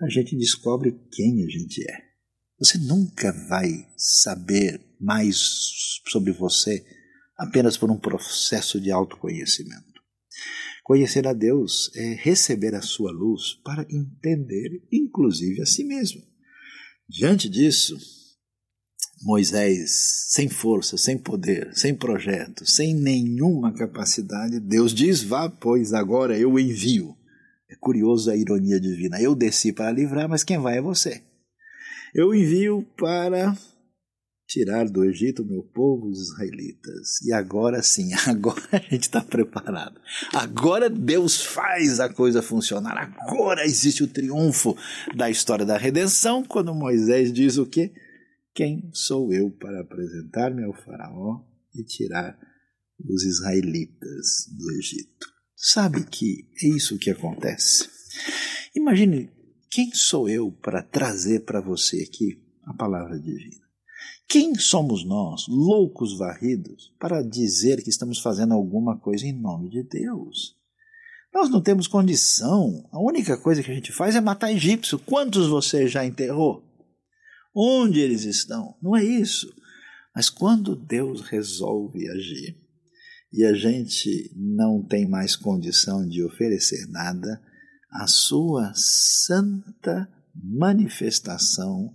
a 0.00 0.08
gente 0.08 0.36
descobre 0.36 0.98
quem 1.12 1.44
a 1.44 1.48
gente 1.48 1.82
é. 1.82 2.13
Você 2.58 2.78
nunca 2.78 3.32
vai 3.48 3.86
saber 3.96 4.80
mais 5.00 5.36
sobre 6.06 6.32
você 6.32 6.84
apenas 7.36 7.76
por 7.76 7.90
um 7.90 7.98
processo 7.98 8.80
de 8.80 8.90
autoconhecimento. 8.90 9.94
Conhecer 10.84 11.26
a 11.26 11.32
Deus 11.32 11.90
é 11.96 12.14
receber 12.14 12.74
a 12.74 12.82
sua 12.82 13.10
luz 13.10 13.54
para 13.64 13.86
entender, 13.90 14.82
inclusive, 14.92 15.62
a 15.62 15.66
si 15.66 15.82
mesmo. 15.82 16.22
Diante 17.08 17.48
disso, 17.48 17.96
Moisés, 19.22 20.26
sem 20.28 20.48
força, 20.48 20.98
sem 20.98 21.16
poder, 21.16 21.74
sem 21.74 21.94
projeto, 21.94 22.66
sem 22.66 22.94
nenhuma 22.94 23.72
capacidade, 23.72 24.60
Deus 24.60 24.92
diz: 24.94 25.22
Vá, 25.22 25.48
pois 25.48 25.92
agora 25.92 26.38
eu 26.38 26.58
envio. 26.58 27.16
É 27.68 27.74
curioso 27.74 28.30
a 28.30 28.36
ironia 28.36 28.78
divina. 28.78 29.20
Eu 29.20 29.34
desci 29.34 29.72
para 29.72 29.90
livrar, 29.90 30.28
mas 30.28 30.44
quem 30.44 30.58
vai 30.58 30.78
é 30.78 30.82
você. 30.82 31.22
Eu 32.14 32.32
envio 32.32 32.86
para 32.96 33.56
tirar 34.46 34.88
do 34.88 35.04
Egito 35.04 35.44
meu 35.44 35.64
povo, 35.64 36.06
os 36.06 36.28
israelitas. 36.28 37.20
E 37.26 37.32
agora 37.32 37.82
sim, 37.82 38.10
agora 38.28 38.62
a 38.70 38.78
gente 38.78 39.02
está 39.02 39.20
preparado. 39.20 40.00
Agora 40.32 40.88
Deus 40.88 41.42
faz 41.42 41.98
a 41.98 42.08
coisa 42.08 42.40
funcionar. 42.40 42.96
Agora 43.18 43.64
existe 43.64 44.04
o 44.04 44.06
triunfo 44.06 44.76
da 45.16 45.28
história 45.28 45.66
da 45.66 45.76
redenção, 45.76 46.44
quando 46.44 46.72
Moisés 46.72 47.32
diz 47.32 47.56
o 47.58 47.66
quê? 47.66 47.92
Quem 48.54 48.88
sou 48.92 49.32
eu 49.32 49.50
para 49.50 49.80
apresentar-me 49.80 50.62
ao 50.62 50.72
faraó 50.72 51.40
e 51.74 51.82
tirar 51.82 52.38
os 53.04 53.24
israelitas 53.24 54.46
do 54.56 54.70
Egito. 54.78 55.26
Sabe 55.56 56.04
que 56.04 56.48
é 56.62 56.68
isso 56.68 56.96
que 56.96 57.10
acontece? 57.10 57.88
Imagine 58.76 59.32
quem 59.74 59.92
sou 59.92 60.28
eu 60.28 60.52
para 60.52 60.84
trazer 60.84 61.40
para 61.40 61.60
você 61.60 62.06
aqui 62.08 62.40
a 62.62 62.72
palavra 62.72 63.18
divina. 63.18 63.64
Quem 64.28 64.54
somos 64.54 65.04
nós, 65.04 65.46
loucos 65.48 66.16
varridos, 66.16 66.94
para 66.96 67.22
dizer 67.22 67.82
que 67.82 67.90
estamos 67.90 68.20
fazendo 68.20 68.54
alguma 68.54 68.96
coisa 68.96 69.26
em 69.26 69.32
nome 69.32 69.68
de 69.68 69.82
Deus? 69.82 70.54
Nós 71.34 71.50
não 71.50 71.60
temos 71.60 71.88
condição. 71.88 72.88
A 72.92 73.00
única 73.00 73.36
coisa 73.36 73.64
que 73.64 73.70
a 73.72 73.74
gente 73.74 73.90
faz 73.90 74.14
é 74.14 74.20
matar 74.20 74.52
egípcio. 74.52 74.96
Quantos 74.96 75.48
você 75.48 75.88
já 75.88 76.06
enterrou? 76.06 76.62
Onde 77.52 77.98
eles 77.98 78.22
estão? 78.22 78.76
Não 78.80 78.94
é 78.94 79.02
isso. 79.02 79.52
Mas 80.14 80.30
quando 80.30 80.76
Deus 80.76 81.22
resolve 81.22 82.08
agir 82.10 82.56
e 83.32 83.44
a 83.44 83.52
gente 83.54 84.32
não 84.36 84.86
tem 84.86 85.04
mais 85.04 85.34
condição 85.34 86.06
de 86.06 86.22
oferecer 86.22 86.86
nada, 86.86 87.42
a 87.94 88.06
sua 88.06 88.72
santa 88.74 90.08
manifestação 90.34 91.94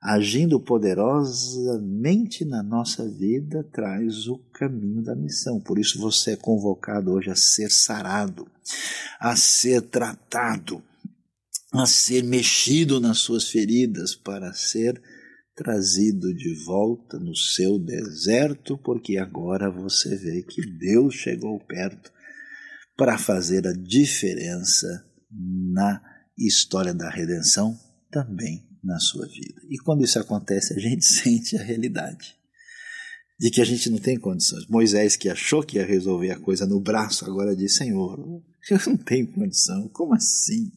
agindo 0.00 0.60
poderosamente 0.60 2.44
na 2.44 2.62
nossa 2.62 3.08
vida, 3.10 3.64
traz 3.72 4.28
o 4.28 4.38
caminho 4.52 5.02
da 5.02 5.16
missão. 5.16 5.60
Por 5.60 5.78
isso 5.78 5.98
você 5.98 6.32
é 6.32 6.36
convocado 6.36 7.12
hoje 7.12 7.30
a 7.30 7.34
ser 7.34 7.70
sarado, 7.70 8.46
a 9.18 9.34
ser 9.34 9.82
tratado, 9.82 10.82
a 11.72 11.86
ser 11.86 12.22
mexido 12.22 13.00
nas 13.00 13.18
suas 13.18 13.48
feridas, 13.48 14.14
para 14.14 14.52
ser 14.52 15.02
trazido 15.56 16.32
de 16.34 16.54
volta 16.64 17.18
no 17.18 17.34
seu 17.34 17.78
deserto, 17.78 18.78
porque 18.78 19.16
agora 19.16 19.70
você 19.70 20.14
vê 20.16 20.42
que 20.42 20.64
Deus 20.78 21.14
chegou 21.14 21.58
perto 21.58 22.12
para 22.96 23.18
fazer 23.18 23.66
a 23.66 23.72
diferença 23.72 25.05
na 25.38 26.00
história 26.38 26.94
da 26.94 27.10
redenção 27.10 27.78
também 28.10 28.66
na 28.82 28.98
sua 28.98 29.26
vida. 29.26 29.60
E 29.68 29.78
quando 29.78 30.04
isso 30.04 30.18
acontece, 30.18 30.74
a 30.74 30.78
gente 30.78 31.04
sente 31.06 31.56
a 31.56 31.62
realidade 31.62 32.34
de 33.38 33.50
que 33.50 33.60
a 33.60 33.64
gente 33.64 33.90
não 33.90 33.98
tem 33.98 34.18
condições. 34.18 34.66
Moisés, 34.66 35.16
que 35.16 35.28
achou 35.28 35.62
que 35.62 35.76
ia 35.76 35.84
resolver 35.84 36.30
a 36.30 36.40
coisa 36.40 36.66
no 36.66 36.80
braço, 36.80 37.24
agora 37.26 37.54
diz: 37.54 37.76
Senhor, 37.76 38.18
eu 38.70 38.80
não 38.86 38.96
tenho 38.96 39.30
condição. 39.32 39.88
Como 39.88 40.14
assim? 40.14 40.72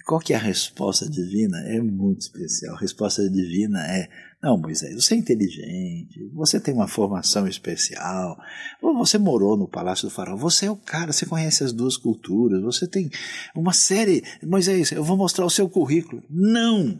E 0.00 0.02
qual 0.02 0.18
que 0.18 0.32
é 0.32 0.36
a 0.36 0.40
resposta 0.40 1.06
divina? 1.06 1.58
É 1.66 1.78
muito 1.78 2.22
especial. 2.22 2.74
A 2.74 2.80
resposta 2.80 3.28
divina 3.28 3.86
é: 3.86 4.08
não, 4.42 4.56
Moisés, 4.58 4.94
você 4.94 5.14
é 5.14 5.18
inteligente, 5.18 6.26
você 6.32 6.58
tem 6.58 6.72
uma 6.72 6.88
formação 6.88 7.46
especial, 7.46 8.38
você 8.80 9.18
morou 9.18 9.58
no 9.58 9.68
palácio 9.68 10.08
do 10.08 10.14
faraó, 10.14 10.38
você 10.38 10.64
é 10.64 10.70
o 10.70 10.76
cara, 10.76 11.12
você 11.12 11.26
conhece 11.26 11.62
as 11.62 11.74
duas 11.74 11.98
culturas, 11.98 12.62
você 12.62 12.88
tem 12.88 13.10
uma 13.54 13.74
série. 13.74 14.22
Moisés, 14.42 14.90
eu 14.90 15.04
vou 15.04 15.18
mostrar 15.18 15.44
o 15.44 15.50
seu 15.50 15.68
currículo. 15.68 16.22
Não! 16.30 16.98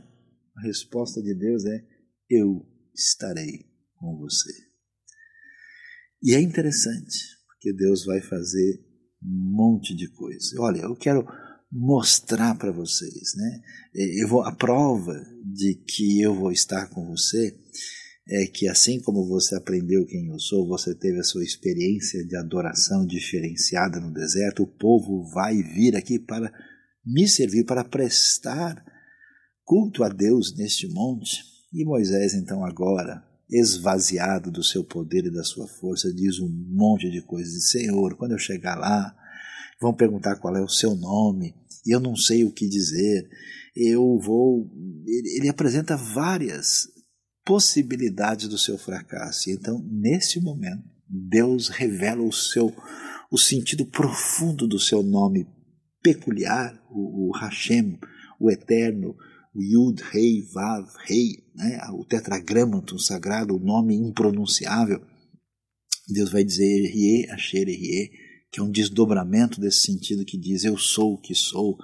A 0.59 0.61
resposta 0.67 1.23
de 1.23 1.35
Deus 1.35 1.65
é: 1.65 1.83
eu 2.29 2.67
estarei 2.95 3.65
com 3.99 4.19
você. 4.19 4.53
E 6.23 6.35
é 6.35 6.41
interessante, 6.41 7.19
porque 7.47 7.73
Deus 7.73 8.05
vai 8.05 8.21
fazer 8.21 8.79
um 9.23 9.57
monte 9.57 9.97
de 9.97 10.07
coisa. 10.11 10.61
Olha, 10.61 10.81
eu 10.81 10.95
quero 10.95 11.27
mostrar 11.71 12.57
para 12.57 12.73
vocês, 12.73 13.35
né? 13.37 13.61
Eu 13.95 14.29
vou 14.29 14.43
a 14.43 14.53
prova 14.53 15.15
de 15.45 15.75
que 15.75 16.21
eu 16.21 16.35
vou 16.35 16.51
estar 16.51 16.89
com 16.89 17.07
você 17.07 17.57
é 18.29 18.47
que 18.47 18.69
assim 18.69 19.01
como 19.01 19.27
você 19.27 19.57
aprendeu 19.57 20.07
quem 20.07 20.29
eu 20.29 20.39
sou, 20.39 20.67
você 20.67 20.95
teve 20.95 21.19
a 21.19 21.25
sua 21.25 21.43
experiência 21.43 22.25
de 22.25 22.37
adoração 22.37 23.05
diferenciada 23.05 23.99
no 23.99 24.13
deserto, 24.13 24.63
o 24.63 24.69
povo 24.69 25.29
vai 25.33 25.57
vir 25.57 25.97
aqui 25.97 26.19
para 26.19 26.53
me 27.05 27.27
servir, 27.27 27.65
para 27.65 27.83
prestar 27.83 28.85
culto 29.65 30.05
a 30.05 30.09
Deus 30.09 30.57
neste 30.57 30.87
monte. 30.89 31.43
E 31.73 31.85
Moisés, 31.85 32.35
então, 32.35 32.65
agora, 32.65 33.23
esvaziado 33.49 34.51
do 34.51 34.63
seu 34.63 34.85
poder 34.85 35.25
e 35.27 35.33
da 35.33 35.43
sua 35.43 35.67
força, 35.67 36.13
diz 36.13 36.39
um 36.39 36.49
monte 36.69 37.11
de 37.11 37.23
coisas. 37.23 37.71
Senhor, 37.71 38.17
quando 38.17 38.33
eu 38.33 38.39
chegar 38.39 38.77
lá, 38.77 39.13
vão 39.81 39.95
perguntar 39.95 40.37
qual 40.37 40.57
é 40.57 40.63
o 40.63 40.69
seu 40.69 40.95
nome, 40.95 41.55
eu 41.87 42.01
não 42.01 42.17
sei 42.17 42.45
o 42.45 42.53
que 42.53 42.69
dizer. 42.69 43.29
Eu 43.75 44.19
vou. 44.19 44.71
Ele, 45.07 45.37
ele 45.39 45.49
apresenta 45.49 45.97
várias 45.97 46.89
possibilidades 47.45 48.49
do 48.49 48.59
seu 48.59 48.77
fracasso. 48.77 49.51
Então, 49.51 49.83
nesse 49.91 50.41
momento, 50.41 50.85
Deus 51.09 51.69
revela 51.69 52.23
o 52.23 52.33
seu 52.33 52.75
o 53.31 53.39
sentido 53.39 53.87
profundo 53.87 54.67
do 54.67 54.79
seu 54.79 55.03
nome 55.03 55.47
peculiar, 56.03 56.83
o, 56.91 57.29
o 57.29 57.39
Hashem, 57.39 57.99
o 58.41 58.51
Eterno, 58.51 59.15
o 59.55 59.63
Yud, 59.63 60.03
Rei, 60.11 60.43
Vav, 60.53 60.87
Rei, 61.05 61.45
né? 61.55 61.79
o 61.93 62.05
tetragramaton 62.05 62.99
sagrado, 62.99 63.55
o 63.55 63.61
nome 63.61 63.95
impronunciável. 63.95 65.01
Deus 66.09 66.31
vai 66.33 66.43
dizer 66.43 66.65
Erie, 66.65 67.31
Asher, 67.31 67.69
Erie, 67.69 68.11
que 68.51 68.61
é 68.61 68.63
um 68.63 68.71
desdobramento 68.71 69.61
desse 69.61 69.83
sentido 69.83 70.25
que 70.25 70.37
diz 70.37 70.65
eu 70.65 70.77
sou 70.77 71.15
o 71.15 71.21
que 71.21 71.35
sou, 71.35 71.79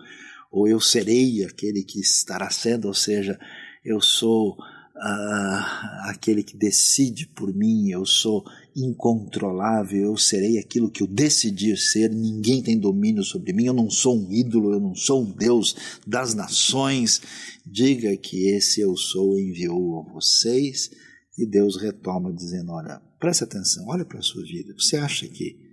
ou 0.50 0.66
eu 0.66 0.80
serei 0.80 1.44
aquele 1.44 1.82
que 1.82 2.00
estará 2.00 2.50
sendo, 2.50 2.88
ou 2.88 2.94
seja, 2.94 3.38
eu 3.84 4.00
sou 4.00 4.56
uh, 4.96 6.08
aquele 6.08 6.42
que 6.42 6.56
decide 6.56 7.26
por 7.28 7.54
mim, 7.54 7.90
eu 7.90 8.04
sou 8.04 8.44
incontrolável, 8.74 10.02
eu 10.02 10.16
serei 10.16 10.58
aquilo 10.58 10.90
que 10.90 11.02
eu 11.02 11.06
decidi 11.06 11.76
ser, 11.76 12.10
ninguém 12.10 12.62
tem 12.62 12.78
domínio 12.78 13.22
sobre 13.22 13.52
mim, 13.52 13.66
eu 13.66 13.74
não 13.74 13.90
sou 13.90 14.18
um 14.18 14.32
ídolo, 14.32 14.72
eu 14.72 14.80
não 14.80 14.94
sou 14.94 15.22
um 15.22 15.30
Deus 15.30 15.76
das 16.06 16.34
nações. 16.34 17.20
Diga 17.64 18.16
que 18.16 18.48
esse 18.48 18.80
eu 18.80 18.96
sou 18.96 19.38
enviou 19.38 20.00
a 20.00 20.12
vocês. 20.12 20.90
E 21.38 21.44
Deus 21.44 21.76
retoma 21.76 22.32
dizendo: 22.32 22.72
Olha, 22.72 23.00
preste 23.20 23.44
atenção, 23.44 23.86
olha 23.88 24.04
para 24.04 24.18
a 24.18 24.22
sua 24.22 24.42
vida. 24.42 24.74
Você 24.78 24.96
acha 24.96 25.28
que 25.28 25.65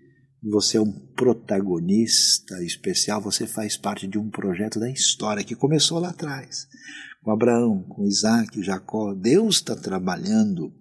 você 0.44 0.78
é 0.78 0.82
um 0.82 0.92
protagonista 0.92 2.62
especial, 2.64 3.22
você 3.22 3.48
faz 3.48 3.78
parte 3.78 4.08
de 4.08 4.18
um 4.18 4.30
projeto 4.30 4.80
da 4.80 4.90
história 4.90 5.44
que 5.44 5.56
começou 5.56 6.00
lá 6.00 6.10
atrás, 6.10 6.68
com 7.22 7.32
Abraão, 7.32 7.84
com 7.84 8.06
Isaac, 8.06 8.62
Jacó. 8.62 9.14
Deus 9.14 9.56
está 9.56 9.76
trabalhando 9.76 10.74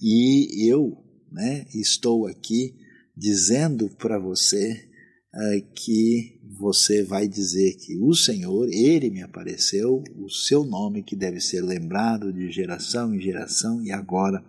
e 0.00 0.70
eu 0.70 0.96
né, 1.30 1.66
estou 1.74 2.26
aqui 2.26 2.74
dizendo 3.14 3.88
para 3.96 4.18
você 4.18 4.88
uh, 5.34 5.72
que 5.74 6.40
você 6.58 7.02
vai 7.02 7.28
dizer 7.28 7.76
que 7.76 7.98
o 7.98 8.14
Senhor, 8.14 8.66
Ele 8.70 9.10
me 9.10 9.22
apareceu, 9.22 10.02
o 10.16 10.30
seu 10.30 10.64
nome 10.64 11.02
que 11.02 11.14
deve 11.14 11.40
ser 11.40 11.60
lembrado 11.60 12.32
de 12.32 12.50
geração 12.50 13.14
em 13.14 13.20
geração, 13.20 13.82
e 13.82 13.92
agora 13.92 14.42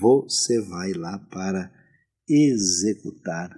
você 0.00 0.60
vai 0.60 0.92
lá 0.92 1.18
para 1.30 1.70
executar 2.28 3.50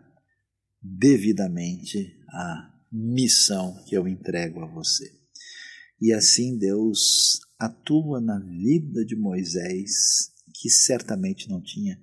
devidamente 0.81 2.17
a 2.31 2.75
missão 2.93 3.83
que 3.87 3.97
eu 3.97 4.07
entrego 4.07 4.61
a 4.61 4.67
você. 4.67 5.11
E 6.01 6.13
assim 6.13 6.59
Deus 6.59 7.41
atua 7.59 8.21
na 8.21 8.39
vida 8.39 9.05
de 9.05 9.17
Moisés, 9.17 10.31
que 10.61 10.69
certamente 10.69 11.49
não 11.49 11.63
tinha 11.63 11.99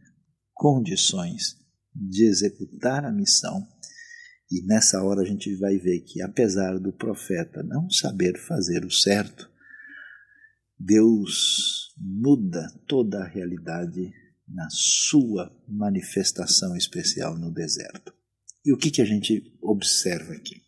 condições 0.53 1.57
de 1.93 2.24
executar 2.26 3.05
a 3.05 3.12
missão. 3.12 3.68
E 4.49 4.66
nessa 4.66 5.03
hora 5.03 5.22
a 5.22 5.26
gente 5.26 5.55
vai 5.55 5.78
ver 5.78 6.01
que, 6.01 6.22
apesar 6.22 6.78
do 6.80 6.91
profeta 6.91 7.64
não 7.64 7.89
saber 7.89 8.38
fazer 8.38 8.86
o 8.86 8.91
certo, 8.91 9.49
Deus 10.78 11.93
muda 11.97 12.68
toda 12.88 13.24
a 13.24 13.28
realidade 13.28 14.12
na 14.54 14.68
sua 14.70 15.52
manifestação 15.68 16.76
especial 16.76 17.38
no 17.38 17.52
deserto. 17.52 18.14
E 18.66 18.74
o 18.74 18.78
que, 18.78 18.91
que 18.91 19.02
a 19.02 19.06
gente 19.06 19.58
observa 19.62 20.34
aqui? 20.34 20.62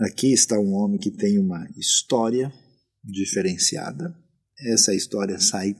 Aqui 0.00 0.32
está 0.32 0.58
um 0.58 0.74
homem 0.74 0.98
que 0.98 1.10
tem 1.10 1.38
uma 1.38 1.68
história 1.76 2.52
diferenciada. 3.02 4.16
Essa 4.60 4.94
história 4.94 5.40
sai 5.40 5.74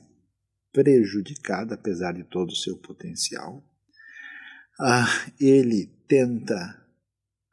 prejudicada, 0.72 1.74
apesar 1.74 2.12
de 2.12 2.24
todo 2.24 2.50
o 2.50 2.56
seu 2.56 2.76
potencial. 2.78 3.62
Ah, 4.80 5.06
ele 5.40 5.86
tenta 6.08 6.56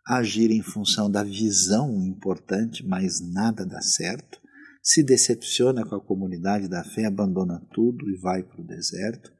agir 0.07 0.51
em 0.51 0.61
função 0.61 1.09
da 1.09 1.23
visão 1.23 2.03
importante, 2.03 2.85
mas 2.85 3.19
nada 3.19 3.65
dá 3.65 3.81
certo 3.81 4.39
se 4.85 5.03
decepciona 5.03 5.83
com 5.83 5.95
a 5.95 6.05
comunidade 6.05 6.69
da 6.69 6.83
fé, 6.83 7.05
abandona 7.05 7.59
tudo 7.73 8.07
e 8.07 8.19
vai 8.19 8.43
para 8.43 8.61
o 8.61 8.67
deserto. 8.67 9.33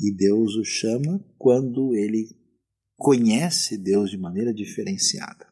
E 0.00 0.16
Deus 0.16 0.56
o 0.56 0.64
chama 0.64 1.22
quando 1.36 1.94
ele 1.94 2.26
conhece 2.96 3.76
Deus 3.76 4.10
de 4.10 4.16
maneira 4.16 4.54
diferenciada. 4.54 5.46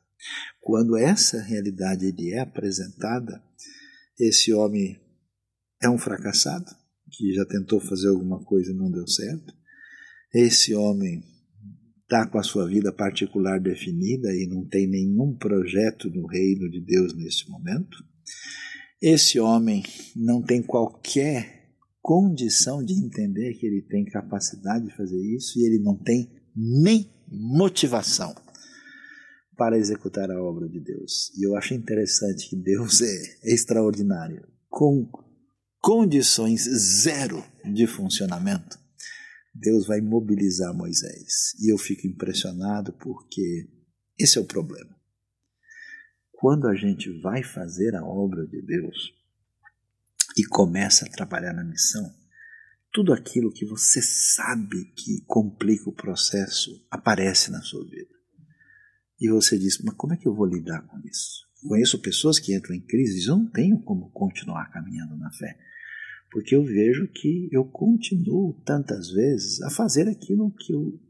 Quando 0.62 0.96
essa 0.96 1.42
realidade 1.42 2.10
lhe 2.12 2.32
é 2.32 2.40
apresentada, 2.40 3.42
esse 4.18 4.54
homem 4.54 4.98
é 5.82 5.90
um 5.90 5.98
fracassado, 5.98 6.70
que 7.10 7.34
já 7.34 7.44
tentou 7.44 7.78
fazer 7.78 8.08
alguma 8.08 8.42
coisa 8.42 8.72
e 8.72 8.74
não 8.74 8.90
deu 8.90 9.06
certo. 9.06 9.54
Esse 10.34 10.74
homem 10.74 11.22
está 12.02 12.26
com 12.26 12.38
a 12.38 12.42
sua 12.42 12.66
vida 12.66 12.90
particular 12.90 13.60
definida 13.60 14.28
e 14.32 14.46
não 14.48 14.66
tem 14.66 14.88
nenhum 14.88 15.36
projeto 15.36 16.08
no 16.08 16.26
reino 16.26 16.70
de 16.70 16.80
Deus 16.80 17.14
nesse 17.14 17.50
momento. 17.50 17.98
Esse 19.00 19.38
homem 19.38 19.82
não 20.14 20.42
tem 20.42 20.62
qualquer 20.62 21.56
condição 22.00 22.82
de 22.82 22.94
entender 22.94 23.54
que 23.54 23.66
ele 23.66 23.82
tem 23.82 24.04
capacidade 24.04 24.86
de 24.86 24.96
fazer 24.96 25.20
isso 25.20 25.58
e 25.58 25.66
ele 25.66 25.82
não 25.82 25.96
tem 25.96 26.30
nem 26.54 27.10
motivação 27.28 28.34
para 29.56 29.78
executar 29.78 30.30
a 30.30 30.42
obra 30.42 30.68
de 30.68 30.80
Deus. 30.80 31.32
E 31.36 31.46
eu 31.46 31.56
acho 31.56 31.74
interessante 31.74 32.48
que 32.48 32.56
Deus 32.56 33.00
é 33.00 33.52
extraordinário. 33.52 34.46
Com 34.68 35.10
condições 35.80 36.64
zero 37.02 37.44
de 37.64 37.86
funcionamento, 37.86 38.78
Deus 39.54 39.86
vai 39.86 40.00
mobilizar 40.00 40.74
Moisés. 40.74 41.54
E 41.60 41.72
eu 41.72 41.78
fico 41.78 42.06
impressionado 42.06 42.92
porque 42.94 43.68
esse 44.18 44.38
é 44.38 44.40
o 44.40 44.46
problema. 44.46 44.95
Quando 46.38 46.68
a 46.68 46.74
gente 46.74 47.10
vai 47.20 47.42
fazer 47.42 47.94
a 47.94 48.04
obra 48.04 48.46
de 48.46 48.60
Deus 48.60 49.12
e 50.36 50.44
começa 50.44 51.06
a 51.06 51.10
trabalhar 51.10 51.54
na 51.54 51.64
missão, 51.64 52.14
tudo 52.92 53.12
aquilo 53.12 53.52
que 53.52 53.64
você 53.64 54.02
sabe 54.02 54.84
que 54.94 55.22
complica 55.26 55.88
o 55.88 55.94
processo 55.94 56.86
aparece 56.90 57.50
na 57.50 57.62
sua 57.62 57.84
vida. 57.84 58.14
E 59.18 59.30
você 59.30 59.58
diz, 59.58 59.80
mas 59.82 59.94
como 59.96 60.12
é 60.12 60.16
que 60.16 60.28
eu 60.28 60.34
vou 60.34 60.46
lidar 60.46 60.82
com 60.86 60.98
isso? 61.06 61.46
Conheço 61.66 62.00
pessoas 62.00 62.38
que 62.38 62.54
entram 62.54 62.74
em 62.74 62.80
crise 62.80 63.12
e 63.12 63.16
dizem, 63.16 63.30
eu 63.30 63.38
não 63.38 63.50
tenho 63.50 63.80
como 63.80 64.10
continuar 64.10 64.70
caminhando 64.70 65.16
na 65.16 65.32
fé. 65.32 65.58
Porque 66.30 66.54
eu 66.54 66.62
vejo 66.62 67.08
que 67.08 67.48
eu 67.50 67.64
continuo 67.64 68.52
tantas 68.64 69.10
vezes 69.10 69.62
a 69.62 69.70
fazer 69.70 70.06
aquilo 70.06 70.52
que 70.52 70.72
eu 70.72 71.00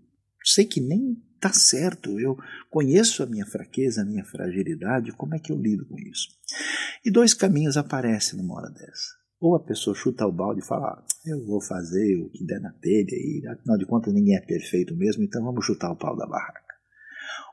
sei 0.45 0.64
que 0.64 0.81
nem 0.81 1.20
está 1.37 1.53
certo. 1.53 2.18
Eu 2.18 2.37
conheço 2.68 3.22
a 3.22 3.26
minha 3.26 3.47
fraqueza, 3.47 4.03
a 4.03 4.05
minha 4.05 4.24
fragilidade, 4.24 5.12
como 5.12 5.34
é 5.34 5.39
que 5.39 5.53
eu 5.53 5.57
lido 5.57 5.87
com 5.87 5.99
isso? 5.99 6.28
E 7.05 7.11
dois 7.11 7.32
caminhos 7.32 7.76
aparecem 7.76 8.39
numa 8.39 8.57
hora 8.57 8.70
dessa. 8.70 9.14
Ou 9.39 9.55
a 9.55 9.62
pessoa 9.62 9.95
chuta 9.95 10.26
o 10.26 10.32
balde 10.32 10.61
e 10.61 10.66
fala, 10.66 10.89
ah, 10.89 11.05
eu 11.26 11.45
vou 11.47 11.61
fazer 11.61 12.16
o 12.16 12.30
que 12.30 12.45
der 12.45 12.61
na 12.61 12.72
telha, 12.72 13.12
e 13.12 13.47
afinal 13.47 13.76
de 13.76 13.87
contas 13.87 14.12
ninguém 14.12 14.37
é 14.37 14.41
perfeito 14.41 14.97
mesmo, 14.97 15.22
então 15.22 15.45
vamos 15.45 15.64
chutar 15.64 15.91
o 15.91 15.97
pau 15.97 16.16
da 16.16 16.26
barraca. 16.26 16.74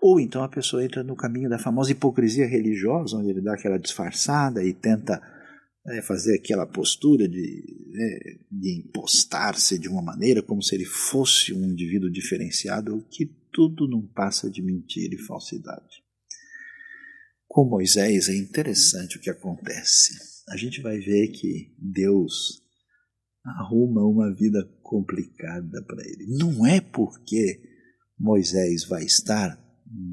Ou 0.02 0.20
então 0.20 0.44
a 0.44 0.50
pessoa 0.50 0.84
entra 0.84 1.04
no 1.04 1.16
caminho 1.16 1.50
da 1.50 1.60
famosa 1.60 1.92
hipocrisia 1.92 2.48
religiosa, 2.48 3.18
onde 3.18 3.30
ele 3.30 3.42
dá 3.42 3.54
aquela 3.54 3.78
disfarçada 3.78 4.64
e 4.64 4.74
tenta 4.74 5.22
é, 5.88 6.02
fazer 6.02 6.36
aquela 6.36 6.66
postura 6.66 7.28
de, 7.28 7.88
né, 7.90 8.20
de 8.52 8.80
impostar-se 8.80 9.78
de 9.78 9.90
uma 9.90 10.02
maneira 10.02 10.42
como 10.42 10.62
se 10.62 10.76
ele 10.76 10.86
fosse 10.86 11.54
um 11.54 11.66
indivíduo 11.66 12.10
diferenciado, 12.10 12.96
o 12.96 13.04
que 13.04 13.26
tudo 13.52 13.88
não 13.88 14.08
passa 14.08 14.50
de 14.50 14.62
mentira 14.62 15.14
e 15.16 15.26
falsidade. 15.26 16.04
Com 17.48 17.70
Moisés 17.70 18.30
é 18.30 18.36
interessante 18.36 19.18
o 19.18 19.20
que 19.20 19.30
acontece. 19.30 20.14
A 20.50 20.58
gente 20.58 20.82
vai 20.82 20.98
ver 20.98 21.28
que 21.30 21.76
Deus 21.78 22.64
arruma 23.46 24.06
uma 24.06 24.34
vida 24.34 24.64
complicada 24.82 25.84
para 25.86 26.02
ele. 26.04 26.26
Não 26.38 26.66
é 26.66 26.82
porque 26.82 27.62
Moisés 28.18 28.86
vai 28.86 29.04
estar 29.04 29.63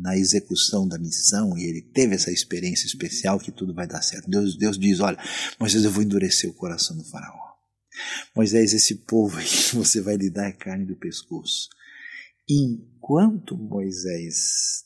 na 0.02 0.16
execução 0.16 0.86
da 0.86 0.98
missão 0.98 1.56
e 1.56 1.64
ele 1.64 1.80
teve 1.80 2.14
essa 2.14 2.30
experiência 2.30 2.86
especial 2.86 3.38
que 3.38 3.50
tudo 3.50 3.74
vai 3.74 3.86
dar 3.86 4.02
certo. 4.02 4.28
Deus, 4.28 4.56
Deus 4.56 4.78
diz: 4.78 5.00
Olha, 5.00 5.18
Moisés, 5.58 5.84
eu 5.84 5.90
vou 5.90 6.02
endurecer 6.02 6.50
o 6.50 6.54
coração 6.54 6.96
do 6.96 7.04
Faraó. 7.04 7.50
Moisés, 8.34 8.72
esse 8.72 9.06
povo 9.06 9.38
aí 9.38 9.46
você 9.72 10.00
vai 10.00 10.16
lhe 10.16 10.30
dar 10.30 10.52
carne 10.52 10.86
do 10.86 10.96
pescoço. 10.96 11.68
Enquanto 12.48 13.56
Moisés 13.56 14.84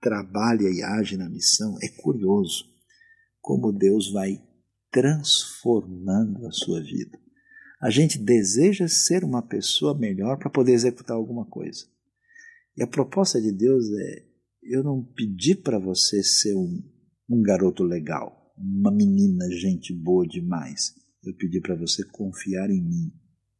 trabalha 0.00 0.68
e 0.68 0.82
age 0.82 1.16
na 1.16 1.28
missão, 1.28 1.76
é 1.82 1.88
curioso 1.88 2.64
como 3.40 3.72
Deus 3.72 4.10
vai 4.12 4.42
transformando 4.90 6.46
a 6.46 6.52
sua 6.52 6.80
vida. 6.80 7.18
A 7.80 7.90
gente 7.90 8.18
deseja 8.18 8.88
ser 8.88 9.22
uma 9.22 9.42
pessoa 9.42 9.96
melhor 9.96 10.38
para 10.38 10.50
poder 10.50 10.72
executar 10.72 11.16
alguma 11.16 11.44
coisa. 11.44 11.86
E 12.78 12.82
a 12.82 12.86
proposta 12.86 13.40
de 13.40 13.50
Deus 13.50 13.84
é: 13.90 14.24
eu 14.62 14.84
não 14.84 15.02
pedi 15.02 15.56
para 15.56 15.80
você 15.80 16.22
ser 16.22 16.54
um, 16.54 16.80
um 17.28 17.42
garoto 17.42 17.82
legal, 17.82 18.54
uma 18.56 18.92
menina 18.92 19.50
gente 19.50 19.92
boa 19.92 20.24
demais. 20.26 20.94
Eu 21.24 21.34
pedi 21.34 21.60
para 21.60 21.74
você 21.74 22.04
confiar 22.04 22.70
em 22.70 22.80
mim 22.80 23.12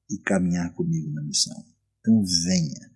e 0.09 0.23
caminhar 0.23 0.73
comigo 0.73 1.11
na 1.12 1.25
missão. 1.25 1.57
Então 1.99 2.23
venha. 2.47 2.91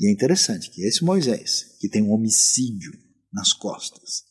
E 0.00 0.08
é 0.08 0.12
interessante 0.12 0.68
que 0.68 0.82
esse 0.82 1.04
Moisés, 1.04 1.76
que 1.80 1.88
tem 1.88 2.02
um 2.02 2.10
homicídio 2.10 2.92
nas 3.32 3.52
costas, 3.52 4.24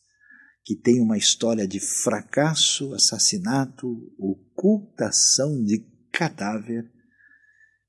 que 0.64 0.76
tem 0.76 1.00
uma 1.00 1.16
história 1.16 1.66
de 1.66 1.80
fracasso, 1.80 2.92
assassinato, 2.92 3.88
ocultação 4.18 5.64
de 5.64 5.78
cadáver, 6.12 6.92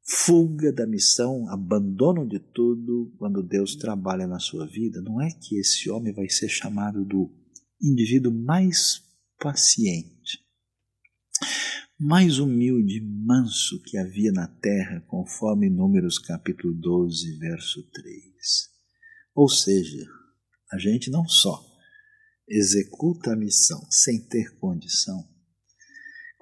fuga 0.09 0.71
da 0.71 0.87
missão, 0.87 1.49
abandono 1.49 2.25
de 2.25 2.39
tudo 2.39 3.13
quando 3.17 3.43
Deus 3.43 3.75
trabalha 3.75 4.25
na 4.25 4.39
sua 4.39 4.65
vida, 4.65 5.01
não 5.01 5.21
é 5.21 5.29
que 5.29 5.59
esse 5.59 5.89
homem 5.89 6.13
vai 6.13 6.29
ser 6.29 6.47
chamado 6.47 7.03
do 7.03 7.29
indivíduo 7.81 8.31
mais 8.31 9.03
paciente, 9.37 10.39
mais 11.99 12.39
humilde, 12.39 13.01
manso 13.01 13.81
que 13.83 13.97
havia 13.97 14.31
na 14.31 14.47
terra, 14.47 15.01
conforme 15.07 15.69
Números 15.69 16.17
capítulo 16.17 16.73
12, 16.73 17.37
verso 17.37 17.83
3. 17.91 18.15
Ou 19.35 19.49
seja, 19.49 20.07
a 20.71 20.77
gente 20.77 21.11
não 21.11 21.27
só 21.27 21.61
executa 22.47 23.33
a 23.33 23.35
missão 23.35 23.85
sem 23.91 24.25
ter 24.27 24.57
condição, 24.57 25.27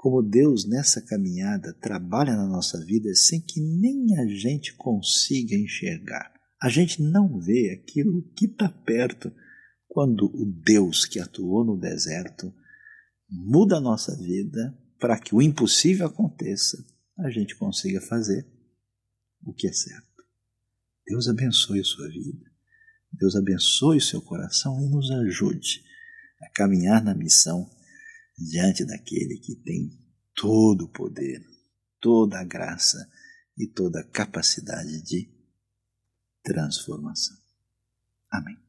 como 0.06 0.22
Deus 0.22 0.70
nessa 0.70 1.01
caminhada 1.01 1.74
trabalha 1.82 2.36
na 2.36 2.45
nossa 2.45 2.80
vida 2.86 3.12
sem 3.16 3.41
que 3.41 3.60
nem 3.60 4.16
a 4.20 4.28
gente 4.28 4.76
consiga 4.76 5.56
enxergar. 5.56 6.32
A 6.62 6.70
gente 6.70 7.01
não 7.01 7.39
vê 7.39 7.72
aquilo 7.72 8.22
que 8.38 8.45
está 8.45 8.70
perto 8.70 9.34
quando 9.88 10.28
o 10.28 10.45
Deus 10.64 11.08
que 11.08 11.20
atuou 11.20 11.66
no 11.66 11.76
deserto 11.76 12.53
muda 13.28 13.78
a 13.78 13.82
nossa 13.82 14.16
vida 14.16 14.78
para 14.99 15.20
que 15.20 15.34
o 15.34 15.41
impossível 15.41 16.06
aconteça, 16.06 16.78
a 17.18 17.32
gente 17.32 17.56
consiga 17.56 17.99
fazer 17.99 18.45
o 19.43 19.56
que 19.56 19.68
é 19.68 19.74
certo. 19.74 20.24
Deus 21.08 21.28
abençoe 21.28 21.80
a 21.80 21.84
sua 21.84 22.08
vida, 22.10 22.45
Deus 23.12 23.36
abençoe 23.36 23.97
o 23.97 24.01
seu 24.01 24.22
coração 24.22 24.80
e 24.84 24.88
nos 24.88 25.10
ajude 25.10 25.82
a 26.43 26.49
caminhar 26.51 27.03
na 27.03 27.16
missão 27.16 27.68
diante 28.38 28.86
daquele 28.86 29.40
que 29.40 29.56
tem 29.56 29.90
todo 30.36 30.86
o 30.86 30.92
poder, 30.92 31.46
toda 32.00 32.40
a 32.40 32.44
graça 32.44 33.10
e 33.58 33.68
toda 33.68 34.02
a 34.02 34.08
capacidade 34.08 35.02
de 35.02 35.30
transformação. 36.44 37.38
Amém. 38.30 38.64